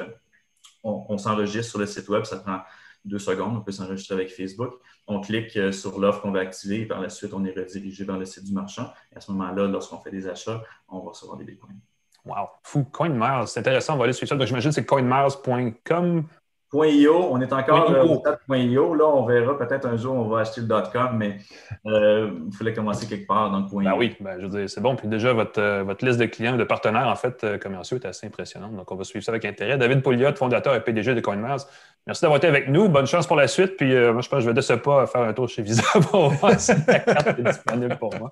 On, 0.83 1.05
on 1.09 1.17
s'enregistre 1.19 1.69
sur 1.69 1.79
le 1.79 1.85
site 1.85 2.09
web, 2.09 2.23
ça 2.23 2.37
prend 2.37 2.61
deux 3.05 3.19
secondes. 3.19 3.57
On 3.57 3.61
peut 3.61 3.71
s'enregistrer 3.71 4.15
avec 4.15 4.29
Facebook. 4.29 4.73
On 5.07 5.19
clique 5.19 5.55
euh, 5.57 5.71
sur 5.71 5.99
l'offre 5.99 6.21
qu'on 6.21 6.31
va 6.31 6.39
activer 6.39 6.81
et 6.81 6.85
par 6.85 7.01
la 7.01 7.09
suite, 7.09 7.33
on 7.33 7.43
est 7.45 7.57
redirigé 7.57 8.03
vers 8.05 8.17
le 8.17 8.25
site 8.25 8.45
du 8.45 8.53
marchand. 8.53 8.91
Et 9.11 9.17
à 9.17 9.19
ce 9.19 9.31
moment-là, 9.31 9.67
lorsqu'on 9.67 9.97
fait 9.97 10.11
des 10.11 10.27
achats, 10.27 10.61
on 10.87 10.99
va 10.99 11.09
recevoir 11.09 11.37
des 11.37 11.43
bitcoins. 11.43 11.79
Wow! 12.25 12.47
Fou! 12.63 12.85
CoinMars, 12.85 13.49
c'est 13.49 13.59
intéressant, 13.59 13.95
on 13.95 13.97
va 13.97 14.05
aller 14.05 14.13
suivre 14.13 14.29
ça. 14.29 14.35
Donc, 14.35 14.47
j'imagine 14.47 14.69
que 14.69 14.75
c'est 14.75 14.85
coinmars.com. 14.85 16.25
.io, 16.73 17.27
on 17.29 17.39
est 17.39 17.53
encore 17.53 17.91
euh, 17.91 18.03
io. 18.03 18.13
au 18.13 18.19
stade 18.19 18.39
.io. 18.49 18.95
Là, 18.95 19.05
on 19.05 19.25
verra 19.25 19.57
peut-être 19.57 19.85
un 19.85 19.95
jour, 19.95 20.15
on 20.15 20.27
va 20.27 20.39
acheter 20.39 20.61
le 20.61 20.67
.com, 20.67 21.15
mais 21.15 21.37
euh, 21.85 22.31
il 22.47 22.55
fallait 22.55 22.73
commencer 22.73 23.05
quelque 23.07 23.27
part 23.27 23.51
dans 23.51 23.59
le 23.59 23.67
point 23.67 23.83
Ben 23.83 23.91
.io. 23.91 23.97
oui, 23.97 24.15
ben, 24.19 24.37
je 24.39 24.45
veux 24.47 24.59
dire, 24.59 24.69
c'est 24.69 24.81
bon. 24.81 24.95
Puis 24.95 25.07
déjà, 25.07 25.33
votre, 25.33 25.83
votre 25.83 26.03
liste 26.03 26.19
de 26.19 26.25
clients, 26.25 26.57
de 26.57 26.63
partenaires, 26.63 27.07
en 27.07 27.15
fait, 27.15 27.59
commerciaux 27.59 27.97
est 27.97 28.05
assez 28.05 28.25
impressionnante. 28.25 28.75
Donc, 28.75 28.91
on 28.91 28.95
va 28.95 29.03
suivre 29.03 29.23
ça 29.23 29.31
avec 29.31 29.45
intérêt. 29.45 29.77
David 29.77 30.01
Pouliot, 30.01 30.33
fondateur 30.35 30.73
et 30.73 30.83
PDG 30.83 31.13
de 31.13 31.21
CoinMars. 31.21 31.67
Merci 32.05 32.21
d'avoir 32.21 32.37
été 32.37 32.47
avec 32.47 32.67
nous. 32.69 32.89
Bonne 32.89 33.05
chance 33.05 33.25
pour 33.27 33.37
la 33.37 33.47
suite. 33.47 33.77
Puis, 33.77 33.93
euh, 33.93 34.11
moi, 34.11 34.21
je 34.21 34.27
pense 34.27 34.39
que 34.39 34.43
je 34.43 34.49
vais 34.49 34.53
de 34.53 34.61
ce 34.61 34.73
pas 34.73 35.07
faire 35.07 35.21
un 35.21 35.33
tour 35.33 35.47
chez 35.47 35.61
Visa 35.61 35.83
pour 36.11 36.29
voir 36.31 36.59
si 36.59 36.73
la 36.85 36.99
carte 36.99 37.39
est 37.39 37.43
disponible 37.43 37.97
pour 37.97 38.13
moi. 38.17 38.31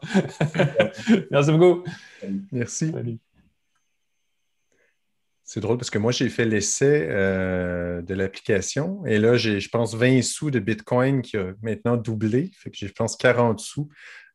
Merci 1.32 1.52
beaucoup. 1.52 1.84
Merci. 2.52 2.92
Salut. 2.92 3.18
C'est 5.44 5.62
drôle 5.62 5.78
parce 5.78 5.90
que 5.90 5.98
moi, 5.98 6.12
j'ai 6.12 6.30
fait 6.30 6.46
l'essai 6.46 7.08
euh, 7.10 8.02
de 8.02 8.14
l'application 8.14 9.06
et 9.06 9.18
là, 9.20 9.36
j'ai, 9.36 9.60
je 9.60 9.70
pense, 9.70 9.96
20 9.96 10.22
sous 10.22 10.52
de 10.52 10.60
Bitcoin 10.60 11.22
qui 11.22 11.38
a 11.38 11.54
maintenant 11.62 11.96
doublé. 11.98 12.52
Fait 12.54 12.72
que 12.72 12.78
j'ai, 12.78 12.88
je 12.88 12.94
pense, 12.94 13.16
40 13.16 13.60
sous 13.60 13.90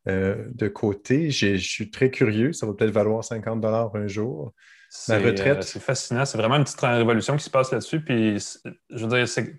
euh, 0.07 0.45
de 0.53 0.67
côté. 0.67 1.29
J'ai- 1.29 1.57
je 1.57 1.69
suis 1.69 1.91
très 1.91 2.09
curieux. 2.09 2.53
Ça 2.53 2.65
va 2.65 2.73
peut-être 2.73 2.91
valoir 2.91 3.23
50 3.23 3.63
un 3.65 4.07
jour. 4.07 4.53
C'est, 4.89 5.17
retraite. 5.17 5.57
euh, 5.57 5.61
c'est 5.61 5.79
fascinant. 5.81 6.25
C'est 6.25 6.37
vraiment 6.37 6.55
une 6.55 6.63
petite 6.63 6.79
révolution 6.81 7.35
qui 7.37 7.43
se 7.43 7.49
passe 7.49 7.71
là-dessus. 7.71 8.01
Puis, 8.01 8.39
c'est- 8.39 8.59
je 8.89 9.05
veux 9.05 9.09
dire, 9.15 9.27
c'est, 9.27 9.53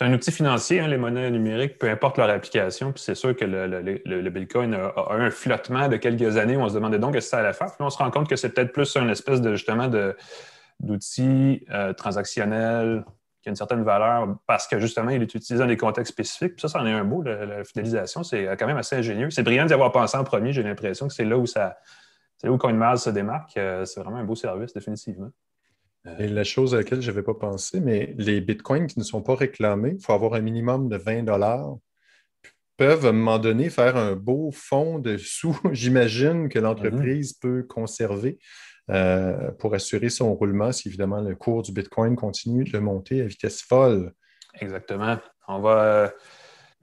un 0.00 0.12
outil 0.12 0.30
financier, 0.30 0.80
hein, 0.80 0.88
les 0.88 0.98
monnaies 0.98 1.30
numériques, 1.30 1.78
peu 1.78 1.88
importe 1.88 2.18
leur 2.18 2.28
application. 2.28 2.92
Puis, 2.92 3.02
c'est 3.02 3.14
sûr 3.14 3.34
que 3.34 3.46
le, 3.46 3.66
le- 3.66 3.80
le- 4.04 4.20
le 4.20 4.30
Bitcoin 4.30 4.74
a, 4.74 4.92
un 5.10 5.30
flottement 5.30 5.88
de 5.88 5.96
quelques 5.96 6.36
années 6.36 6.54
où 6.56 6.60
on 6.60 6.68
se 6.68 6.74
demandait 6.74 6.98
donc 6.98 7.14
qu'est-ce 7.14 7.26
que 7.28 7.30
ça 7.30 7.38
allait 7.38 7.54
faire. 7.54 7.68
Puis 7.68 7.76
là, 7.80 7.86
on 7.86 7.90
se 7.90 7.96
rend 7.98 8.10
compte 8.10 8.28
que 8.28 8.36
c'est 8.36 8.50
peut-être 8.50 8.72
plus 8.72 8.94
une 8.96 9.08
espèce 9.08 9.40
de, 9.40 9.52
justement, 9.54 9.88
de, 9.88 10.14
d'outil 10.80 11.64
euh, 11.70 11.92
transactionnel 11.94 13.04
qui 13.42 13.48
a 13.48 13.50
une 13.50 13.56
certaine 13.56 13.84
valeur 13.84 14.36
parce 14.46 14.66
que 14.66 14.78
justement, 14.78 15.10
il 15.10 15.22
est 15.22 15.34
utilisé 15.34 15.56
dans 15.56 15.66
des 15.66 15.76
contextes 15.78 16.12
spécifiques. 16.12 16.56
Puis 16.56 16.60
ça, 16.60 16.68
c'en 16.68 16.84
est 16.86 16.92
un 16.92 17.04
beau, 17.04 17.22
la, 17.22 17.46
la 17.46 17.64
fidélisation. 17.64 18.22
C'est 18.22 18.44
quand 18.58 18.66
même 18.66 18.76
assez 18.76 18.96
ingénieux. 18.96 19.30
C'est 19.30 19.42
brillant 19.44 19.64
d'y 19.64 19.72
avoir 19.72 19.92
pensé 19.92 20.16
en 20.18 20.24
premier. 20.24 20.52
J'ai 20.52 20.62
l'impression 20.62 21.08
que 21.08 21.14
c'est 21.14 21.24
là 21.24 21.38
où 21.38 21.46
ça. 21.46 21.78
C'est 22.46 22.50
là 22.50 22.92
où 22.92 22.96
se 22.96 23.10
démarque. 23.10 23.56
Euh, 23.56 23.84
C'est 23.84 24.00
vraiment 24.00 24.18
un 24.18 24.24
beau 24.24 24.34
service, 24.34 24.72
définitivement. 24.72 25.30
Et 26.18 26.28
la 26.28 26.44
chose 26.44 26.74
à 26.74 26.78
laquelle 26.78 27.02
je 27.02 27.10
n'avais 27.10 27.22
pas 27.24 27.34
pensé, 27.34 27.80
mais 27.80 28.14
les 28.16 28.40
bitcoins 28.40 28.86
qui 28.86 28.98
ne 28.98 29.04
sont 29.04 29.22
pas 29.22 29.34
réclamés, 29.34 29.96
il 29.98 30.04
faut 30.04 30.12
avoir 30.12 30.34
un 30.34 30.40
minimum 30.40 30.88
de 30.88 30.96
20 30.96 31.24
peuvent 32.76 33.06
à 33.06 33.08
un 33.08 33.12
moment 33.12 33.38
donné 33.38 33.70
faire 33.70 33.96
un 33.96 34.14
beau 34.14 34.50
fonds 34.52 34.98
de 34.98 35.16
sous, 35.16 35.58
j'imagine, 35.72 36.48
que 36.48 36.58
l'entreprise 36.58 37.32
peut 37.32 37.64
conserver 37.64 38.38
euh, 38.90 39.50
pour 39.52 39.74
assurer 39.74 40.10
son 40.10 40.34
roulement 40.34 40.70
si 40.70 40.88
évidemment 40.88 41.20
le 41.20 41.34
cours 41.34 41.62
du 41.62 41.72
bitcoin 41.72 42.14
continue 42.14 42.64
de 42.64 42.78
monter 42.78 43.22
à 43.22 43.24
vitesse 43.24 43.62
folle. 43.62 44.12
Exactement. 44.60 45.18
On 45.48 45.60
va. 45.60 46.12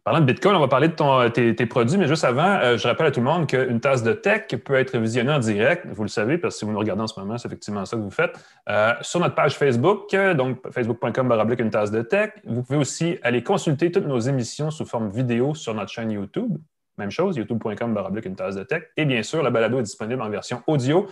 Euh, 0.04 0.10
Parlant 0.12 0.20
de 0.20 0.26
Bitcoin, 0.26 0.56
on 0.56 0.60
va 0.60 0.68
parler 0.68 0.90
de 0.90 0.94
ton, 0.94 1.30
tes, 1.30 1.66
produits, 1.66 1.98
mais 1.98 2.08
juste 2.08 2.26
avant, 2.26 2.60
euh, 2.62 2.78
je 2.78 2.88
rappelle 2.88 3.08
à 3.08 3.12
tout 3.12 3.22
le 3.22 3.26
monde 3.26 3.48
qu'une 3.48 3.80
tasse 3.80 4.04
de 4.04 4.14
tech 4.14 4.48
peut 4.64 4.76
être 4.76 4.98
visionnée 4.98 5.32
en 5.32 5.40
direct, 5.40 5.86
vous 5.88 6.04
le 6.04 6.10
savez, 6.10 6.38
parce 6.38 6.56
que 6.56 6.60
si 6.60 6.66
vous 6.66 6.72
nous 6.72 6.80
regardez 6.80 7.02
en 7.04 7.08
ce 7.08 7.20
moment, 7.20 7.38
c'est 7.38 7.48
effectivement 7.48 7.86
ça 7.86 7.96
que 7.96 8.02
vous 8.02 8.12
faites, 8.12 8.38
euh, 8.70 8.94
sur 9.02 9.20
notre 9.20 9.36
page 9.36 9.56
Facebook, 9.56 10.14
donc 10.36 10.60
facebook.com 10.72 11.56
une 11.60 11.70
tasse 11.70 11.92
de 11.92 12.02
tech. 12.02 12.32
Vous 12.46 12.64
pouvez 12.64 12.80
aussi 12.80 13.18
aller 13.24 13.44
consulter 13.44 13.92
toutes 13.92 14.08
nos 14.08 14.20
émissions 14.20 14.72
sous 14.72 14.86
forme 14.86 15.10
vidéo 15.10 15.56
sur 15.56 15.74
notre 15.74 15.92
chaîne 15.92 16.12
YouTube. 16.12 16.58
Même 16.98 17.10
chose, 17.10 17.38
youtube.com 17.38 17.98
une 18.26 18.36
tasse 18.36 18.56
de 18.56 18.64
tech. 18.64 18.84
Et 18.98 19.06
bien 19.06 19.24
sûr, 19.24 19.42
la 19.42 19.50
balado 19.50 19.80
est 19.80 19.84
disponible 19.84 20.22
en 20.22 20.30
version 20.30 20.62
audio 20.68 21.08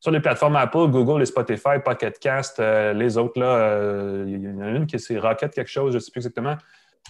sur 0.00 0.10
les 0.10 0.18
plateformes 0.18 0.56
Apple, 0.56 0.88
Google 0.88 1.22
et 1.22 1.26
Spotify, 1.26 1.78
Pocket 1.84 2.18
Cast, 2.18 2.58
euh, 2.58 2.92
les 2.92 3.16
autres, 3.16 3.38
là, 3.38 4.24
il 4.26 4.42
y 4.42 4.48
en 4.48 4.60
a 4.60 4.70
une 4.70 4.86
qui 4.86 4.96
est 4.96 5.18
Rocket 5.18 5.54
quelque 5.54 5.70
chose, 5.70 5.92
je 5.92 5.98
ne 5.98 6.00
sais 6.00 6.10
plus 6.10 6.18
exactement. 6.18 6.56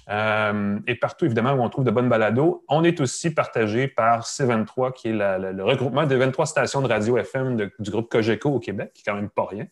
Euh, 0.08 0.78
et 0.86 0.94
partout, 0.96 1.26
évidemment, 1.26 1.52
où 1.52 1.62
on 1.62 1.68
trouve 1.68 1.84
de 1.84 1.90
bonnes 1.90 2.08
balados. 2.08 2.64
On 2.68 2.82
est 2.82 3.00
aussi 3.00 3.32
partagé 3.32 3.88
par 3.88 4.24
C23, 4.24 4.92
qui 4.92 5.08
est 5.08 5.12
le 5.12 5.62
regroupement 5.62 6.06
des 6.06 6.16
23 6.16 6.46
stations 6.46 6.82
de 6.82 6.88
radio 6.88 7.18
FM 7.18 7.70
du 7.78 7.90
groupe 7.90 8.10
Cogeco 8.10 8.50
au 8.50 8.58
Québec, 8.58 8.92
qui 8.94 9.02
est 9.02 9.04
quand 9.10 9.16
même 9.16 9.30
pas 9.30 9.46
rien. 9.48 9.66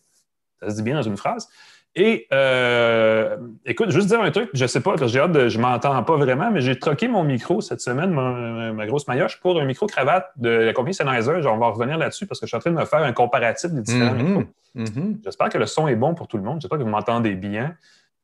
Ça 0.60 0.70
se 0.70 0.76
dit 0.76 0.82
bien 0.82 0.94
dans 0.94 1.02
une 1.02 1.16
phrase. 1.16 1.48
Et 1.96 2.28
euh, 2.32 3.36
écoute, 3.66 3.90
juste 3.90 4.06
dire 4.06 4.20
un 4.20 4.30
truc, 4.30 4.48
je 4.52 4.64
sais 4.64 4.80
pas, 4.80 4.94
j'ai 5.06 5.18
hâte 5.18 5.32
de, 5.32 5.48
je 5.48 5.58
m'entends 5.58 6.00
pas 6.04 6.16
vraiment, 6.16 6.48
mais 6.52 6.60
j'ai 6.60 6.78
troqué 6.78 7.08
mon 7.08 7.24
micro 7.24 7.60
cette 7.60 7.80
semaine, 7.80 8.12
ma, 8.12 8.86
grosse 8.86 9.08
maillotche, 9.08 9.40
pour 9.40 9.60
un 9.60 9.64
micro-cravate 9.64 10.30
de 10.36 10.50
la 10.50 10.72
compagnie 10.72 10.94
Sennheiser. 10.94 11.44
on 11.46 11.56
va 11.56 11.66
revenir 11.66 11.98
là-dessus 11.98 12.26
parce 12.26 12.38
que 12.38 12.46
je 12.46 12.50
suis 12.50 12.56
en 12.56 12.60
train 12.60 12.70
de 12.70 12.76
me 12.76 12.84
faire 12.84 13.02
un 13.02 13.12
comparatif 13.12 13.72
des 13.72 13.82
différents 13.82 14.14
mm-hmm. 14.14 14.22
micros. 14.22 14.44
Mm-hmm. 14.76 15.16
J'espère 15.24 15.48
que 15.48 15.58
le 15.58 15.66
son 15.66 15.88
est 15.88 15.96
bon 15.96 16.14
pour 16.14 16.28
tout 16.28 16.36
le 16.36 16.44
monde. 16.44 16.60
J'espère 16.60 16.78
que 16.78 16.84
vous 16.84 16.90
m'entendez 16.90 17.34
bien. 17.34 17.74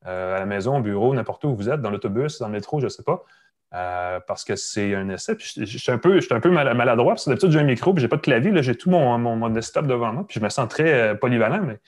Euh, 0.05 0.35
à 0.35 0.39
la 0.39 0.45
maison, 0.45 0.77
au 0.77 0.81
bureau, 0.81 1.13
n'importe 1.13 1.43
où 1.43 1.55
vous 1.55 1.69
êtes, 1.69 1.81
dans 1.81 1.89
l'autobus, 1.89 2.39
dans 2.39 2.47
le 2.47 2.53
métro, 2.53 2.79
je 2.79 2.85
ne 2.85 2.89
sais 2.89 3.03
pas. 3.03 3.23
Euh, 3.73 4.19
parce 4.25 4.45
que 4.45 4.55
c'est 4.55 4.95
un 4.95 5.09
essai. 5.09 5.35
je, 5.39 5.65
suis 5.65 5.91
un 5.91 5.97
peu, 5.97 6.19
un 6.29 6.39
peu 6.39 6.49
maladroit, 6.49 7.13
parce 7.13 7.25
que 7.25 7.31
d'habitude, 7.31 7.51
j'ai 7.51 7.59
un 7.59 7.63
micro, 7.63 7.93
puis 7.93 8.01
j'ai 8.01 8.07
pas 8.07 8.15
de 8.15 8.21
clavier, 8.21 8.51
j'ai 8.63 8.75
tout 8.75 8.89
mon, 8.89 9.17
mon, 9.17 9.49
desktop 9.49 9.87
devant 9.87 10.13
moi, 10.13 10.25
puis 10.25 10.39
je 10.39 10.43
me 10.43 10.49
sens 10.49 10.69
très 10.69 10.93
euh, 10.93 11.15
polyvalent, 11.15 11.61
mais 11.63 11.79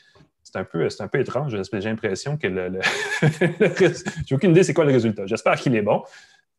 c'est 0.44 0.58
un 0.58 0.64
peu, 0.66 0.88
un 1.00 1.08
peu 1.08 1.20
étrange. 1.20 1.56
J'ai 1.72 1.90
l'impression 1.90 2.36
que 2.36 2.48
le. 2.48 2.80
j'ai 4.26 4.36
aucune 4.36 4.52
idée 4.52 4.64
c'est 4.64 4.74
quoi 4.74 4.86
le 4.86 4.92
résultat. 4.92 5.26
J'espère 5.26 5.56
qu'il 5.56 5.76
est 5.76 5.82
bon. 5.82 6.04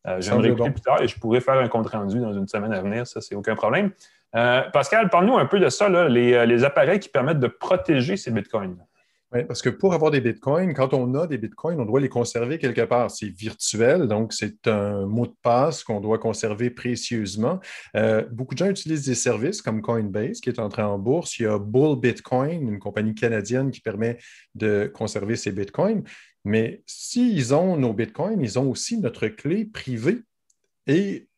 je 0.06 0.30
vais 0.30 0.36
me 0.36 0.42
réécouter 0.42 0.70
plus 0.70 0.80
tard 0.80 1.02
et 1.02 1.08
je 1.08 1.18
pourrais 1.18 1.40
faire 1.40 1.58
un 1.58 1.68
compte-rendu 1.68 2.20
dans 2.20 2.32
une 2.32 2.46
semaine 2.46 2.72
à 2.72 2.80
venir, 2.80 3.06
ça, 3.06 3.20
c'est 3.20 3.34
aucun 3.34 3.56
problème. 3.56 3.90
Pascal, 4.32 5.10
parle-nous 5.10 5.36
un 5.36 5.46
peu 5.46 5.58
de 5.58 5.68
ça, 5.68 5.88
les, 6.08 6.46
les, 6.46 6.64
appareils 6.64 7.00
qui 7.00 7.08
permettent 7.08 7.40
de 7.40 7.48
protéger 7.48 8.16
ces 8.16 8.30
bitcoins. 8.30 8.76
Oui, 9.32 9.44
parce 9.44 9.62
que 9.62 9.68
pour 9.68 9.94
avoir 9.94 10.10
des 10.10 10.20
bitcoins, 10.20 10.74
quand 10.74 10.92
on 10.92 11.14
a 11.14 11.28
des 11.28 11.38
bitcoins, 11.38 11.78
on 11.78 11.84
doit 11.84 12.00
les 12.00 12.08
conserver 12.08 12.58
quelque 12.58 12.80
part. 12.80 13.12
C'est 13.12 13.28
virtuel, 13.28 14.08
donc 14.08 14.32
c'est 14.32 14.66
un 14.66 15.06
mot 15.06 15.26
de 15.26 15.34
passe 15.42 15.84
qu'on 15.84 16.00
doit 16.00 16.18
conserver 16.18 16.68
précieusement. 16.70 17.60
Euh, 17.94 18.26
beaucoup 18.32 18.54
de 18.54 18.58
gens 18.58 18.68
utilisent 18.68 19.06
des 19.06 19.14
services 19.14 19.62
comme 19.62 19.82
Coinbase, 19.82 20.40
qui 20.40 20.48
est 20.48 20.58
entré 20.58 20.82
en 20.82 20.98
bourse. 20.98 21.38
Il 21.38 21.44
y 21.44 21.46
a 21.46 21.58
Bull 21.58 22.00
Bitcoin, 22.00 22.68
une 22.68 22.80
compagnie 22.80 23.14
canadienne 23.14 23.70
qui 23.70 23.80
permet 23.80 24.18
de 24.56 24.90
conserver 24.92 25.36
ces 25.36 25.52
bitcoins. 25.52 26.02
Mais 26.44 26.82
s'ils 26.86 27.54
ont 27.54 27.76
nos 27.76 27.92
bitcoins, 27.92 28.40
ils 28.40 28.58
ont 28.58 28.68
aussi 28.68 28.98
notre 28.98 29.28
clé 29.28 29.64
privée. 29.64 30.22
Et 30.88 31.28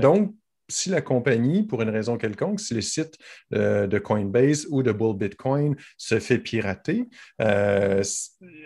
donc, 0.00 0.34
si 0.68 0.90
la 0.90 1.00
compagnie, 1.00 1.62
pour 1.62 1.82
une 1.82 1.90
raison 1.90 2.16
quelconque, 2.16 2.60
si 2.60 2.74
le 2.74 2.80
site 2.80 3.16
euh, 3.54 3.86
de 3.86 3.98
Coinbase 3.98 4.66
ou 4.70 4.82
de 4.82 4.92
Bull 4.92 5.16
Bitcoin 5.16 5.76
se 5.96 6.18
fait 6.18 6.38
pirater, 6.38 7.04
euh, 7.40 8.02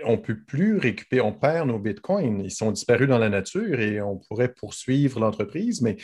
on 0.05 0.13
ne 0.13 0.17
peut 0.17 0.39
plus 0.47 0.79
récupérer, 0.79 1.23
on 1.23 1.33
perd 1.33 1.69
nos 1.69 1.79
bitcoins. 1.79 2.41
Ils 2.43 2.51
sont 2.51 2.73
disparus 2.73 3.09
dans 3.09 3.19
la 3.19 3.29
nature 3.29 3.81
et 3.81 4.01
on 4.01 4.17
pourrait 4.17 4.53
poursuivre 4.53 5.21
l'entreprise, 5.21 5.83
mais 5.83 5.97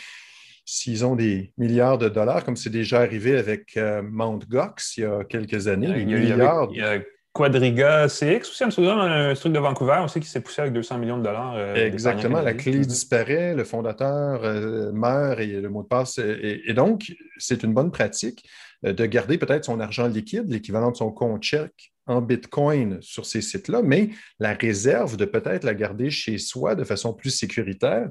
s'ils 0.65 1.05
ont 1.05 1.15
des 1.15 1.53
milliards 1.57 1.99
de 1.99 2.09
dollars, 2.09 2.45
comme 2.45 2.57
c'est 2.57 2.71
déjà 2.71 3.01
arrivé 3.01 3.39
avec 3.39 3.77
euh, 3.77 4.03
Mt. 4.03 4.49
Gox 4.49 4.97
il 4.97 5.03
y 5.03 5.05
a 5.05 5.25
quelques 5.25 5.69
années, 5.69 6.01
il 6.01 6.11
y 6.11 6.33
a, 6.33 6.99
Quadriga 7.37 8.07
CX 8.09 8.49
aussi, 8.49 8.65
un 8.65 9.35
truc 9.35 9.53
de 9.53 9.59
Vancouver 9.59 10.01
aussi 10.03 10.21
qui 10.21 10.27
s'est 10.27 10.41
poussé 10.41 10.63
avec 10.63 10.73
200 10.73 10.97
millions 10.97 11.19
de 11.19 11.23
dollars. 11.23 11.55
Euh, 11.55 11.75
Exactement, 11.75 12.41
la 12.41 12.55
clé 12.55 12.79
disparaît, 12.79 13.55
le 13.55 13.63
fondateur 13.65 14.43
euh, 14.43 14.91
meurt 14.91 15.39
et 15.41 15.61
le 15.61 15.69
mot 15.69 15.83
de 15.83 15.87
passe. 15.87 16.19
Et, 16.19 16.73
donc, 16.73 17.15
c'est 17.37 17.63
une 17.63 17.75
bonne 17.75 17.91
pratique 17.91 18.49
euh, 18.87 18.95
de 18.95 19.05
garder 19.05 19.37
peut-être 19.37 19.67
son 19.67 19.81
argent 19.81 20.07
liquide, 20.07 20.51
l'équivalent 20.51 20.91
de 20.93 20.97
son 20.97 21.11
compte 21.11 21.43
chèque 21.43 21.93
en 22.07 22.23
Bitcoin 22.23 23.03
sur 23.03 23.27
ces 23.27 23.43
sites-là, 23.43 23.83
mais 23.83 24.09
la 24.39 24.55
réserve 24.55 25.19
de 25.19 25.27
peut-être 25.27 25.65
la 25.65 25.75
garder 25.75 26.09
chez 26.09 26.39
soi 26.39 26.75
de 26.75 26.85
façon 26.85 27.13
plus 27.13 27.31
sécuritaire. 27.31 28.09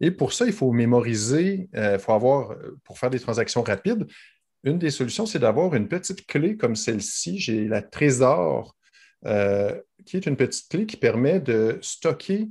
Et 0.00 0.12
pour 0.12 0.32
ça, 0.32 0.46
il 0.46 0.52
faut 0.52 0.70
mémoriser, 0.70 1.68
il 1.74 1.98
faut 1.98 2.12
avoir, 2.12 2.54
pour 2.84 2.98
faire 2.98 3.10
des 3.10 3.18
transactions 3.18 3.62
rapides, 3.62 4.06
une 4.68 4.78
des 4.78 4.90
solutions, 4.90 5.26
c'est 5.26 5.38
d'avoir 5.38 5.74
une 5.74 5.88
petite 5.88 6.26
clé 6.26 6.56
comme 6.56 6.76
celle-ci. 6.76 7.38
J'ai 7.38 7.66
la 7.66 7.82
Trésor, 7.82 8.76
euh, 9.26 9.74
qui 10.04 10.16
est 10.16 10.26
une 10.26 10.36
petite 10.36 10.68
clé 10.68 10.86
qui 10.86 10.96
permet 10.96 11.40
de 11.40 11.78
stocker 11.82 12.48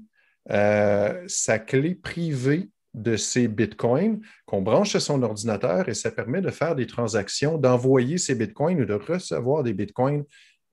euh, 0.51 1.23
sa 1.27 1.59
clé 1.59 1.95
privée 1.95 2.69
de 2.93 3.15
ses 3.15 3.47
bitcoins 3.47 4.21
qu'on 4.45 4.61
branche 4.61 4.89
sur 4.91 5.01
son 5.01 5.21
ordinateur 5.21 5.87
et 5.87 5.93
ça 5.93 6.09
permet 6.09 6.41
de 6.41 6.49
faire 6.49 6.75
des 6.75 6.87
transactions, 6.87 7.57
d'envoyer 7.57 8.17
ces 8.17 8.33
bitcoins 8.33 8.81
ou 8.81 8.85
de 8.85 8.93
recevoir 8.93 9.63
des 9.63 9.73
bitcoins 9.73 10.23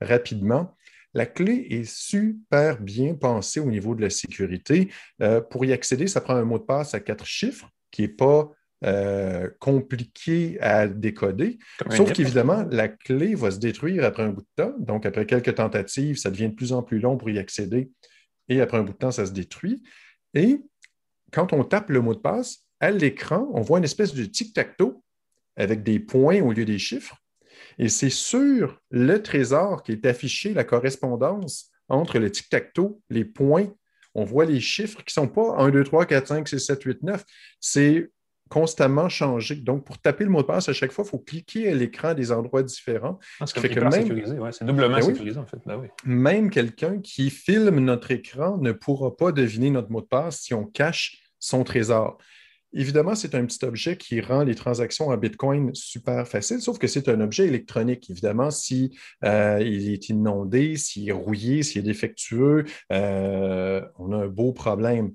rapidement. 0.01 0.75
La 1.13 1.25
clé 1.25 1.67
est 1.69 1.89
super 1.89 2.81
bien 2.81 3.13
pensée 3.13 3.59
au 3.59 3.69
niveau 3.69 3.95
de 3.95 4.01
la 4.01 4.09
sécurité. 4.09 4.89
Euh, 5.21 5.39
pour 5.39 5.63
y 5.63 5.71
accéder, 5.71 6.07
ça 6.07 6.19
prend 6.19 6.35
un 6.35 6.43
mot 6.43 6.57
de 6.57 6.63
passe 6.63 6.93
à 6.93 6.99
quatre 6.99 7.25
chiffres 7.25 7.69
qui 7.91 8.01
n'est 8.01 8.07
pas 8.09 8.51
euh, 8.83 9.49
compliqué 9.59 10.59
à 10.59 10.87
décoder. 10.87 11.59
Sauf 11.91 12.11
qu'évidemment, 12.11 12.65
la 12.69 12.89
clé 12.89 13.33
va 13.33 13.51
se 13.51 13.59
détruire 13.59 14.03
après 14.03 14.23
un 14.23 14.29
bout 14.29 14.41
de 14.41 14.63
temps. 14.63 14.75
Donc, 14.79 15.05
après 15.05 15.25
quelques 15.25 15.55
tentatives, 15.55 16.17
ça 16.17 16.29
devient 16.29 16.49
de 16.49 16.55
plus 16.55 16.73
en 16.73 16.83
plus 16.83 16.99
long 16.99 17.17
pour 17.17 17.29
y 17.29 17.39
accéder. 17.39 17.89
Et 18.49 18.61
après 18.61 18.77
un 18.77 18.83
bout 18.83 18.93
de 18.93 18.97
temps, 18.97 19.11
ça 19.11 19.25
se 19.25 19.31
détruit. 19.31 19.81
Et 20.33 20.59
quand 21.31 21.53
on 21.53 21.63
tape 21.63 21.89
le 21.89 22.01
mot 22.01 22.13
de 22.13 22.19
passe, 22.19 22.65
à 22.79 22.91
l'écran, 22.91 23.49
on 23.53 23.61
voit 23.61 23.77
une 23.77 23.85
espèce 23.85 24.13
de 24.13 24.25
tic-tac-toe 24.25 25.01
avec 25.55 25.83
des 25.83 25.99
points 25.99 26.41
au 26.41 26.51
lieu 26.51 26.65
des 26.65 26.77
chiffres. 26.77 27.17
Et 27.77 27.89
c'est 27.89 28.09
sur 28.09 28.79
le 28.91 29.21
trésor 29.21 29.83
qui 29.83 29.93
est 29.93 30.05
affiché 30.05 30.53
la 30.53 30.63
correspondance 30.63 31.71
entre 31.87 32.19
le 32.19 32.29
tic-tac-toe, 32.31 32.99
les 33.09 33.25
points. 33.25 33.73
On 34.13 34.23
voit 34.23 34.45
les 34.45 34.59
chiffres 34.59 34.99
qui 35.03 35.17
ne 35.19 35.25
sont 35.25 35.27
pas 35.27 35.55
1, 35.57 35.71
2, 35.71 35.83
3, 35.83 36.05
4, 36.05 36.27
5, 36.27 36.47
6, 36.47 36.59
7, 36.59 36.83
8, 36.83 37.03
9. 37.03 37.25
C'est 37.59 38.11
constamment 38.49 39.09
changer. 39.09 39.55
Donc, 39.55 39.85
pour 39.85 39.97
taper 39.99 40.23
le 40.23 40.29
mot 40.29 40.41
de 40.41 40.47
passe, 40.47 40.69
à 40.69 40.73
chaque 40.73 40.91
fois, 40.91 41.03
il 41.05 41.09
faut 41.09 41.19
cliquer 41.19 41.69
à 41.69 41.73
l'écran 41.73 42.13
des 42.13 42.31
endroits 42.31 42.63
différents. 42.63 43.19
Ah, 43.39 43.45
c'est 43.47 43.61
doublement 43.61 43.89
ben 43.89 45.01
sécurisé, 45.01 45.39
en 45.39 45.45
fait. 45.45 45.57
Ben 45.65 45.81
même 46.05 46.49
quelqu'un 46.49 46.99
qui 46.99 47.29
filme 47.29 47.79
notre 47.79 48.11
écran 48.11 48.57
ne 48.57 48.71
pourra 48.71 49.15
pas 49.15 49.31
deviner 49.31 49.71
notre 49.71 49.91
mot 49.91 50.01
de 50.01 50.07
passe 50.07 50.41
si 50.41 50.53
on 50.53 50.65
cache 50.65 51.17
son 51.39 51.63
trésor. 51.63 52.17
Évidemment, 52.77 53.15
c'est 53.15 53.35
un 53.35 53.45
petit 53.45 53.63
objet 53.63 53.95
qui 53.95 54.19
rend 54.19 54.43
les 54.43 54.53
transactions 54.53 55.07
en 55.07 55.15
Bitcoin 55.15 55.73
super 55.73 56.27
faciles, 56.27 56.59
sauf 56.59 56.77
que 56.77 56.87
c'est 56.87 57.07
un 57.07 57.21
objet 57.21 57.47
électronique. 57.47 58.09
Évidemment, 58.09 58.51
s'il 58.51 58.91
si, 58.91 58.99
euh, 59.23 59.59
est 59.59 60.09
inondé, 60.09 60.75
s'il 60.75 61.07
est 61.07 61.13
rouillé, 61.13 61.63
s'il 61.63 61.79
est 61.79 61.85
défectueux, 61.85 62.65
euh, 62.91 63.81
on 63.97 64.11
a 64.11 64.17
un 64.17 64.27
beau 64.27 64.51
problème. 64.51 65.13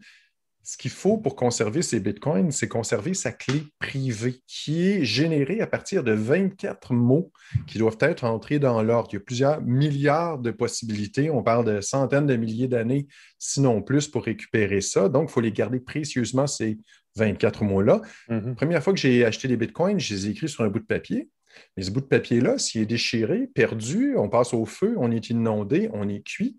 Ce 0.63 0.77
qu'il 0.77 0.91
faut 0.91 1.17
pour 1.17 1.37
conserver 1.37 1.81
ces 1.81 2.01
bitcoins, 2.01 2.51
c'est 2.51 2.69
conserver 2.69 3.15
sa 3.15 3.33
clé 3.33 3.63
privée 3.79 4.43
qui 4.47 4.87
est 4.87 5.05
générée 5.05 5.61
à 5.61 5.67
partir 5.67 6.05
de 6.05 6.13
24 6.13 6.93
mots 6.93 7.33
qui 7.67 7.79
doivent 7.79 7.97
être 8.01 8.25
entrés 8.25 8.59
dans 8.59 8.83
l'ordre. 8.83 9.09
Il 9.13 9.15
y 9.15 9.17
a 9.17 9.21
plusieurs 9.21 9.63
milliards 9.63 10.39
de 10.39 10.51
possibilités. 10.51 11.31
On 11.31 11.43
parle 11.43 11.65
de 11.65 11.81
centaines 11.81 12.27
de 12.27 12.37
milliers 12.37 12.69
d'années, 12.69 13.09
sinon 13.39 13.81
plus, 13.81 14.07
pour 14.07 14.25
récupérer 14.25 14.83
ça. 14.83 15.09
Donc, 15.09 15.31
il 15.31 15.33
faut 15.33 15.41
les 15.41 15.53
garder 15.53 15.81
précieusement, 15.81 16.47
ces 16.47 16.79
24 17.17 17.65
mots-là. 17.65 18.03
Mm-hmm. 18.29 18.55
Première 18.55 18.83
fois 18.83 18.93
que 18.93 19.01
j'ai 19.01 19.25
acheté 19.25 19.49
des 19.49 19.57
bitcoins, 19.57 19.99
je 19.99 20.15
les 20.15 20.27
ai 20.27 20.31
écrits 20.31 20.49
sur 20.49 20.63
un 20.63 20.69
bout 20.69 20.81
de 20.81 20.85
papier. 20.85 21.31
Mais 21.77 21.83
ce 21.83 21.91
bout 21.91 22.01
de 22.01 22.07
papier-là, 22.07 22.59
s'il 22.59 22.83
est 22.83 22.87
déchiré, 22.87 23.49
perdu, 23.55 24.15
on 24.17 24.29
passe 24.29 24.55
au 24.55 24.67
feu, 24.67 24.95
on 24.99 25.11
est 25.11 25.31
inondé, 25.31 25.89
on 25.93 26.09
est 26.09 26.25
cuit. 26.25 26.59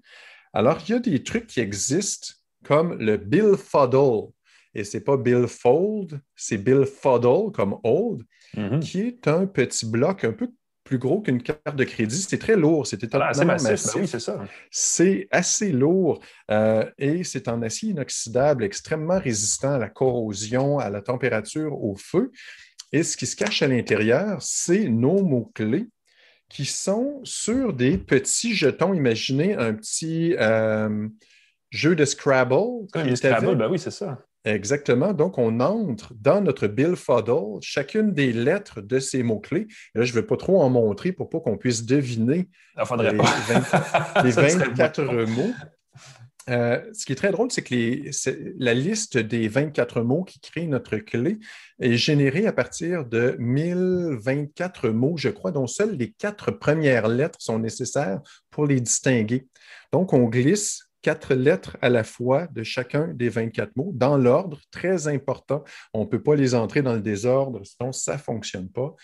Alors, 0.54 0.80
il 0.88 0.92
y 0.92 0.96
a 0.96 1.00
des 1.00 1.24
trucs 1.24 1.48
qui 1.48 1.60
existent 1.60 2.34
comme 2.64 2.98
le 3.00 3.18
Bill 3.18 3.56
Fuddle. 3.58 4.32
Et 4.74 4.84
ce 4.84 4.98
n'est 4.98 5.04
pas 5.04 5.18
Bill 5.18 5.48
Fold, 5.48 6.22
c'est 6.36 6.58
Bill 6.58 6.86
Fuddle, 6.86 7.52
comme 7.54 7.78
old, 7.84 8.24
mm-hmm. 8.56 8.80
qui 8.80 9.02
est 9.02 9.28
un 9.28 9.46
petit 9.46 9.86
bloc 9.86 10.24
un 10.24 10.32
peu 10.32 10.48
plus 10.84 10.98
gros 10.98 11.22
qu'une 11.22 11.42
carte 11.42 11.76
de 11.76 11.84
crédit. 11.84 12.26
C'est 12.28 12.38
très 12.38 12.56
lourd, 12.56 12.88
c'est 12.88 13.04
assez 13.16 13.46
massif. 13.46 13.94
Ben 13.94 14.02
oui, 14.02 14.08
c'est 14.08 14.20
ça. 14.20 14.44
C'est 14.70 15.28
assez 15.32 15.72
lourd 15.72 16.22
euh, 16.50 16.90
et 16.98 17.24
c'est 17.24 17.48
en 17.48 17.62
acier 17.62 17.92
inoxydable, 17.92 18.64
extrêmement 18.64 19.20
résistant 19.20 19.74
à 19.74 19.78
la 19.78 19.90
corrosion, 19.90 20.80
à 20.80 20.90
la 20.90 21.02
température, 21.02 21.82
au 21.82 21.96
feu. 21.96 22.32
Et 22.92 23.04
ce 23.04 23.16
qui 23.16 23.26
se 23.26 23.36
cache 23.36 23.62
à 23.62 23.68
l'intérieur, 23.68 24.42
c'est 24.42 24.90
nos 24.90 25.24
mots-clés 25.24 25.88
qui 26.50 26.66
sont 26.66 27.22
sur 27.24 27.74
des 27.74 27.98
petits 27.98 28.54
jetons. 28.54 28.94
Imaginez 28.94 29.56
un 29.56 29.74
petit, 29.74 30.36
euh, 30.38 31.08
jeu 31.72 31.96
de 31.96 32.06
Scrabble. 32.06 32.88
Comme 32.94 33.08
les 33.08 33.14
est 33.14 33.16
Scrabble, 33.16 33.56
ben 33.56 33.70
oui, 33.70 33.80
c'est 33.80 33.92
ça. 33.92 34.20
Exactement. 34.44 35.14
Donc, 35.14 35.38
on 35.38 35.60
entre 35.60 36.14
dans 36.16 36.42
notre 36.42 36.68
Bill 36.68 36.96
Fuddle 36.96 37.60
chacune 37.62 38.12
des 38.12 38.34
lettres 38.34 38.82
de 38.82 39.00
ces 39.00 39.22
mots-clés. 39.24 39.68
Et 39.96 40.00
là, 40.00 40.04
je 40.04 40.16
ne 40.16 40.20
vais 40.20 40.26
pas 40.26 40.38
trop 40.38 40.62
en 40.62 40.70
montrer 40.70 41.12
pour 41.12 41.30
pas 41.30 41.40
qu'on 41.40 41.58
puisse 41.58 41.86
deviner 41.86 42.50
faudrait 42.86 43.12
les, 43.12 43.18
pas. 43.18 43.24
20 43.24 44.24
les 44.24 44.32
Ça 44.32 44.50
serait 44.50 44.66
24 44.66 45.04
bon. 45.06 45.28
mots. 45.28 45.54
Euh, 46.50 46.82
ce 46.94 47.06
qui 47.06 47.12
est 47.12 47.16
très 47.16 47.32
drôle, 47.32 47.52
c'est 47.52 47.62
que 47.62 47.76
les- 47.76 48.10
la 48.58 48.74
liste 48.74 49.18
des 49.20 49.48
24 49.48 50.02
mots 50.02 50.24
qui 50.24 50.40
créent 50.40 50.66
notre 50.66 50.98
clé 50.98 51.38
est 51.80 51.98
générée 51.98 52.48
à 52.48 52.52
partir 52.52 53.06
de 53.06 53.36
1024 53.38 54.90
mots, 54.90 55.18
je 55.18 55.30
crois, 55.30 55.52
dont 55.52 55.68
seules 55.68 55.96
les 55.96 56.12
quatre 56.12 56.50
premières 56.50 57.08
lettres 57.08 57.38
sont 57.40 57.60
nécessaires 57.60 58.22
pour 58.50 58.66
les 58.66 58.82
distinguer. 58.82 59.48
Donc, 59.94 60.14
on 60.14 60.24
glisse 60.24 60.91
quatre 61.02 61.34
lettres 61.34 61.78
à 61.82 61.90
la 61.90 62.04
fois 62.04 62.48
de 62.48 62.64
chacun 62.64 63.08
des 63.14 63.30
24 63.30 63.76
mots 63.76 63.92
dans 63.94 64.18
l'ordre, 64.18 64.60
très 64.72 65.08
important. 65.08 65.64
On 65.94 66.02
ne 66.02 66.06
peut 66.06 66.22
pas 66.22 66.36
les 66.36 66.56
entrer 66.56 66.82
dans 66.82 66.94
le 66.94 67.02
désordre, 67.02 67.62
sinon 67.64 67.92
ça 67.92 68.14
ne 68.14 68.20
fonctionne 68.20 68.70
pas. 68.70 68.96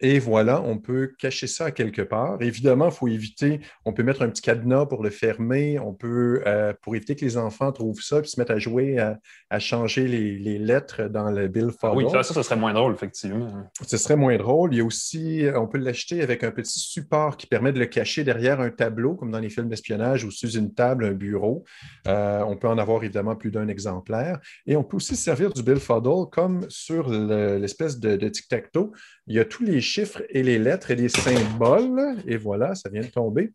Et 0.00 0.18
voilà, 0.18 0.62
on 0.62 0.78
peut 0.78 1.12
cacher 1.18 1.46
ça 1.46 1.70
quelque 1.70 2.02
part. 2.02 2.40
Évidemment, 2.40 2.86
il 2.86 2.92
faut 2.92 3.08
éviter, 3.08 3.60
on 3.84 3.92
peut 3.92 4.02
mettre 4.02 4.22
un 4.22 4.28
petit 4.30 4.42
cadenas 4.42 4.86
pour 4.86 5.02
le 5.02 5.10
fermer, 5.10 5.78
on 5.78 5.92
peut, 5.92 6.42
euh, 6.46 6.72
pour 6.80 6.96
éviter 6.96 7.14
que 7.16 7.24
les 7.24 7.36
enfants 7.36 7.70
trouvent 7.72 8.00
ça, 8.00 8.20
puis 8.20 8.30
se 8.30 8.40
mettre 8.40 8.52
à 8.52 8.58
jouer, 8.58 8.98
à, 8.98 9.18
à 9.50 9.58
changer 9.58 10.08
les, 10.08 10.38
les 10.38 10.58
lettres 10.58 11.02
dans 11.08 11.30
le 11.30 11.48
Bill 11.48 11.68
Ah 11.82 11.92
oui, 11.94 12.04
ça, 12.10 12.22
ça, 12.22 12.42
serait 12.42 12.56
moins 12.56 12.72
drôle, 12.72 12.94
effectivement. 12.94 13.46
Ce 13.86 13.96
serait 13.96 14.16
moins 14.16 14.36
drôle. 14.38 14.72
Il 14.72 14.78
y 14.78 14.80
a 14.80 14.84
aussi, 14.84 15.44
on 15.54 15.66
peut 15.66 15.78
l'acheter 15.78 16.22
avec 16.22 16.44
un 16.44 16.50
petit 16.50 16.78
support 16.78 17.36
qui 17.36 17.46
permet 17.46 17.72
de 17.72 17.78
le 17.78 17.86
cacher 17.86 18.24
derrière 18.24 18.60
un 18.60 18.70
tableau, 18.70 19.14
comme 19.14 19.30
dans 19.30 19.38
les 19.38 19.50
films 19.50 19.68
d'espionnage, 19.68 20.24
ou 20.24 20.30
sous 20.30 20.50
une 20.52 20.72
table, 20.72 21.04
un 21.04 21.12
bureau. 21.12 21.64
Euh, 22.08 22.42
on 22.46 22.56
peut 22.56 22.68
en 22.68 22.78
avoir 22.78 23.02
évidemment 23.04 23.36
plus 23.36 23.50
d'un 23.50 23.68
exemplaire. 23.68 24.38
Et 24.66 24.76
on 24.76 24.82
peut 24.84 24.96
aussi 24.96 25.14
se 25.16 25.22
servir 25.22 25.52
du 25.52 25.62
Bill 25.62 25.76
Fuddle 25.76 26.30
comme 26.32 26.64
sur 26.68 27.10
le- 27.10 27.58
l'espèce 27.58 27.98
de, 28.00 28.16
de 28.16 28.28
tic-tac-toe. 28.28 28.92
Il 29.26 29.36
y 29.36 29.38
a 29.38 29.44
tous 29.44 29.62
les 29.62 29.80
chiffres 29.90 30.22
et 30.30 30.42
les 30.42 30.58
lettres 30.58 30.90
et 30.90 30.96
les 30.96 31.08
symboles. 31.08 32.16
Et 32.26 32.36
voilà, 32.36 32.74
ça 32.74 32.88
vient 32.88 33.02
de 33.02 33.06
tomber. 33.06 33.52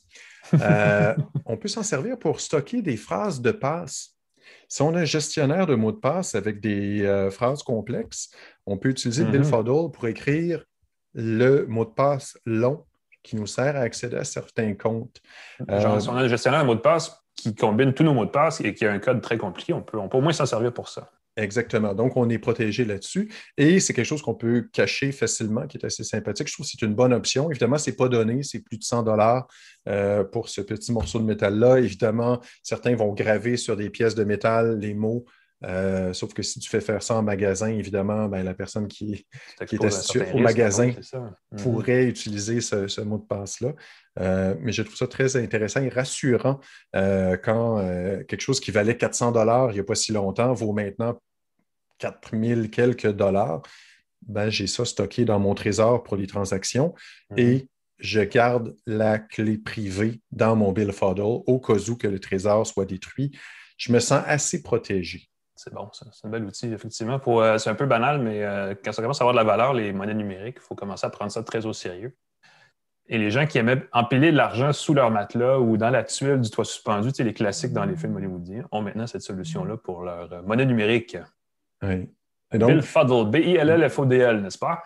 Euh, 0.62 1.16
on 1.46 1.58
peut 1.58 1.68
s'en 1.68 1.84
servir 1.84 2.18
pour 2.20 2.40
stocker 2.40 2.82
des 2.82 2.98
phrases 2.98 3.42
de 3.42 3.52
passe. 3.52 4.12
Si 4.68 4.82
on 4.82 4.94
a 4.96 5.00
un 5.00 5.06
gestionnaire 5.06 5.66
de 5.68 5.76
mots 5.76 5.92
de 5.92 5.98
passe 5.98 6.36
avec 6.36 6.60
des 6.60 7.04
euh, 7.04 7.32
phrases 7.32 7.64
complexes, 7.64 8.30
on 8.66 8.78
peut 8.78 8.90
utiliser 8.90 9.24
Mhm. 9.24 9.44
Fuddle 9.44 9.92
pour 9.92 10.08
écrire 10.08 10.64
le 11.14 11.66
mot 11.68 11.86
de 11.86 11.92
passe 11.92 12.38
long 12.46 12.84
qui 13.24 13.36
nous 13.36 13.48
sert 13.48 13.76
à 13.76 13.80
accéder 13.80 14.18
à 14.18 14.24
certains 14.24 14.74
comptes. 14.76 15.20
Genre, 15.68 15.96
Euh, 15.96 16.00
si 16.00 16.10
on 16.10 16.16
a 16.18 16.22
un 16.22 16.28
gestionnaire 16.28 16.62
de 16.62 16.68
mots 16.68 16.76
de 16.76 16.82
passe 16.82 17.12
qui 17.36 17.56
combine 17.56 17.94
tous 17.94 18.04
nos 18.04 18.14
mots 18.14 18.26
de 18.26 18.32
passe 18.32 18.62
et 18.62 18.74
qui 18.74 18.86
a 18.86 18.92
un 18.92 19.00
code 19.00 19.22
très 19.22 19.38
compliqué, 19.38 19.74
on 19.74 19.82
peut, 19.82 19.98
on 19.98 20.08
peut 20.10 20.18
au 20.18 20.22
moins 20.22 20.34
s'en 20.34 20.46
servir 20.46 20.72
pour 20.74 20.90
ça. 20.90 21.10
Exactement. 21.38 21.94
Donc, 21.94 22.16
on 22.16 22.30
est 22.30 22.38
protégé 22.38 22.86
là-dessus. 22.86 23.30
Et 23.58 23.82
c'est 23.82 23.94
quelque 23.94 24.06
chose 24.06 24.22
qu'on 24.22 24.36
peut 24.36 24.70
cacher 24.72 25.12
facilement, 25.12 25.68
qui 25.68 25.78
est 25.78 25.86
assez 25.86 26.04
sympathique. 26.06 26.48
Je 26.48 26.54
trouve 26.54 26.66
que 26.66 26.72
c'est 26.72 26.86
une 26.86 26.96
bonne 26.96 27.14
option. 27.14 27.50
Évidemment, 27.52 27.78
ce 27.78 27.90
n'est 27.90 27.96
pas 27.96 28.08
donné, 28.08 28.42
c'est 28.44 28.60
plus 28.60 28.78
de 28.78 28.84
100 28.84 29.04
dollars 29.04 29.48
euh, 29.90 30.24
pour 30.24 30.48
ce 30.48 30.62
petit 30.62 30.94
morceau 30.94 31.20
de 31.20 31.26
métal-là. 31.26 31.80
Évidemment, 31.80 32.40
certains 32.64 32.96
vont 32.96 33.14
graver 33.14 33.58
sur 33.58 33.76
des 33.76 33.90
pièces 33.90 34.16
de 34.16 34.24
métal 34.24 34.80
les 34.80 34.94
mots. 34.94 35.26
Euh, 35.66 36.14
sauf 36.14 36.34
que 36.34 36.44
si 36.44 36.60
tu 36.60 36.70
fais 36.70 36.82
faire 36.82 37.02
ça 37.02 37.16
en 37.16 37.24
magasin, 37.24 37.70
évidemment, 37.70 38.28
ben, 38.28 38.44
la 38.44 38.54
personne 38.54 38.88
qui 38.88 39.26
Qui 39.68 39.76
est 39.78 39.90
certain 39.90 40.32
au 40.34 40.40
magasin 40.40 40.92
ça. 41.02 41.20
Mhm. 41.52 41.62
pourrait 41.62 42.06
utiliser 42.06 42.62
ce, 42.62 42.88
ce 42.88 43.02
mot 43.02 43.18
de 43.18 43.26
passe-là. 43.26 43.74
Euh, 44.20 44.56
mais 44.62 44.72
je 44.72 44.84
trouve 44.84 44.96
ça 44.96 45.08
très 45.08 45.36
intéressant 45.36 45.82
et 45.82 45.90
rassurant 45.90 46.60
euh, 46.96 47.36
quand 47.36 47.80
quelque 48.28 48.42
chose 48.42 48.60
qui 48.60 48.72
valait 48.72 48.96
400 48.96 49.32
dollars 49.34 49.72
il 49.72 49.74
n'y 49.74 49.80
a 49.82 49.84
pas 49.84 49.96
si 49.96 50.12
longtemps 50.14 50.54
vaut 50.54 50.72
maintenant 50.72 51.20
4000 51.98 52.70
quelques 52.70 53.12
dollars. 53.12 53.62
Ben, 54.28 54.50
j'ai 54.50 54.68
ça 54.68 54.86
stocké 54.86 55.26
dans 55.26 55.40
mon 55.40 55.54
trésor 55.54 56.04
pour 56.04 56.16
les 56.16 56.28
transactions 56.28 56.94
Mhm. 57.32 57.40
et 57.40 57.68
je 58.00 58.22
garde 58.22 58.76
la 58.86 59.20
clé 59.20 59.58
privée 59.58 60.20
dans 60.32 60.56
mon 60.56 60.72
Bill 60.74 60.92
Fuddle 60.92 61.22
au 61.22 61.60
cas 61.60 61.78
où 61.90 61.96
que 61.96 62.08
le 62.08 62.20
trésor 62.20 62.68
soit 62.68 62.86
détruit. 62.86 63.32
Je 63.78 63.92
me 63.92 64.00
sens 64.00 64.22
assez 64.26 64.62
protégé. 64.64 65.30
C'est 65.56 65.74
bon, 65.74 65.90
c'est 65.94 66.06
un 66.26 66.30
bel 66.30 66.44
outil, 66.44 66.72
effectivement. 66.74 67.20
Euh, 67.28 67.58
c'est 67.58 67.70
un 67.70 67.76
peu 67.76 67.86
banal, 67.86 68.20
mais 68.20 68.44
euh, 68.44 68.76
quand 68.84 68.92
ça 68.92 69.02
commence 69.02 69.22
à 69.22 69.24
avoir 69.24 69.34
de 69.34 69.38
la 69.40 69.46
valeur, 69.46 69.74
les 69.74 69.94
monnaies 69.94 70.14
numériques, 70.14 70.58
il 70.60 70.62
faut 70.62 70.76
commencer 70.76 71.08
à 71.08 71.10
prendre 71.10 71.32
ça 71.32 71.44
très 71.44 71.66
au 71.66 71.72
sérieux. 71.72 72.14
Et 73.08 73.18
les 73.18 73.32
gens 73.32 73.46
qui 73.46 73.58
aimaient 73.58 73.84
empiler 73.94 74.32
de 74.32 74.38
l'argent 74.38 74.74
sous 74.74 74.94
leur 74.94 75.12
matelas 75.12 75.60
ou 75.60 75.78
dans 75.78 75.92
la 75.92 76.04
tuile 76.04 76.42
du 76.42 76.50
toit 76.50 76.66
suspendu, 76.66 77.10
tu 77.10 77.18
sais, 77.18 77.24
les 77.24 77.34
classiques 77.34 77.72
dans 77.72 77.86
les 77.86 77.96
films 77.96 78.16
hollywoodiens, 78.18 78.66
ont 78.72 78.82
maintenant 78.82 79.08
cette 79.08 79.22
solution-là 79.22 79.78
pour 79.78 80.04
leur 80.04 80.34
euh, 80.34 80.42
monnaie 80.42 80.66
numérique. 80.66 81.18
Oui. 81.84 82.10
Et 82.52 82.58
Bill 82.58 82.68
donc, 82.78 82.82
Fuddle, 82.82 83.30
B-I-L-L-F-O-D-L, 83.30 84.42
n'est-ce 84.42 84.58
pas? 84.58 84.84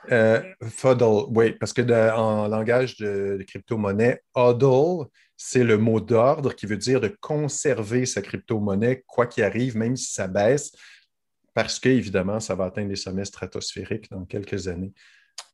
Fuddle, 0.63 1.25
oui, 1.29 1.51
parce 1.53 1.73
que 1.73 1.81
de- 1.81 2.11
en 2.15 2.47
langage 2.47 2.97
de, 2.97 3.37
de 3.39 3.43
crypto-monnaie, 3.43 4.21
hodl, 4.33 5.07
c'est 5.41 5.63
le 5.63 5.77
mot 5.77 6.01
d'ordre 6.01 6.53
qui 6.53 6.65
veut 6.65 6.75
dire 6.75 6.99
de 6.99 7.07
conserver 7.07 8.05
sa 8.05 8.21
crypto-monnaie, 8.21 9.05
quoi 9.07 9.25
qu'il 9.25 9.45
arrive, 9.45 9.77
même 9.77 9.95
si 9.95 10.11
ça 10.11 10.27
baisse, 10.27 10.73
parce 11.53 11.79
que, 11.79 11.87
évidemment, 11.87 12.41
ça 12.41 12.55
va 12.55 12.65
atteindre 12.65 12.89
des 12.89 12.97
sommets 12.97 13.23
stratosphériques 13.23 14.11
dans 14.11 14.25
quelques 14.25 14.67
années. 14.67 14.91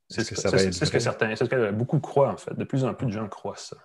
C'est 0.10 0.24
ce 0.24 0.30
que 0.30 0.36
ce 0.36 0.42
certains, 1.00 1.36
c'est 1.36 1.46
ce 1.46 1.50
que 1.50 1.72
beaucoup 1.72 2.00
croient, 2.00 2.32
en 2.32 2.38
fait. 2.38 2.56
De 2.56 2.64
plus 2.64 2.84
en 2.84 2.96
plus 2.96 3.06
de 3.06 3.12
gens 3.12 3.28
croient 3.28 3.58
ça. 3.58 3.78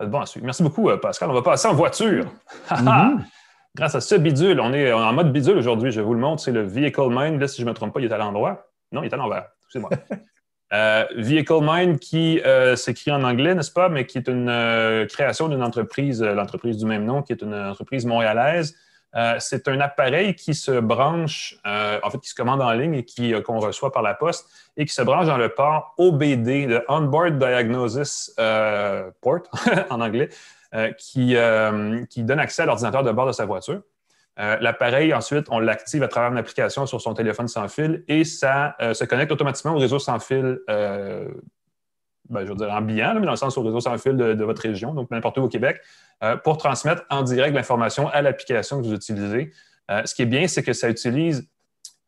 Bon. 0.00 0.22
Merci 0.40 0.62
beaucoup, 0.62 0.88
euh, 0.88 0.96
Pascal. 0.98 1.28
On 1.30 1.34
va 1.34 1.42
passer 1.42 1.66
en 1.66 1.74
voiture. 1.74 2.32
Mhm. 2.70 3.24
Grâce 3.74 3.94
à 3.94 4.00
ce 4.00 4.14
bidule, 4.14 4.60
on 4.60 4.72
est 4.72 4.92
en 4.92 5.12
mode 5.12 5.32
bidule 5.32 5.58
aujourd'hui. 5.58 5.90
Je 5.90 6.00
vous 6.00 6.14
le 6.14 6.20
montre. 6.20 6.42
C'est 6.42 6.52
le 6.52 6.62
Vehicle 6.62 7.08
Mind. 7.10 7.40
Là, 7.40 7.48
si 7.48 7.60
je 7.60 7.66
ne 7.66 7.70
me 7.70 7.74
trompe 7.74 7.92
pas, 7.92 8.00
il 8.00 8.06
est 8.06 8.12
à 8.12 8.18
l'endroit. 8.18 8.66
Non, 8.92 9.02
il 9.02 9.06
est 9.06 9.14
à 9.14 9.16
l'envers. 9.16 9.48
Excusez-moi. 9.62 9.90
Euh, 10.72 11.04
Vehicle 11.16 11.60
Mind 11.62 11.98
qui 11.98 12.40
euh, 12.40 12.76
s'écrit 12.76 13.10
en 13.10 13.22
anglais, 13.22 13.54
n'est-ce 13.54 13.72
pas, 13.72 13.88
mais 13.88 14.06
qui 14.06 14.18
est 14.18 14.28
une 14.28 14.50
euh, 14.50 15.06
création 15.06 15.48
d'une 15.48 15.62
entreprise, 15.62 16.22
euh, 16.22 16.34
l'entreprise 16.34 16.76
du 16.76 16.84
même 16.84 17.04
nom, 17.04 17.22
qui 17.22 17.32
est 17.32 17.42
une 17.42 17.54
entreprise 17.54 18.04
montréalaise. 18.04 18.76
C'est 19.38 19.66
un 19.68 19.80
appareil 19.80 20.34
qui 20.34 20.54
se 20.54 20.70
branche, 20.80 21.58
en 21.64 22.10
fait, 22.10 22.18
qui 22.18 22.28
se 22.28 22.34
commande 22.34 22.60
en 22.60 22.70
ligne 22.72 22.94
et 22.94 23.42
qu'on 23.42 23.58
reçoit 23.58 23.90
par 23.90 24.02
la 24.02 24.14
poste 24.14 24.46
et 24.76 24.84
qui 24.84 24.92
se 24.92 25.00
branche 25.00 25.26
dans 25.26 25.38
le 25.38 25.48
port 25.48 25.94
OBD, 25.96 26.66
le 26.68 26.84
On-Board 26.88 27.38
Diagnosis 27.38 28.32
Port 28.36 29.42
en 29.90 30.02
anglais, 30.02 30.28
qui, 30.98 31.34
qui 32.10 32.22
donne 32.22 32.38
accès 32.38 32.62
à 32.62 32.66
l'ordinateur 32.66 33.02
de 33.02 33.10
bord 33.10 33.26
de 33.26 33.32
sa 33.32 33.46
voiture. 33.46 33.80
Euh, 34.40 34.56
L'appareil, 34.60 35.12
ensuite, 35.12 35.46
on 35.50 35.58
l'active 35.58 36.02
à 36.02 36.08
travers 36.08 36.30
une 36.30 36.38
application 36.38 36.86
sur 36.86 37.00
son 37.00 37.14
téléphone 37.14 37.48
sans 37.48 37.68
fil 37.68 38.04
et 38.06 38.24
ça 38.24 38.76
euh, 38.80 38.94
se 38.94 39.04
connecte 39.04 39.32
automatiquement 39.32 39.74
au 39.74 39.78
réseau 39.78 39.98
sans 39.98 40.20
fil, 40.20 40.60
euh, 40.70 41.28
ben, 42.28 42.44
je 42.44 42.50
veux 42.50 42.54
dire 42.54 42.70
ambiant, 42.70 43.14
mais 43.14 43.26
dans 43.26 43.32
le 43.32 43.36
sens 43.36 43.58
au 43.58 43.62
réseau 43.62 43.80
sans 43.80 43.98
fil 43.98 44.16
de, 44.16 44.44
votre 44.44 44.62
région, 44.62 44.94
donc 44.94 45.10
n'importe 45.10 45.38
où 45.38 45.42
au 45.42 45.48
Québec, 45.48 45.80
pour 46.44 46.58
transmettre 46.58 47.04
en 47.10 47.22
direct 47.22 47.54
l'information 47.54 48.08
à 48.08 48.22
l'application 48.22 48.82
que 48.82 48.86
vous 48.86 48.92
utilisez. 48.92 49.50
Ce 50.04 50.14
qui 50.14 50.22
est 50.22 50.26
bien, 50.26 50.46
c'est 50.46 50.62
que 50.62 50.74
ça 50.74 50.90
utilise 50.90 51.48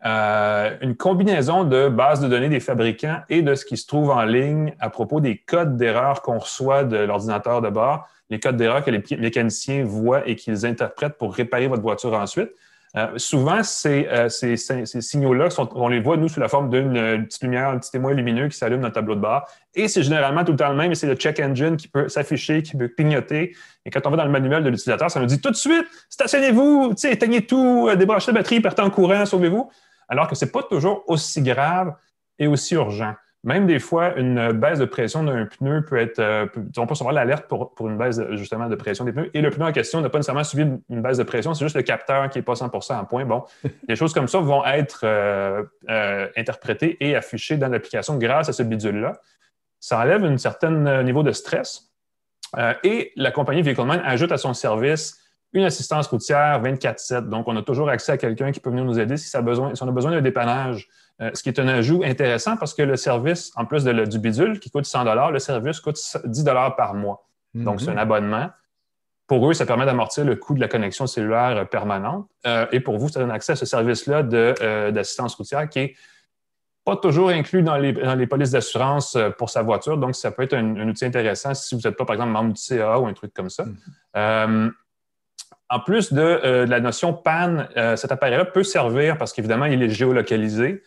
euh, 0.06 0.76
une 0.80 0.96
combinaison 0.96 1.64
de 1.64 1.88
bases 1.88 2.20
de 2.20 2.28
données 2.28 2.48
des 2.48 2.60
fabricants 2.60 3.18
et 3.28 3.42
de 3.42 3.54
ce 3.54 3.66
qui 3.66 3.76
se 3.76 3.86
trouve 3.86 4.10
en 4.10 4.22
ligne 4.22 4.72
à 4.80 4.88
propos 4.88 5.20
des 5.20 5.36
codes 5.36 5.76
d'erreur 5.76 6.22
qu'on 6.22 6.38
reçoit 6.38 6.84
de 6.84 6.96
l'ordinateur 6.96 7.60
de 7.60 7.68
bord, 7.68 8.08
les 8.30 8.40
codes 8.40 8.56
d'erreur 8.56 8.82
que 8.82 8.90
les 8.90 9.02
mécaniciens 9.18 9.84
voient 9.84 10.26
et 10.26 10.36
qu'ils 10.36 10.64
interprètent 10.64 11.18
pour 11.18 11.34
réparer 11.34 11.66
votre 11.68 11.82
voiture 11.82 12.14
ensuite. 12.14 12.50
Euh, 12.96 13.06
souvent, 13.18 13.62
ces, 13.62 14.08
euh, 14.10 14.28
signaux-là, 14.28 15.48
on 15.74 15.88
les 15.88 16.00
voit, 16.00 16.16
nous, 16.16 16.28
sous 16.28 16.40
la 16.40 16.48
forme 16.48 16.70
d'une 16.70 17.24
petite 17.26 17.42
lumière, 17.42 17.68
un 17.68 17.78
petit 17.78 17.92
témoin 17.92 18.14
lumineux 18.14 18.48
qui 18.48 18.56
s'allume 18.56 18.80
dans 18.80 18.88
le 18.88 18.92
tableau 18.92 19.14
de 19.14 19.20
bord. 19.20 19.46
Et 19.74 19.86
c'est 19.86 20.02
généralement 20.02 20.44
tout 20.44 20.52
le 20.52 20.58
temps 20.58 20.70
le 20.70 20.76
même, 20.76 20.94
c'est 20.94 21.06
le 21.06 21.14
check 21.14 21.38
engine 21.38 21.76
qui 21.76 21.86
peut 21.86 22.08
s'afficher, 22.08 22.62
qui 22.62 22.76
peut 22.76 22.88
clignoter. 22.88 23.54
Et 23.84 23.90
quand 23.90 24.04
on 24.06 24.10
va 24.10 24.16
dans 24.16 24.24
le 24.24 24.30
manuel 24.30 24.64
de 24.64 24.70
l'utilisateur, 24.70 25.10
ça 25.10 25.20
nous 25.20 25.26
dit 25.26 25.40
tout 25.40 25.50
de 25.50 25.56
suite, 25.56 25.84
stationnez-vous, 26.08 26.94
éteignez 27.04 27.46
tout, 27.46 27.88
débranchez 27.96 28.32
la 28.32 28.38
batterie, 28.38 28.60
partez 28.60 28.82
en 28.82 28.90
courant, 28.90 29.24
sauvez-vous. 29.24 29.70
Alors 30.10 30.28
que 30.28 30.34
ce 30.34 30.44
n'est 30.44 30.50
pas 30.50 30.62
toujours 30.64 31.04
aussi 31.06 31.40
grave 31.40 31.94
et 32.38 32.46
aussi 32.46 32.74
urgent. 32.74 33.14
Même 33.42 33.66
des 33.66 33.78
fois, 33.78 34.16
une 34.18 34.52
baisse 34.52 34.78
de 34.78 34.84
pression 34.84 35.22
d'un 35.24 35.46
pneu 35.46 35.82
peut 35.82 35.96
être. 35.96 36.18
euh, 36.18 36.44
peut- 36.44 36.62
on 36.76 36.84
peut 36.86 36.90
recevoir 36.92 37.14
l'alerte 37.14 37.46
pour, 37.48 37.74
pour 37.74 37.88
une 37.88 37.96
baisse 37.96 38.18
de- 38.18 38.36
justement 38.36 38.68
de 38.68 38.74
pression 38.76 39.06
des 39.06 39.12
pneus. 39.12 39.30
Et 39.32 39.40
le 39.40 39.48
pneu 39.48 39.64
en 39.64 39.72
question 39.72 40.02
n'a 40.02 40.10
pas 40.10 40.18
nécessairement 40.18 40.44
suivi 40.44 40.64
une, 40.64 40.82
une 40.90 41.00
baisse 41.00 41.16
de 41.16 41.22
pression, 41.22 41.54
c'est 41.54 41.64
juste 41.64 41.76
le 41.76 41.80
capteur 41.82 42.28
qui 42.28 42.36
n'est 42.36 42.42
pas 42.42 42.52
100% 42.52 42.98
en 42.98 43.04
point. 43.06 43.24
Bon, 43.24 43.44
des 43.88 43.96
choses 43.96 44.12
comme 44.12 44.28
ça 44.28 44.40
vont 44.40 44.62
être 44.66 45.00
euh, 45.04 45.62
euh, 45.88 46.28
interprétées 46.36 46.98
et 47.00 47.16
affichées 47.16 47.56
dans 47.56 47.68
l'application 47.68 48.18
grâce 48.18 48.50
à 48.50 48.52
ce 48.52 48.62
bidule-là. 48.62 49.14
Ça 49.78 49.98
enlève 50.00 50.22
un 50.22 50.36
certain 50.36 50.84
euh, 50.86 51.02
niveau 51.02 51.22
de 51.22 51.32
stress. 51.32 51.86
Et 52.82 53.12
la 53.14 53.30
compagnie 53.30 53.62
VehicleMan 53.62 54.00
ajoute 54.04 54.32
à 54.32 54.36
son 54.36 54.54
service 54.54 55.16
une 55.52 55.64
assistance 55.64 56.06
routière 56.06 56.62
24-7. 56.62 57.28
Donc, 57.28 57.48
on 57.48 57.56
a 57.56 57.62
toujours 57.62 57.88
accès 57.88 58.12
à 58.12 58.16
quelqu'un 58.16 58.52
qui 58.52 58.60
peut 58.60 58.70
venir 58.70 58.84
nous 58.84 58.98
aider 59.00 59.16
si, 59.16 59.28
ça 59.28 59.38
a 59.38 59.42
besoin, 59.42 59.74
si 59.74 59.82
on 59.82 59.88
a 59.88 59.92
besoin 59.92 60.12
d'un 60.12 60.20
dépannage. 60.20 60.88
Euh, 61.20 61.30
ce 61.34 61.42
qui 61.42 61.48
est 61.50 61.58
un 61.58 61.68
ajout 61.68 62.02
intéressant 62.04 62.56
parce 62.56 62.72
que 62.72 62.82
le 62.82 62.96
service, 62.96 63.52
en 63.56 63.66
plus 63.66 63.84
de 63.84 63.90
le- 63.90 64.06
du 64.06 64.18
bidule 64.18 64.58
qui 64.58 64.70
coûte 64.70 64.86
100 64.86 65.04
le 65.30 65.38
service 65.38 65.80
coûte 65.80 65.98
10 66.24 66.44
par 66.76 66.94
mois. 66.94 67.26
Donc, 67.54 67.80
c'est 67.80 67.88
un 67.90 67.92
Mhm. 67.92 67.98
abonnement 67.98 68.50
Pour 69.26 69.48
eux, 69.48 69.54
ça 69.54 69.64
permet 69.64 69.86
d'amortir 69.86 70.24
le 70.24 70.34
coût 70.34 70.54
de 70.54 70.60
la 70.60 70.66
connexion 70.66 71.06
cellulaire 71.06 71.68
permanente. 71.68 72.26
et 72.72 72.80
pour 72.80 72.98
vous, 72.98 73.08
ça 73.08 73.20
donne 73.20 73.30
accès 73.30 73.52
à 73.52 73.56
ce 73.56 73.64
service-là 73.66 74.22
d'assistance 74.90 75.34
routière 75.36 75.68
qui 75.68 75.78
est 75.80 75.96
pas 76.84 76.96
toujours 76.96 77.28
inclus 77.28 77.62
dans 77.62 77.76
les, 77.76 77.92
dans 77.92 78.14
les 78.16 78.26
polices 78.26 78.50
d'assurance 78.52 79.16
pour 79.38 79.50
sa 79.50 79.62
voiture. 79.62 79.98
Donc, 79.98 80.16
ça 80.16 80.30
peut 80.32 80.42
être 80.42 80.54
un, 80.54 80.88
outil 80.88 81.04
intéressant 81.04 81.54
si 81.54 81.74
vous 81.76 81.80
n'êtes 81.84 81.96
pas, 81.96 82.04
par 82.06 82.14
exemple, 82.14 82.32
membre 82.32 82.54
du 82.54 82.60
CA 82.60 82.98
ou 82.98 83.06
un 83.06 83.12
truc 83.12 83.32
comme 83.34 83.50
ça. 83.50 83.64
Mm-hmm. 84.16 84.70
En 85.72 85.78
plus 85.78 86.12
de, 86.12 86.66
la 86.68 86.80
notion 86.80 87.14
PAN, 87.14 87.66
cet 87.96 88.10
appareil-là 88.10 88.44
peut 88.44 88.64
servir, 88.64 89.16
parce 89.16 89.32
qu'évidemment, 89.32 89.66
il 89.66 89.80
est 89.82 89.88
géolocalisé, 89.88 90.82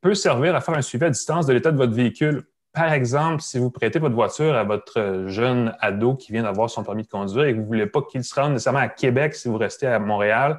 peut 0.00 0.14
servir 0.14 0.54
à 0.54 0.60
faire 0.60 0.76
un 0.76 0.82
suivi 0.82 1.04
à 1.04 1.10
distance 1.10 1.46
de 1.46 1.52
l'état 1.52 1.70
de 1.70 1.76
votre 1.76 1.92
véhicule. 1.92 2.44
Par 2.72 2.92
exemple, 2.92 3.40
si 3.40 3.58
vous 3.58 3.70
prêtez 3.70 3.98
votre 3.98 4.14
voiture 4.14 4.54
à 4.54 4.64
votre 4.64 5.24
jeune 5.26 5.74
ado 5.80 6.14
qui 6.14 6.32
vient 6.32 6.42
d'avoir 6.42 6.68
son 6.68 6.84
permis 6.84 7.04
de 7.04 7.08
conduire 7.08 7.44
et 7.44 7.52
que 7.52 7.56
vous 7.56 7.62
ne 7.62 7.66
voulez 7.66 7.86
pas 7.86 8.02
qu'il 8.02 8.22
se 8.22 8.34
rende 8.34 8.52
nécessairement 8.52 8.80
à 8.80 8.88
Québec 8.88 9.34
si 9.34 9.48
vous 9.48 9.56
restez 9.56 9.86
à 9.86 9.98
Montréal, 9.98 10.58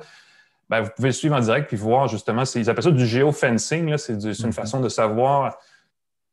ben, 0.70 0.82
vous 0.82 0.90
pouvez 0.96 1.10
le 1.10 1.14
suivre 1.14 1.36
en 1.36 1.40
direct 1.40 1.68
puis 1.68 1.78
voir 1.78 2.08
justement, 2.08 2.44
ils 2.56 2.70
appellent 2.70 2.84
ça 2.84 2.92
du 2.92 3.06
géofencing. 3.06 3.96
C'est 3.98 4.14
une 4.14 4.20
mm-hmm. 4.20 4.52
façon 4.52 4.80
de 4.80 4.90
savoir 4.90 5.58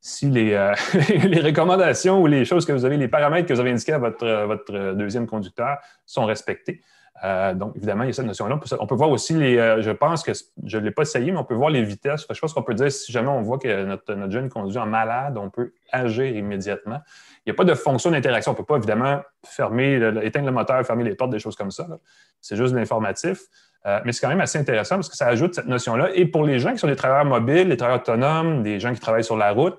si 0.01 0.27
euh, 0.35 0.75
les, 1.25 1.41
recommandations 1.41 2.21
ou 2.21 2.27
les 2.27 2.45
choses 2.45 2.65
que 2.67 2.73
vous 2.73 2.85
avez, 2.85 2.97
les 2.97 3.09
paramètres 3.09 3.47
que 3.47 3.55
vous 3.55 3.61
avez 3.61 3.71
indiqués 3.71 3.93
à 3.93 3.99
votre, 3.99 4.47
votre 4.47 4.95
deuxième 4.95 5.27
conducteur 5.27 5.79
sont 6.05 6.25
respectés. 6.25 6.83
Euh, 7.25 7.55
donc, 7.55 7.75
évidemment, 7.77 8.05
il 8.05 8.09
y 8.09 8.11
a 8.11 8.13
cette 8.13 8.27
notion-là. 8.27 8.61
On 8.79 8.87
peut 8.87 8.95
voir 8.95 9.11
aussi 9.11 9.33
les. 9.35 9.57
Euh, 9.57 9.81
je 9.81 9.91
pense 9.91 10.23
que 10.23 10.33
je 10.65 10.79
ne 10.79 10.85
l'ai 10.85 10.91
pas 10.91 11.03
essayé, 11.03 11.33
mais 11.33 11.39
on 11.39 11.45
peut 11.45 11.55
voir 11.55 11.71
les 11.71 11.83
vitesses. 11.83 12.27
Je 12.31 12.39
pense 12.39 12.53
qu'on 12.53 12.63
peut 12.63 12.75
dire 12.75 12.93
si 12.93 13.11
jamais 13.13 13.29
on 13.29 13.41
voit 13.41 13.59
que 13.59 13.85
notre, 13.85 14.31
jeune 14.31 14.51
conduit 14.51 14.79
en 14.79 14.87
malade, 14.87 15.39
on 15.39 15.49
peut 15.49 15.73
agir 15.91 16.27
immédiatement. 16.27 17.01
Il 17.47 17.51
n'y 17.51 17.53
a 17.53 17.57
pas 17.57 17.65
de 17.65 17.75
fonction 17.75 18.11
d'interaction. 18.11 18.53
On 18.53 18.55
ne 18.55 18.59
peut 18.59 18.65
pas, 18.65 18.77
évidemment, 18.77 19.23
fermer, 19.45 19.95
éteindre 20.23 20.47
le 20.47 20.53
moteur, 20.53 20.85
fermer 20.85 21.05
les 21.05 21.15
portes, 21.15 21.31
des 21.31 21.39
choses 21.39 21.57
comme 21.57 21.71
ça. 21.71 21.87
C'est 22.41 22.57
juste 22.57 22.75
de 22.75 22.79
l'informatif. 22.79 23.39
Euh, 23.87 24.01
mais 24.05 24.13
c'est 24.13 24.21
quand 24.21 24.29
même 24.29 24.41
assez 24.41 24.59
intéressant 24.59 24.97
parce 24.97 25.11
que 25.11 25.17
ça 25.17 25.27
ajoute 25.27 25.55
cette 25.55 25.67
notion-là. 25.67 26.11
Et 26.15 26.27
pour 26.27 26.45
les 26.45 26.59
gens 26.59 26.73
qui 26.73 26.79
sont 26.79 26.87
des 26.87 26.97
travailleurs 26.97 27.27
mobiles, 27.27 27.69
des 27.69 27.77
travailleurs 27.77 28.01
autonomes, 28.01 28.63
des 28.63 28.81
gens 28.81 28.93
qui 28.95 29.01
travaillent 29.01 29.25
sur 29.25 29.37
la 29.37 29.51
route, 29.53 29.79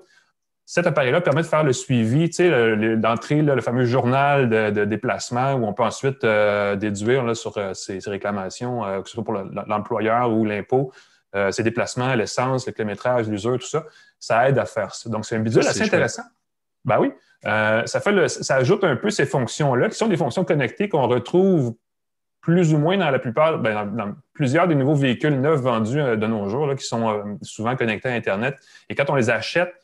cet 0.68 0.88
appareil-là 0.88 1.20
permet 1.20 1.42
de 1.42 1.46
faire 1.46 1.62
le 1.62 1.72
suivi, 1.72 2.28
tu 2.28 2.36
sais, 2.36 2.96
d'entrer 2.96 3.40
le, 3.40 3.60
fameux 3.60 3.84
journal 3.84 4.48
de, 4.48 4.84
déplacement 4.84 5.54
où 5.54 5.64
on 5.64 5.72
peut 5.72 5.84
ensuite 5.84 6.24
euh, 6.24 6.74
déduire 6.74 7.36
sur 7.36 7.56
euh, 7.56 7.72
ces, 7.72 8.00
réclamations, 8.06 8.84
euh, 8.84 9.00
que 9.00 9.08
ce 9.08 9.14
soit 9.14 9.22
pour 9.22 9.34
l'employeur 9.34 10.32
ou 10.32 10.44
l'impôt, 10.44 10.92
ces 11.50 11.62
déplacements, 11.62 12.14
l'essence, 12.14 12.66
le 12.66 12.72
kilométrage, 12.72 13.28
l'usure, 13.28 13.58
tout 13.58 13.66
ça. 13.66 13.84
Ça 14.18 14.48
aide 14.48 14.58
à 14.58 14.64
faire 14.64 14.94
ça. 14.94 15.10
Donc, 15.10 15.26
c'est 15.26 15.36
un 15.36 15.40
bidule 15.40 15.66
assez 15.66 15.82
intéressant. 15.82 16.22
Ben 16.82 16.98
oui. 16.98 17.12
ça, 17.44 18.00
fait 18.00 18.28
ça 18.28 18.56
ajoute 18.56 18.82
un 18.84 18.96
peu 18.96 19.10
ces 19.10 19.26
fonctions-là, 19.26 19.90
qui 19.90 19.96
sont 19.96 20.06
des 20.06 20.16
fonctions 20.16 20.46
connectées 20.46 20.88
qu'on 20.88 21.06
retrouve 21.06 21.74
plus 22.40 22.72
ou 22.72 22.78
moins 22.78 22.96
dans 22.96 23.10
la 23.10 23.18
plupart, 23.18 23.58
ben, 23.58 23.84
dans, 23.84 24.14
plusieurs 24.32 24.66
des 24.66 24.74
nouveaux 24.74 24.94
véhicules 24.94 25.38
neufs 25.38 25.60
vendus 25.60 25.98
de 25.98 26.26
nos 26.26 26.48
jours, 26.48 26.74
qui 26.74 26.86
sont 26.86 27.38
souvent 27.42 27.76
connectés 27.76 28.08
à 28.08 28.12
Internet. 28.12 28.56
Et 28.88 28.94
quand 28.94 29.10
on 29.10 29.14
les 29.14 29.28
achète, 29.28 29.74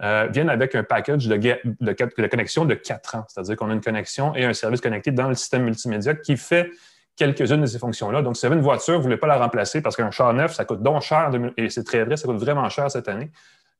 euh, 0.00 0.28
viennent 0.30 0.50
avec 0.50 0.76
un 0.76 0.84
package 0.84 1.26
de, 1.26 2.26
connexion 2.28 2.64
de 2.64 2.74
4 2.74 3.16
ans. 3.16 3.24
C'est-à-dire 3.26 3.56
qu'on 3.56 3.68
a 3.68 3.74
une 3.74 3.80
connexion 3.80 4.32
et 4.36 4.44
un 4.44 4.52
service 4.52 4.80
connecté 4.80 5.10
dans 5.10 5.28
le 5.28 5.34
système 5.34 5.64
multimédia 5.64 6.14
qui 6.14 6.36
fait 6.36 6.70
quelques-unes 7.16 7.62
de 7.62 7.66
ces 7.66 7.80
fonctions-là. 7.80 8.22
Donc, 8.22 8.36
si 8.36 8.42
vous 8.42 8.46
avez 8.46 8.56
une 8.56 8.62
voiture, 8.62 8.94
vous 8.94 9.00
ne 9.00 9.04
voulez 9.04 9.16
pas 9.16 9.26
la 9.26 9.38
remplacer 9.38 9.82
parce 9.82 9.96
qu'un 9.96 10.12
char 10.12 10.32
neuf, 10.34 10.54
ça 10.54 10.64
coûte 10.64 10.82
donc 10.82 11.02
cher, 11.02 11.32
et 11.56 11.68
c'est 11.68 11.82
très 11.82 12.04
vrai, 12.04 12.16
ça 12.16 12.28
coûte 12.28 12.38
vraiment 12.38 12.68
cher 12.68 12.88
cette 12.90 13.08
année. 13.08 13.30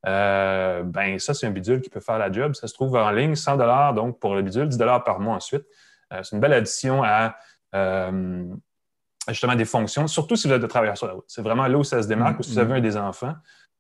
Euh, 0.07 0.83
ben 0.83 1.21
ça, 1.21 1.35
c'est 1.35 1.47
un 1.47 1.51
bidule 1.51 1.81
qui 1.81 1.91
peut 1.91 2.01
faire 2.01 2.19
la 2.19 2.33
job. 2.33 2.55
Ça 2.55 2.67
se 2.67 2.75
trouve 2.75 2.97
en 2.97 3.11
ligne, 3.13 3.37
100 3.37 3.95
donc 3.95 4.19
pour 4.19 4.35
le 4.35 4.43
bidule, 4.43 4.69
10 4.69 4.77
par 5.05 5.21
mois 5.21 5.37
ensuite. 5.37 5.65
Euh, 6.13 6.21
c'est 6.25 6.35
une 6.35 6.41
belle 6.41 6.53
addition 6.53 7.05
à 7.05 7.37
justement 9.29 9.55
des 9.55 9.67
fonctions, 9.67 10.09
surtout 10.09 10.35
si 10.35 10.49
vous 10.49 10.55
êtes 10.55 10.63
de 10.63 10.67
travailleurs 10.67 10.99
sur 10.99 11.07
la 11.07 11.13
route. 11.13 11.27
C'est 11.29 11.43
vraiment 11.43 11.69
là 11.69 11.79
où 11.79 11.85
ça 11.85 12.03
se 12.03 12.09
démarque, 12.09 12.41
ou 12.41 12.43
si 12.43 12.51
vous 12.51 12.59
avez 12.59 12.75
un 12.75 12.81
des 12.81 12.97
enfants. 12.97 13.35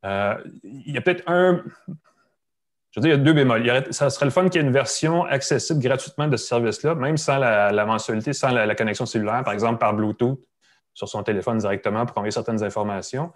il 0.05 0.93
y 0.93 0.97
a 0.99 1.01
peut-être 1.01 1.24
un, 1.26 1.64
je 2.91 3.01
veux 3.01 3.03
dire, 3.03 3.14
il 3.14 3.18
y 3.18 3.20
a 3.20 3.24
deux 3.24 3.32
bémols. 3.32 3.84
ça 3.91 4.11
serait 4.11 4.24
le 4.24 4.30
fun 4.30 4.49
qu'il 4.49 4.61
y 4.61 4.64
ait 4.64 4.66
une 4.66 4.72
version 4.72 5.24
accessible 5.24 5.80
gratuitement 5.80 6.26
de 6.26 6.36
ce 6.36 6.47
service-là, 6.47 6.95
même 6.95 7.16
sans 7.16 7.39
la, 7.39 7.84
mensualité, 7.84 8.32
sans 8.32 8.51
la, 8.51 8.74
connexion 8.74 9.07
cellulaire, 9.07 9.43
par 9.45 9.53
exemple 9.53 9.78
par 9.78 9.95
Bluetooth 9.95 10.41
sur 10.95 11.09
son 11.09 11.22
téléphone 11.22 11.59
directement 11.59 12.07
pour 12.07 12.18
envoyer 12.18 12.32
certaines 12.32 12.64
informations. 12.64 13.32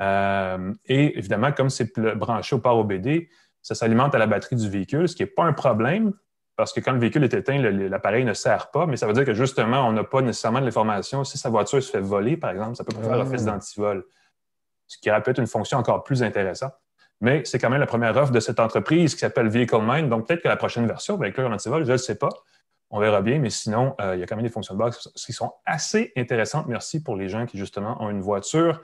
Euh, 0.00 0.72
et 0.86 1.18
évidemment, 1.18 1.52
comme 1.52 1.70
c'est 1.70 1.98
branché 2.16 2.56
au 2.56 2.58
port 2.58 2.78
OBD, 2.78 3.28
ça 3.62 3.74
s'alimente 3.74 4.14
à 4.14 4.18
la 4.18 4.26
batterie 4.26 4.56
du 4.56 4.68
véhicule, 4.68 5.08
ce 5.08 5.14
qui 5.14 5.22
n'est 5.22 5.28
pas 5.28 5.44
un 5.44 5.52
problème 5.52 6.12
parce 6.58 6.72
que 6.72 6.80
quand 6.80 6.90
le 6.90 6.98
véhicule 6.98 7.22
est 7.22 7.34
éteint, 7.34 7.56
l'appareil 7.58 8.24
ne 8.24 8.32
sert 8.32 8.72
pas, 8.72 8.84
mais 8.84 8.96
ça 8.96 9.06
veut 9.06 9.12
dire 9.12 9.24
que 9.24 9.32
justement, 9.32 9.86
on 9.86 9.92
n'a 9.92 10.02
pas 10.02 10.22
nécessairement 10.22 10.58
de 10.58 10.64
l'information. 10.64 11.22
Si 11.22 11.38
sa 11.38 11.50
voiture 11.50 11.80
se 11.80 11.88
fait 11.88 12.00
voler, 12.00 12.36
par 12.36 12.50
exemple, 12.50 12.74
ça 12.74 12.82
peut 12.82 12.96
faire 12.96 13.12
ah. 13.12 13.20
office 13.20 13.44
d'antivol, 13.44 14.04
ce 14.88 14.98
qui 14.98 15.08
aurait 15.08 15.22
peut-être 15.22 15.38
une 15.38 15.46
fonction 15.46 15.78
encore 15.78 16.02
plus 16.02 16.20
intéressante. 16.20 16.72
Mais 17.20 17.44
c'est 17.44 17.58
quand 17.58 17.70
même 17.70 17.80
la 17.80 17.86
première 17.86 18.16
offre 18.16 18.32
de 18.32 18.40
cette 18.40 18.60
entreprise 18.60 19.14
qui 19.14 19.20
s'appelle 19.20 19.48
Vehicle 19.48 19.80
Mind. 19.82 20.08
Donc, 20.08 20.28
peut-être 20.28 20.42
que 20.42 20.48
la 20.48 20.56
prochaine 20.56 20.86
version 20.86 21.16
va 21.16 21.26
inclure 21.26 21.48
l'antivol, 21.48 21.84
je 21.84 21.92
ne 21.92 21.96
sais 21.96 22.14
pas. 22.14 22.28
On 22.90 23.00
verra 23.00 23.20
bien, 23.20 23.38
mais 23.38 23.50
sinon, 23.50 23.94
euh, 24.00 24.14
il 24.16 24.20
y 24.20 24.22
a 24.22 24.26
quand 24.26 24.36
même 24.36 24.46
des 24.46 24.52
fonctions 24.52 24.74
de 24.74 24.78
base 24.78 25.10
qui 25.14 25.32
sont 25.32 25.52
assez 25.66 26.12
intéressantes. 26.16 26.66
Merci 26.68 27.02
pour 27.02 27.16
les 27.16 27.28
gens 27.28 27.44
qui, 27.44 27.58
justement, 27.58 28.02
ont 28.02 28.08
une 28.08 28.20
voiture 28.20 28.80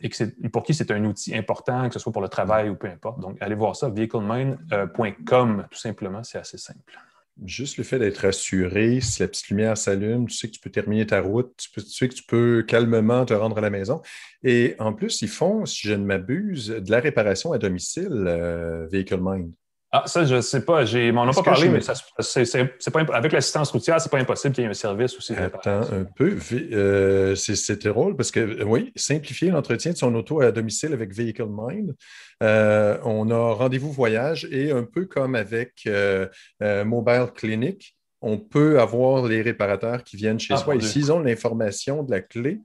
et, 0.00 0.48
pour 0.50 0.62
qui 0.62 0.74
c'est 0.74 0.90
un 0.90 1.04
outil 1.04 1.34
important, 1.36 1.88
que 1.88 1.94
ce 1.94 1.98
soit 1.98 2.12
pour 2.12 2.22
le 2.22 2.28
travail 2.28 2.68
ou 2.68 2.74
peu 2.74 2.88
importe. 2.88 3.20
Donc, 3.20 3.38
allez 3.40 3.54
voir 3.54 3.76
ça, 3.76 3.88
vehiclemind.com, 3.88 5.66
tout 5.70 5.78
simplement, 5.78 6.22
c'est 6.22 6.38
assez 6.38 6.58
simple. 6.58 6.98
Juste 7.44 7.76
le 7.76 7.84
fait 7.84 7.98
d'être 7.98 8.24
assuré, 8.24 9.02
si 9.02 9.20
la 9.20 9.28
petite 9.28 9.48
lumière 9.50 9.76
s'allume, 9.76 10.26
tu 10.26 10.34
sais 10.34 10.48
que 10.48 10.54
tu 10.54 10.60
peux 10.60 10.70
terminer 10.70 11.06
ta 11.06 11.20
route, 11.20 11.52
tu, 11.58 11.80
sais 11.82 12.08
que 12.08 12.14
tu 12.14 12.22
peux 12.22 12.62
calmement 12.62 13.26
te 13.26 13.34
rendre 13.34 13.58
à 13.58 13.60
la 13.60 13.68
maison. 13.68 14.00
Et 14.42 14.74
en 14.78 14.94
plus, 14.94 15.20
ils 15.20 15.28
font, 15.28 15.66
si 15.66 15.86
je 15.86 15.92
ne 15.92 16.04
m'abuse, 16.04 16.68
de 16.68 16.90
la 16.90 16.98
réparation 16.98 17.52
à 17.52 17.58
domicile, 17.58 18.24
euh, 18.26 18.86
Vehicle 18.90 19.18
Mind. 19.20 19.52
Ah, 19.96 20.06
ça, 20.06 20.24
je 20.24 20.36
ne 20.36 20.40
sais 20.40 20.64
pas. 20.64 20.84
J'ai, 20.84 21.10
on 21.10 21.24
n'a 21.24 21.32
pas 21.32 21.42
parlé, 21.42 21.68
mais 21.68 21.80
c'est, 21.80 22.90
pas, 22.90 23.00
avec 23.14 23.32
l'assistance 23.32 23.70
routière, 23.70 24.00
c'est 24.00 24.10
pas 24.10 24.18
impossible 24.18 24.54
qu'il 24.54 24.64
y 24.64 24.66
ait 24.66 24.70
un 24.70 24.74
service 24.74 25.16
aussi. 25.16 25.34
Attends 25.34 25.80
un 25.80 26.04
peu. 26.04 26.36
Euh, 26.52 27.34
c'est, 27.34 27.82
drôle 27.86 28.16
parce 28.16 28.30
que, 28.30 28.62
oui, 28.64 28.92
simplifier 28.96 29.50
l'entretien 29.50 29.92
de 29.92 29.96
son 29.96 30.14
auto 30.14 30.40
à 30.40 30.52
domicile 30.52 30.92
avec 30.92 31.14
Vehicle 31.14 31.46
Mind. 31.48 31.94
Euh, 32.42 32.98
on 33.04 33.30
a 33.30 33.54
rendez-vous 33.54 33.90
voyage 33.90 34.46
et 34.50 34.70
un 34.70 34.84
peu 34.84 35.06
comme 35.06 35.34
avec 35.34 35.84
euh, 35.86 36.26
Mobile 36.60 37.28
Clinic, 37.34 37.96
on 38.20 38.38
peut 38.38 38.80
avoir 38.80 39.26
les 39.26 39.40
réparateurs 39.40 40.04
qui 40.04 40.16
viennent 40.16 40.40
chez 40.40 40.54
ah, 40.54 40.58
soi 40.58 40.74
et 40.74 40.80
s'ils 40.80 41.12
ont 41.12 41.20
l'information 41.20 42.02
de 42.02 42.10
la 42.10 42.20
clé, 42.20 42.60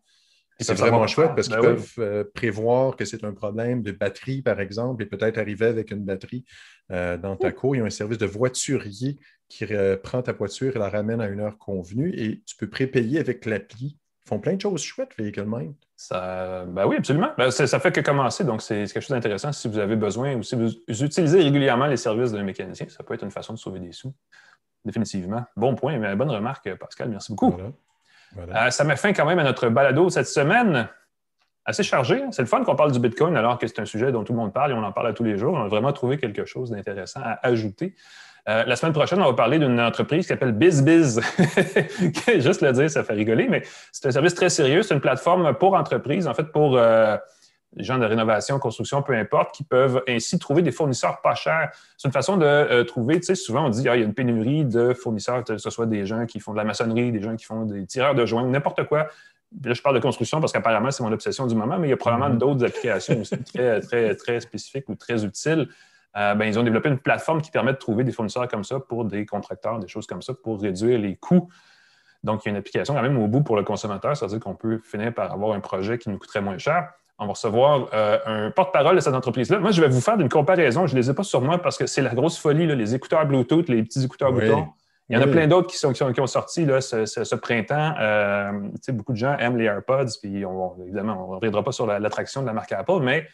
c'est 0.63 0.73
vraiment 0.73 1.07
chouette 1.07 1.31
parce 1.35 1.49
ben 1.49 1.59
qu'ils 1.59 1.69
peuvent 1.69 1.93
euh, 1.99 2.23
prévoir 2.33 2.95
que 2.95 3.05
c'est 3.05 3.23
un 3.23 3.33
problème 3.33 3.81
de 3.81 3.91
batterie, 3.91 4.41
par 4.41 4.59
exemple, 4.59 5.03
et 5.03 5.05
peut-être 5.05 5.37
arriver 5.37 5.65
avec 5.65 5.91
une 5.91 6.03
batterie 6.03 6.45
euh, 6.91 7.17
dans 7.17 7.35
ta 7.35 7.51
cour. 7.51 7.75
Il 7.75 7.79
y 7.79 7.81
a 7.81 7.85
un 7.85 7.89
service 7.89 8.17
de 8.17 8.25
voiturier 8.25 9.17
qui 9.47 9.65
euh, 9.71 9.97
prend 9.97 10.21
ta 10.21 10.33
voiture 10.33 10.75
et 10.75 10.79
la 10.79 10.89
ramène 10.89 11.21
à 11.21 11.27
une 11.27 11.39
heure 11.39 11.57
convenue 11.57 12.13
et 12.15 12.41
tu 12.45 12.55
peux 12.55 12.69
prépayer 12.69 13.19
avec 13.19 13.45
l'appli. 13.45 13.97
Ils 14.25 14.29
font 14.29 14.39
plein 14.39 14.53
de 14.53 14.61
choses 14.61 14.81
chouettes, 14.81 15.13
Vehicle 15.17 15.45
Mind. 15.45 15.73
Ça, 15.95 16.65
ben 16.65 16.87
oui, 16.87 16.95
absolument. 16.97 17.31
Ben, 17.37 17.51
ça, 17.51 17.79
fait 17.79 17.91
que 17.91 18.01
commencer, 18.01 18.43
donc 18.43 18.61
c'est 18.61 18.85
quelque 18.85 19.01
chose 19.01 19.09
d'intéressant 19.09 19.51
si 19.51 19.67
vous 19.67 19.77
avez 19.77 19.95
besoin 19.95 20.35
ou 20.35 20.43
si 20.43 20.55
vous 20.55 20.69
utilisez 20.87 21.41
régulièrement 21.41 21.87
les 21.87 21.97
services 21.97 22.31
d'un 22.31 22.43
mécanicien. 22.43 22.87
Ça 22.89 23.03
peut 23.03 23.13
être 23.13 23.23
une 23.23 23.31
façon 23.31 23.53
de 23.53 23.59
sauver 23.59 23.79
des 23.79 23.91
sous. 23.91 24.13
Définitivement. 24.83 25.43
Bon 25.55 25.75
point, 25.75 25.99
mais 25.99 26.15
bonne 26.15 26.31
remarque, 26.31 26.73
Pascal. 26.75 27.09
Merci 27.09 27.33
beaucoup. 27.33 27.55
Euh, 28.37 28.69
ça 28.69 28.83
met 28.83 28.95
fin 28.95 29.13
quand 29.13 29.25
même 29.25 29.39
à 29.39 29.43
notre 29.43 29.69
balado 29.69 30.09
cette 30.09 30.27
semaine. 30.27 30.87
Assez 31.63 31.83
chargé. 31.83 32.23
C'est 32.31 32.41
le 32.41 32.47
fun 32.47 32.63
qu'on 32.63 32.75
parle 32.75 32.91
du 32.91 32.99
Bitcoin 32.99 33.37
alors 33.37 33.59
que 33.59 33.67
c'est 33.67 33.79
un 33.79 33.85
sujet 33.85 34.11
dont 34.11 34.23
tout 34.23 34.33
le 34.33 34.39
monde 34.39 34.53
parle 34.53 34.71
et 34.71 34.73
on 34.73 34.83
en 34.83 34.91
parle 34.91 35.07
à 35.07 35.13
tous 35.13 35.23
les 35.23 35.37
jours. 35.37 35.53
On 35.53 35.63
a 35.63 35.67
vraiment 35.67 35.93
trouvé 35.93 36.17
quelque 36.17 36.45
chose 36.45 36.71
d'intéressant 36.71 37.21
à 37.23 37.39
ajouter. 37.45 37.95
Euh, 38.49 38.63
la 38.65 38.75
semaine 38.75 38.93
prochaine, 38.93 39.21
on 39.21 39.25
va 39.25 39.33
parler 39.33 39.59
d'une 39.59 39.79
entreprise 39.79 40.23
qui 40.23 40.29
s'appelle 40.29 40.53
BizBiz. 40.53 41.21
Juste 42.39 42.61
le 42.61 42.71
dire, 42.71 42.89
ça 42.89 43.03
fait 43.03 43.13
rigoler, 43.13 43.47
mais 43.47 43.61
c'est 43.91 44.07
un 44.07 44.11
service 44.11 44.33
très 44.33 44.49
sérieux. 44.49 44.81
C'est 44.81 44.95
une 44.95 45.01
plateforme 45.01 45.53
pour 45.53 45.75
entreprises, 45.75 46.27
en 46.27 46.33
fait, 46.33 46.45
pour 46.45 46.77
euh, 46.77 47.17
gens 47.77 47.97
de 47.97 48.05
rénovation, 48.05 48.59
construction, 48.59 49.01
peu 49.01 49.13
importe, 49.13 49.55
qui 49.55 49.63
peuvent 49.63 50.03
ainsi 50.07 50.37
trouver 50.39 50.61
des 50.61 50.71
fournisseurs 50.71 51.21
pas 51.21 51.35
chers. 51.35 51.71
C'est 51.97 52.07
une 52.07 52.13
façon 52.13 52.37
de 52.37 52.45
euh, 52.45 52.83
trouver, 52.83 53.19
tu 53.19 53.27
sais, 53.27 53.35
souvent 53.35 53.65
on 53.65 53.69
dit, 53.69 53.87
ah, 53.87 53.95
il 53.95 53.99
y 53.99 54.03
a 54.03 54.05
une 54.05 54.13
pénurie 54.13 54.65
de 54.65 54.93
fournisseurs, 54.93 55.43
que 55.43 55.57
ce 55.57 55.69
soit 55.69 55.85
des 55.85 56.05
gens 56.05 56.25
qui 56.25 56.39
font 56.39 56.51
de 56.51 56.57
la 56.57 56.63
maçonnerie, 56.63 57.11
des 57.11 57.21
gens 57.21 57.35
qui 57.35 57.45
font 57.45 57.65
des 57.65 57.85
tireurs 57.85 58.15
de 58.15 58.25
joints, 58.25 58.45
n'importe 58.45 58.83
quoi. 58.85 59.07
Là, 59.63 59.73
je 59.73 59.81
parle 59.81 59.95
de 59.95 60.01
construction 60.01 60.39
parce 60.39 60.51
qu'apparemment, 60.53 60.91
c'est 60.91 61.03
mon 61.03 61.11
obsession 61.11 61.45
du 61.45 61.55
moment, 61.55 61.77
mais 61.77 61.87
il 61.87 61.91
y 61.91 61.93
a 61.93 61.97
probablement 61.97 62.33
mm-hmm. 62.33 62.37
d'autres 62.39 62.65
applications 62.65 63.19
aussi 63.19 63.41
très, 63.43 63.81
très, 63.81 64.15
très 64.15 64.39
spécifiques 64.39 64.87
ou 64.89 64.95
très 64.95 65.25
utiles. 65.25 65.67
Euh, 66.17 66.35
ben, 66.35 66.45
ils 66.45 66.59
ont 66.59 66.63
développé 66.63 66.89
une 66.89 66.99
plateforme 66.99 67.41
qui 67.41 67.51
permet 67.51 67.71
de 67.71 67.77
trouver 67.77 68.03
des 68.03 68.11
fournisseurs 68.11 68.47
comme 68.47 68.65
ça 68.65 68.79
pour 68.79 69.05
des 69.05 69.25
contracteurs, 69.25 69.79
des 69.79 69.87
choses 69.87 70.07
comme 70.07 70.21
ça, 70.21 70.33
pour 70.33 70.61
réduire 70.61 70.99
les 70.99 71.15
coûts. 71.15 71.49
Donc, 72.23 72.43
il 72.43 72.49
y 72.49 72.49
a 72.49 72.51
une 72.51 72.57
application 72.57 72.93
quand 72.93 73.01
même 73.01 73.17
au 73.17 73.27
bout 73.27 73.41
pour 73.41 73.55
le 73.55 73.63
consommateur, 73.63 74.15
c'est-à-dire 74.15 74.39
qu'on 74.39 74.55
peut 74.55 74.79
finir 74.79 75.13
par 75.13 75.31
avoir 75.31 75.53
un 75.55 75.59
projet 75.59 75.97
qui 75.97 76.09
nous 76.09 76.17
coûterait 76.17 76.41
moins 76.41 76.57
cher 76.57 76.89
on 77.21 77.25
va 77.27 77.31
recevoir 77.33 77.87
euh, 77.93 78.17
un 78.25 78.51
porte-parole 78.51 78.95
de 78.95 78.99
cette 78.99 79.13
entreprise-là. 79.13 79.59
Moi, 79.59 79.71
je 79.71 79.79
vais 79.79 79.87
vous 79.87 80.01
faire 80.01 80.19
une 80.19 80.27
comparaison. 80.27 80.87
Je 80.87 80.95
ne 80.95 80.99
les 80.99 81.09
ai 81.09 81.13
pas 81.13 81.23
sur 81.23 81.39
moi 81.41 81.59
parce 81.59 81.77
que 81.77 81.85
c'est 81.85 82.01
la 82.01 82.13
grosse 82.15 82.37
folie, 82.37 82.65
les 82.75 82.95
écouteurs 82.95 83.25
Bluetooth, 83.27 83.69
les 83.69 83.83
petits 83.83 84.03
écouteurs 84.03 84.33
boutons. 84.33 84.67
Il 85.09 85.15
y 85.15 85.17
en 85.19 85.21
a 85.21 85.27
plein 85.27 85.45
d'autres 85.45 85.67
qui, 85.69 85.77
sont, 85.77 85.91
qui, 85.93 86.01
ont, 86.03 86.11
qui 86.13 86.21
ont 86.21 86.27
sorti 86.27 86.65
là, 86.65 86.79
ce, 86.81 87.05
ce- 87.05 87.23
ce 87.25 87.35
printemps. 87.35 87.93
Euh, 87.99 88.51
beaucoup 88.89 89.11
de 89.11 89.17
gens 89.17 89.35
aiment 89.37 89.57
les 89.57 89.65
AirPods, 89.65 90.05
puis 90.21 90.45
on, 90.45 90.73
évidemment, 90.83 91.25
on 91.27 91.31
ne 91.31 91.35
reviendra 91.35 91.63
pas 91.63 91.71
sur 91.73 91.85
la- 91.85 91.99
l'attraction 91.99 92.41
de 92.41 92.47
la 92.47 92.53
marque 92.53 92.71
Apple, 92.71 92.99
mais 93.01 93.27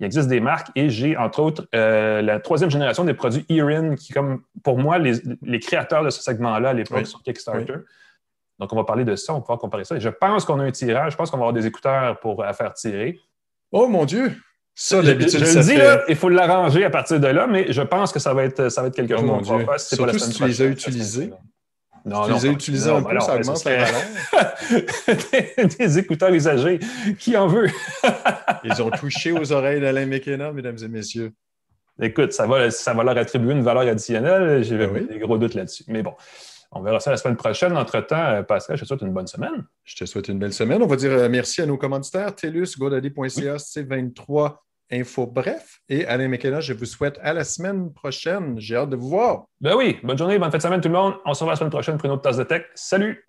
il 0.00 0.06
existe 0.06 0.28
des 0.28 0.40
marques 0.40 0.68
et 0.76 0.88
j'ai, 0.90 1.16
entre 1.16 1.40
autres, 1.40 1.66
euh, 1.74 2.22
la 2.22 2.38
troisième 2.40 2.70
génération 2.70 3.04
des 3.04 3.14
produits 3.14 3.44
Erin, 3.48 3.94
qui, 3.96 4.12
comme 4.12 4.42
pour 4.62 4.78
moi, 4.78 4.98
les, 4.98 5.14
les 5.42 5.58
créateurs 5.60 6.02
de 6.04 6.10
ce 6.10 6.22
segment-là 6.22 6.70
à 6.70 6.72
l'époque 6.72 6.98
Oui. 6.98 7.06
sur 7.06 7.20
Kickstarter. 7.22 7.74
Donc, 8.60 8.72
on 8.72 8.76
va 8.76 8.84
parler 8.84 9.04
de 9.04 9.16
ça, 9.16 9.32
on 9.32 9.36
va 9.36 9.40
pouvoir 9.40 9.58
comparer 9.58 9.82
ça. 9.84 9.96
Et 9.96 10.00
je 10.00 10.08
pense 10.08 10.44
qu'on 10.44 10.60
a 10.60 10.62
un 10.64 10.70
tirage, 10.70 11.12
je 11.12 11.16
pense 11.16 11.30
qu'on 11.32 11.36
va 11.38 11.42
avoir 11.46 11.52
des 11.52 11.66
écouteurs 11.66 12.20
pour 12.20 12.44
à 12.44 12.52
faire 12.52 12.72
tirer. 12.74 13.18
Oh 13.76 13.88
mon 13.88 14.04
Dieu! 14.04 14.32
Ça, 14.76 15.00
Je, 15.02 15.06
d'habitude, 15.06 15.40
je 15.40 15.44
ça 15.46 15.58
le 15.58 15.64
dis, 15.64 15.70
fait- 15.72 15.78
là, 15.78 16.02
il 16.08 16.14
faut 16.16 16.28
l'arranger 16.28 16.84
à 16.84 16.90
partir 16.90 17.18
de 17.18 17.26
là, 17.26 17.46
mais 17.48 17.72
je 17.72 17.82
pense 17.82 18.12
que 18.12 18.18
ça 18.20 18.32
va 18.32 18.44
être, 18.44 18.68
ça 18.68 18.82
va 18.82 18.88
être 18.88 18.94
quelque 18.94 19.14
Oh 19.14 19.20
chose 19.20 19.48
qu'on 19.48 19.56
va 19.58 19.64
faire 19.64 19.80
si 19.80 19.94
Surtout 19.96 20.18
si 20.18 20.30
tu 20.32 20.44
les 20.46 20.62
as 20.62 20.66
utilisés. 20.66 21.30
Non, 22.06 22.24
Tu 22.24 22.30
non, 22.30 22.36
les 22.36 22.46
as 22.46 22.50
utilisés 22.52 22.90
un 22.90 23.02
peu, 23.02 23.18
ça 23.18 23.34
augmente 23.36 23.64
la 23.64 23.84
valeur. 23.84 24.54
des, 25.58 25.64
des 25.78 25.98
écouteurs 25.98 26.32
usagés. 26.32 26.78
Qui 27.18 27.36
en 27.36 27.46
veut? 27.48 27.68
Ils 28.64 28.80
ont 28.82 28.90
touché 28.90 29.32
aux 29.32 29.52
oreilles 29.52 29.80
d'Alain 29.80 30.06
McKenna, 30.06 30.52
mesdames 30.52 30.76
et 30.82 30.88
messieurs. 30.88 31.32
Écoute, 32.00 32.32
ça 32.32 32.46
va, 32.46 32.70
ça 32.70 32.92
va 32.94 33.04
leur 33.04 33.16
attribuer 33.18 33.52
une 33.52 33.62
valeur 33.62 33.82
additionnelle. 33.88 34.62
J'ai 34.64 34.76
Ben 34.76 34.90
oui. 34.92 35.06
des 35.08 35.18
gros 35.18 35.38
doutes 35.38 35.54
là-dessus. 35.54 35.84
Mais 35.88 36.02
bon, 36.02 36.14
on 36.74 36.82
verra 36.82 37.00
ça 37.00 37.10
la 37.10 37.16
semaine 37.16 37.36
prochaine. 37.36 37.76
Entre-temps, 37.76 38.16
euh, 38.16 38.42
Pascal, 38.42 38.76
je 38.76 38.82
te 38.82 38.88
souhaite 38.88 39.02
une 39.02 39.12
bonne 39.12 39.26
semaine. 39.26 39.64
Je 39.84 39.96
te 39.96 40.04
souhaite 40.04 40.28
une 40.28 40.38
belle 40.38 40.52
semaine. 40.52 40.82
On 40.82 40.86
va 40.86 40.96
dire 40.96 41.12
euh, 41.12 41.28
merci 41.28 41.62
à 41.62 41.66
nos 41.66 41.76
commanditaires, 41.76 42.34
TELUS, 42.34 42.76
godaddy.ca, 42.78 43.56
C23, 43.56 44.56
Info 44.90 45.26
Bref. 45.26 45.80
Et 45.88 46.06
Alain 46.06 46.28
McKenna, 46.28 46.60
je 46.60 46.72
vous 46.72 46.84
souhaite 46.84 47.18
à 47.22 47.32
la 47.32 47.44
semaine 47.44 47.92
prochaine. 47.92 48.58
J'ai 48.58 48.76
hâte 48.76 48.90
de 48.90 48.96
vous 48.96 49.08
voir. 49.08 49.44
Ben 49.60 49.74
oui, 49.76 49.98
bonne 50.02 50.18
journée, 50.18 50.38
bonne 50.38 50.50
fin 50.50 50.58
de 50.58 50.62
semaine 50.62 50.80
tout 50.80 50.88
le 50.88 50.94
monde. 50.94 51.14
On 51.24 51.34
se 51.34 51.40
revoit 51.40 51.52
la 51.52 51.58
semaine 51.58 51.70
prochaine 51.70 51.96
pour 51.96 52.06
une 52.06 52.12
autre 52.12 52.22
tasse 52.22 52.36
de 52.36 52.44
tech. 52.44 52.64
Salut! 52.74 53.24